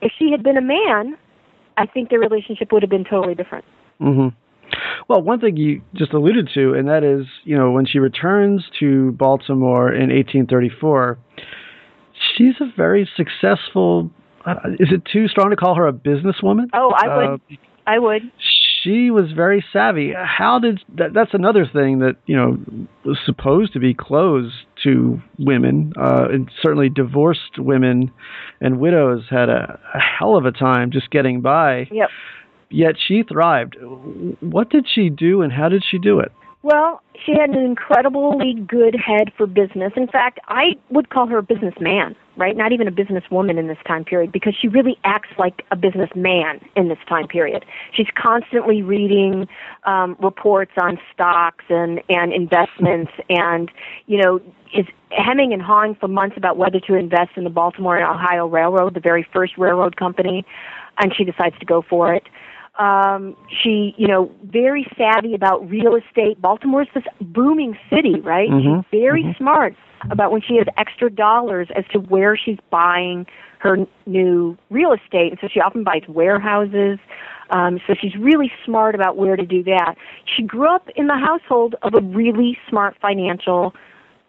If 0.00 0.12
she 0.16 0.30
had 0.30 0.44
been 0.44 0.56
a 0.56 0.62
man, 0.62 1.18
I 1.76 1.86
think 1.86 2.10
their 2.10 2.20
relationship 2.20 2.70
would 2.70 2.82
have 2.84 2.90
been 2.90 3.04
totally 3.04 3.34
different. 3.34 3.64
Mm-hmm. 4.00 4.28
Well, 5.08 5.20
one 5.20 5.40
thing 5.40 5.56
you 5.56 5.82
just 5.94 6.12
alluded 6.12 6.50
to, 6.54 6.74
and 6.74 6.86
that 6.88 7.02
is, 7.02 7.26
you 7.42 7.56
know, 7.56 7.72
when 7.72 7.86
she 7.86 7.98
returns 7.98 8.64
to 8.78 9.12
Baltimore 9.12 9.92
in 9.92 10.10
1834 10.10 11.18
she's 12.36 12.54
a 12.60 12.66
very 12.76 13.08
successful. 13.16 14.10
Uh, 14.44 14.54
is 14.78 14.88
it 14.92 15.02
too 15.10 15.28
strong 15.28 15.50
to 15.50 15.56
call 15.56 15.74
her 15.74 15.86
a 15.86 15.92
businesswoman? 15.92 16.66
Oh, 16.72 16.92
I 16.96 17.16
would. 17.16 17.26
Uh, 17.26 17.56
I 17.86 17.98
would. 17.98 18.22
She 18.82 19.10
was 19.10 19.32
very 19.32 19.64
savvy. 19.72 20.12
How 20.16 20.58
did 20.58 20.80
that, 20.96 21.12
that's 21.12 21.34
another 21.34 21.66
thing 21.72 22.00
that 22.00 22.16
you 22.26 22.36
know 22.36 22.58
was 23.04 23.18
supposed 23.24 23.72
to 23.72 23.80
be 23.80 23.94
closed 23.94 24.54
to 24.84 25.20
women, 25.38 25.92
uh, 25.98 26.28
and 26.30 26.50
certainly 26.62 26.88
divorced 26.88 27.58
women 27.58 28.12
and 28.60 28.78
widows 28.78 29.24
had 29.30 29.48
a, 29.48 29.78
a 29.94 29.98
hell 29.98 30.36
of 30.36 30.46
a 30.46 30.52
time 30.52 30.90
just 30.90 31.10
getting 31.10 31.40
by. 31.40 31.88
Yep. 31.90 32.08
Yet 32.68 32.96
she 32.98 33.22
thrived. 33.22 33.76
What 34.40 34.70
did 34.70 34.86
she 34.92 35.08
do, 35.08 35.42
and 35.42 35.52
how 35.52 35.68
did 35.68 35.84
she 35.88 35.98
do 35.98 36.18
it? 36.18 36.32
Well, 36.66 37.00
she 37.24 37.30
had 37.30 37.50
an 37.50 37.64
incredibly 37.64 38.54
good 38.54 38.96
head 38.96 39.32
for 39.36 39.46
business. 39.46 39.92
In 39.94 40.08
fact, 40.08 40.40
I 40.48 40.74
would 40.90 41.10
call 41.10 41.28
her 41.28 41.38
a 41.38 41.42
businessman, 41.42 42.16
right? 42.36 42.56
Not 42.56 42.72
even 42.72 42.88
a 42.88 42.90
businesswoman 42.90 43.56
in 43.56 43.68
this 43.68 43.78
time 43.86 44.04
period 44.04 44.32
because 44.32 44.52
she 44.60 44.66
really 44.66 44.98
acts 45.04 45.28
like 45.38 45.64
a 45.70 45.76
businessman 45.76 46.58
in 46.74 46.88
this 46.88 46.98
time 47.08 47.28
period. 47.28 47.64
She's 47.92 48.08
constantly 48.20 48.82
reading 48.82 49.46
um, 49.84 50.16
reports 50.20 50.72
on 50.76 50.98
stocks 51.14 51.64
and, 51.68 52.02
and 52.08 52.32
investments 52.32 53.12
and, 53.30 53.70
you 54.06 54.20
know, 54.20 54.40
is 54.74 54.86
hemming 55.10 55.52
and 55.52 55.62
hawing 55.62 55.94
for 55.94 56.08
months 56.08 56.36
about 56.36 56.56
whether 56.56 56.80
to 56.80 56.94
invest 56.94 57.30
in 57.36 57.44
the 57.44 57.50
Baltimore 57.50 57.96
and 57.96 58.04
Ohio 58.04 58.48
Railroad, 58.48 58.94
the 58.94 59.00
very 59.00 59.24
first 59.32 59.56
railroad 59.56 59.94
company, 59.96 60.44
and 60.98 61.14
she 61.14 61.22
decides 61.22 61.56
to 61.60 61.64
go 61.64 61.80
for 61.88 62.12
it. 62.12 62.24
Um, 62.78 63.36
she, 63.62 63.94
you 63.96 64.06
know, 64.06 64.30
very 64.44 64.86
savvy 64.98 65.34
about 65.34 65.68
real 65.68 65.94
estate. 65.96 66.40
Baltimore's 66.40 66.88
this 66.94 67.04
booming 67.20 67.76
city, 67.90 68.20
right? 68.20 68.50
Mm-hmm. 68.50 68.80
She's 68.80 69.00
very 69.00 69.22
mm-hmm. 69.22 69.42
smart 69.42 69.74
about 70.10 70.30
when 70.30 70.42
she 70.42 70.56
has 70.56 70.66
extra 70.76 71.10
dollars 71.10 71.68
as 71.74 71.84
to 71.92 71.98
where 71.98 72.36
she's 72.36 72.58
buying 72.70 73.26
her 73.58 73.78
new 74.06 74.56
real 74.70 74.92
estate. 74.92 75.32
And 75.32 75.38
so 75.40 75.48
she 75.52 75.60
often 75.60 75.84
buys 75.84 76.02
warehouses. 76.08 76.98
Um, 77.50 77.80
so 77.86 77.94
she's 78.00 78.14
really 78.16 78.52
smart 78.64 78.94
about 78.94 79.16
where 79.16 79.36
to 79.36 79.46
do 79.46 79.62
that. 79.64 79.94
She 80.36 80.42
grew 80.42 80.68
up 80.68 80.88
in 80.96 81.06
the 81.06 81.16
household 81.16 81.76
of 81.82 81.94
a 81.94 82.00
really 82.00 82.58
smart 82.68 82.96
financial 83.00 83.74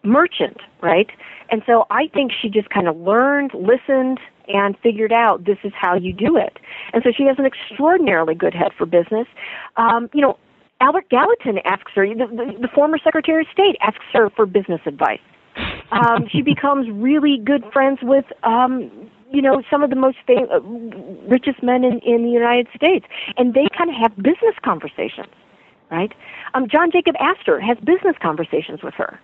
merchant, 0.02 0.58
right? 0.80 1.08
And 1.50 1.62
so 1.66 1.86
I 1.90 2.08
think 2.14 2.32
she 2.40 2.48
just 2.48 2.70
kind 2.70 2.88
of 2.88 2.96
learned, 2.96 3.52
listened, 3.54 4.20
and 4.48 4.76
figured 4.82 5.12
out 5.12 5.44
this 5.44 5.58
is 5.64 5.72
how 5.78 5.94
you 5.94 6.12
do 6.12 6.36
it. 6.36 6.58
And 6.92 7.02
so 7.02 7.10
she 7.16 7.24
has 7.24 7.36
an 7.38 7.46
extraordinarily 7.46 8.34
good 8.34 8.54
head 8.54 8.72
for 8.76 8.86
business. 8.86 9.26
Um, 9.76 10.08
you 10.12 10.20
know, 10.20 10.38
Albert 10.80 11.08
Gallatin 11.10 11.58
asks 11.64 11.92
her, 11.94 12.06
the, 12.06 12.26
the, 12.26 12.58
the 12.62 12.68
former 12.74 12.98
Secretary 13.02 13.42
of 13.42 13.48
State 13.52 13.76
asks 13.82 14.04
her 14.12 14.30
for 14.30 14.46
business 14.46 14.80
advice. 14.86 15.20
Um, 15.90 16.26
she 16.30 16.42
becomes 16.54 16.88
really 16.90 17.38
good 17.44 17.64
friends 17.72 17.98
with, 18.02 18.24
um, 18.44 18.90
you 19.32 19.42
know, 19.42 19.62
some 19.70 19.82
of 19.82 19.90
the 19.90 19.96
most 19.96 20.18
fam- 20.26 20.48
uh, 20.50 20.60
richest 21.28 21.62
men 21.62 21.84
in, 21.84 21.98
in 22.00 22.24
the 22.24 22.30
United 22.30 22.68
States, 22.74 23.06
and 23.36 23.54
they 23.54 23.66
kind 23.76 23.90
of 23.90 23.96
have 23.96 24.16
business 24.16 24.54
conversations, 24.64 25.32
right? 25.90 26.12
Um, 26.54 26.68
John 26.68 26.90
Jacob 26.90 27.16
Astor 27.18 27.60
has 27.60 27.76
business 27.78 28.16
conversations 28.22 28.82
with 28.82 28.94
her, 28.94 29.18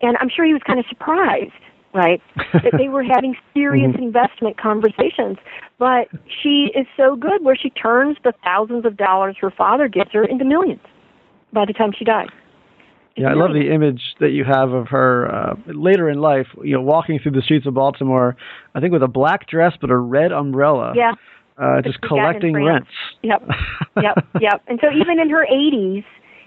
and 0.00 0.16
I'm 0.20 0.28
sure 0.28 0.44
he 0.44 0.52
was 0.52 0.62
kind 0.64 0.78
of 0.78 0.86
surprised 0.88 1.52
right? 1.94 2.20
that 2.52 2.72
they 2.76 2.88
were 2.88 3.02
having 3.14 3.34
serious 3.54 3.92
mm-hmm. 3.92 4.02
investment 4.02 4.58
conversations. 4.58 5.38
But 5.78 6.08
she 6.42 6.70
is 6.74 6.86
so 6.96 7.16
good 7.16 7.42
where 7.42 7.56
she 7.56 7.70
turns 7.70 8.16
the 8.24 8.32
thousands 8.42 8.84
of 8.84 8.96
dollars 8.96 9.36
her 9.40 9.50
father 9.50 9.88
gives 9.88 10.10
her 10.12 10.24
into 10.24 10.44
millions 10.44 10.80
by 11.52 11.64
the 11.64 11.72
time 11.72 11.92
she 11.96 12.04
dies. 12.04 12.28
Yeah, 13.16 13.28
I 13.28 13.34
love 13.34 13.52
the 13.52 13.72
image 13.72 14.02
that 14.18 14.30
you 14.30 14.42
have 14.42 14.72
of 14.72 14.88
her 14.88 15.32
uh, 15.32 15.54
later 15.68 16.10
in 16.10 16.18
life, 16.18 16.48
you 16.64 16.74
know, 16.74 16.82
walking 16.82 17.20
through 17.20 17.32
the 17.32 17.42
streets 17.42 17.64
of 17.64 17.74
Baltimore, 17.74 18.36
I 18.74 18.80
think 18.80 18.92
with 18.92 19.04
a 19.04 19.08
black 19.08 19.46
dress 19.48 19.72
but 19.80 19.90
a 19.90 19.96
red 19.96 20.32
umbrella. 20.32 20.94
Yeah. 20.96 21.12
Uh, 21.56 21.80
just 21.82 22.00
collecting 22.00 22.54
rents. 22.54 22.88
Yep. 23.22 23.42
Yep. 24.02 24.26
yep. 24.40 24.62
And 24.66 24.80
so 24.82 24.88
even 24.90 25.20
in 25.20 25.30
her 25.30 25.46
80s, 25.46 26.04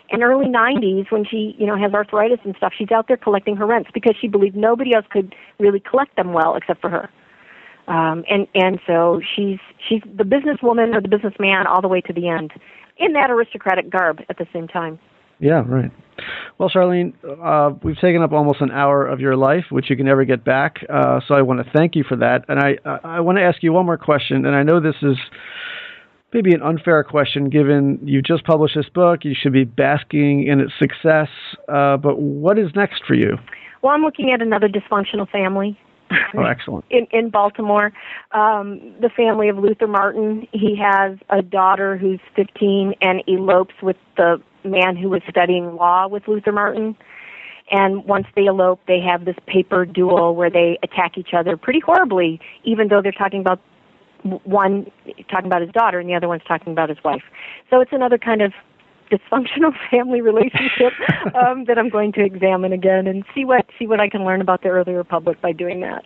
in 0.10 0.24
early 0.24 0.48
90s 0.48 1.12
when 1.12 1.26
she 1.26 1.56
you 1.58 1.66
know 1.66 1.78
has 1.78 1.94
arthritis 1.94 2.40
and 2.44 2.56
stuff 2.58 2.74
she's 2.78 2.92
out 2.92 3.08
there 3.08 3.18
collecting 3.18 3.56
her 3.56 3.66
rents 3.66 3.90
because 3.94 4.16
she 4.20 4.28
believed 4.28 4.56
nobody 4.56 4.96
else 4.96 5.06
could 5.10 5.36
really 5.60 5.80
collect 5.80 6.16
them 6.16 6.34
well 6.34 6.56
except 6.56 6.82
for 6.82 6.90
her. 6.90 7.10
Um 7.88 8.24
and 8.30 8.48
and 8.54 8.80
so 8.88 9.22
she's 9.36 9.60
she's 9.88 10.02
the 10.06 10.24
businesswoman 10.24 10.96
or 10.96 11.02
the 11.02 11.08
businessman 11.08 11.68
all 11.68 11.82
the 11.82 11.88
way 11.88 12.02
to 12.02 12.14
the 12.14 12.28
end 12.28 12.52
in 12.98 13.14
that 13.14 13.30
aristocratic 13.30 13.90
garb 13.90 14.20
at 14.30 14.38
the 14.38 14.48
same 14.54 14.68
time. 14.68 15.00
Yeah 15.40 15.64
right. 15.68 15.92
Well 16.58 16.70
charlene 16.70 17.14
uh, 17.24 17.76
we've 17.84 18.00
taken 18.00 18.22
up 18.22 18.32
almost 18.32 18.62
an 18.62 18.72
hour 18.72 19.06
of 19.06 19.20
your 19.20 19.36
life 19.36 19.66
which 19.72 19.90
you 19.90 19.96
can 19.96 20.06
never 20.06 20.26
get 20.26 20.44
back. 20.44 20.78
Uh, 20.90 21.20
so 21.28 21.36
i 21.36 21.42
want 21.42 21.64
to 21.66 21.72
thank 21.72 21.96
you 21.96 22.04
for 22.08 22.18
that. 22.18 22.46
And 22.48 22.60
i 22.60 22.78
i 23.04 23.20
want 23.20 23.38
to 23.38 23.44
ask 23.44 23.62
you 23.62 23.74
one 23.74 23.86
more 23.86 23.98
question. 23.98 24.46
And 24.46 24.56
i 24.56 24.64
know 24.64 24.80
this 24.80 24.96
is 25.02 25.18
maybe 26.34 26.54
an 26.54 26.62
unfair 26.62 27.04
question 27.04 27.50
given 27.50 28.00
you 28.04 28.22
just 28.22 28.44
published 28.46 28.76
this 28.76 28.90
book, 28.90 29.24
you 29.24 29.34
should 29.40 29.54
be 29.54 29.64
basking 29.64 30.46
in 30.48 30.60
its 30.60 30.74
success. 30.80 31.30
Uh, 31.68 31.98
but 31.98 32.20
what 32.20 32.60
is 32.60 32.70
next 32.76 33.04
for 33.08 33.14
you? 33.14 33.38
Well, 33.82 33.94
I'm 33.94 34.02
looking 34.02 34.32
at 34.32 34.42
another 34.42 34.68
dysfunctional 34.68 35.30
family. 35.30 35.80
Oh, 36.34 36.44
excellent. 36.44 36.86
in, 36.90 37.06
in 37.12 37.30
Baltimore, 37.30 37.92
um, 38.32 38.80
the 39.02 39.10
family 39.10 39.50
of 39.50 39.58
Luther 39.58 39.88
Martin. 39.88 40.48
He 40.54 40.78
has 40.82 41.18
a 41.30 41.42
daughter 41.42 41.98
who's 41.98 42.22
15 42.36 42.94
and 43.02 43.24
elopes 43.28 43.74
with 43.82 43.98
the 44.16 44.42
man 44.64 44.96
who 44.96 45.10
was 45.10 45.22
studying 45.30 45.76
law 45.76 46.08
with 46.08 46.28
Luther 46.28 46.54
Martin. 46.54 46.96
And 47.72 48.06
once 48.06 48.26
they 48.36 48.46
elope, 48.46 48.80
they 48.88 49.02
have 49.02 49.26
this 49.26 49.36
paper 49.48 49.86
duel 49.86 50.36
where 50.36 50.50
they 50.50 50.80
attack 50.82 51.18
each 51.18 51.34
other 51.38 51.58
pretty 51.58 51.82
horribly, 51.82 52.40
even 52.64 52.88
though 52.88 53.02
they're 53.02 53.12
talking 53.12 53.42
about 53.42 53.60
one 54.44 54.92
talking 55.30 55.48
about 55.48 55.62
his 55.62 55.72
daughter 55.72 56.00
and 56.00 56.10
the 56.10 56.16
other 56.16 56.28
one's 56.28 56.44
talking 56.48 56.74
about 56.74 56.90
his 56.90 56.98
wife. 57.04 57.24
So 57.70 57.82
it's 57.82 57.92
another 57.94 58.18
kind 58.18 58.42
of 58.42 58.54
dysfunctional 59.12 59.74
family 59.92 60.22
relationship 60.22 60.94
um, 61.36 61.66
that 61.66 61.78
I'm 61.78 61.90
going 61.90 62.12
to 62.14 62.26
examine 62.26 62.74
again 62.74 63.08
and 63.08 63.24
see 63.34 63.46
what 63.46 63.66
see 63.80 63.88
what 63.88 64.00
I 64.00 64.10
can 64.10 64.26
learn 64.26 64.42
about 64.42 64.64
the 64.64 64.70
early 64.70 64.94
republic 64.94 65.42
by 65.42 65.52
doing 65.52 65.82
that. 65.82 66.04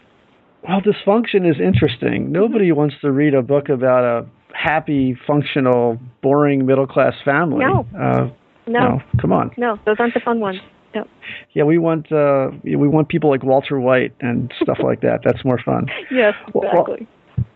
Well, 0.67 0.81
dysfunction 0.81 1.49
is 1.49 1.59
interesting. 1.59 2.31
Nobody 2.31 2.71
wants 2.71 2.95
to 3.01 3.11
read 3.11 3.33
a 3.33 3.41
book 3.41 3.69
about 3.69 4.03
a 4.03 4.27
happy, 4.53 5.17
functional, 5.25 5.97
boring 6.21 6.65
middle 6.65 6.85
class 6.85 7.13
family. 7.25 7.65
No. 7.65 7.87
Uh, 7.97 8.29
no. 8.67 8.79
no. 8.79 9.01
Come 9.19 9.31
on. 9.31 9.51
No, 9.57 9.79
those 9.85 9.95
aren't 9.97 10.13
the 10.13 10.19
fun 10.19 10.39
ones. 10.39 10.59
No. 10.93 11.05
Yeah, 11.53 11.63
we 11.63 11.77
want 11.77 12.11
uh, 12.11 12.49
we 12.63 12.75
want 12.75 13.09
people 13.09 13.29
like 13.29 13.43
Walter 13.43 13.79
White 13.79 14.13
and 14.19 14.53
stuff 14.61 14.77
like 14.83 15.01
that. 15.01 15.21
That's 15.23 15.43
more 15.45 15.59
fun. 15.63 15.87
Yes, 16.11 16.33
exactly. 16.53 17.07
Well, 17.07 17.07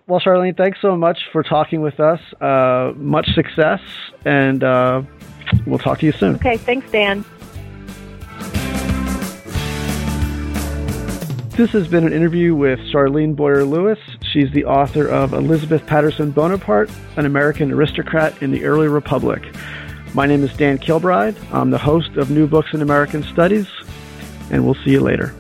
well, 0.08 0.20
Charlene, 0.20 0.56
thanks 0.56 0.80
so 0.82 0.96
much 0.96 1.20
for 1.32 1.42
talking 1.44 1.82
with 1.82 2.00
us. 2.00 2.20
Uh, 2.40 2.94
much 2.96 3.28
success, 3.34 3.82
and 4.24 4.64
uh, 4.64 5.02
we'll 5.66 5.80
talk 5.80 6.00
to 6.00 6.06
you 6.06 6.12
soon. 6.12 6.36
Okay, 6.36 6.58
thanks, 6.58 6.90
Dan. 6.92 7.26
This 11.56 11.72
has 11.72 11.88
been 11.88 12.06
an 12.06 12.12
interview 12.12 12.54
with 12.54 12.80
Charlene 12.92 13.36
Boyer 13.36 13.64
Lewis. 13.64 13.98
She's 14.34 14.52
the 14.52 14.66
author 14.66 15.08
of 15.08 15.34
Elizabeth 15.34 15.86
Patterson 15.88 16.32
Bonaparte, 16.32 16.92
an 17.16 17.26
American 17.26 17.72
aristocrat 17.72 18.42
in 18.44 18.52
the 18.52 18.66
early 18.66 18.90
republic. 18.90 19.42
My 20.14 20.26
name 20.26 20.44
is 20.44 20.56
Dan 20.58 20.78
Kilbride. 20.78 21.38
I'm 21.54 21.72
the 21.72 21.78
host 21.78 22.18
of 22.18 22.30
New 22.30 22.46
Books 22.46 22.74
in 22.74 22.82
American 22.82 23.24
Studies, 23.24 23.68
and 24.52 24.66
we'll 24.66 24.76
see 24.76 24.92
you 24.92 25.00
later. 25.00 25.34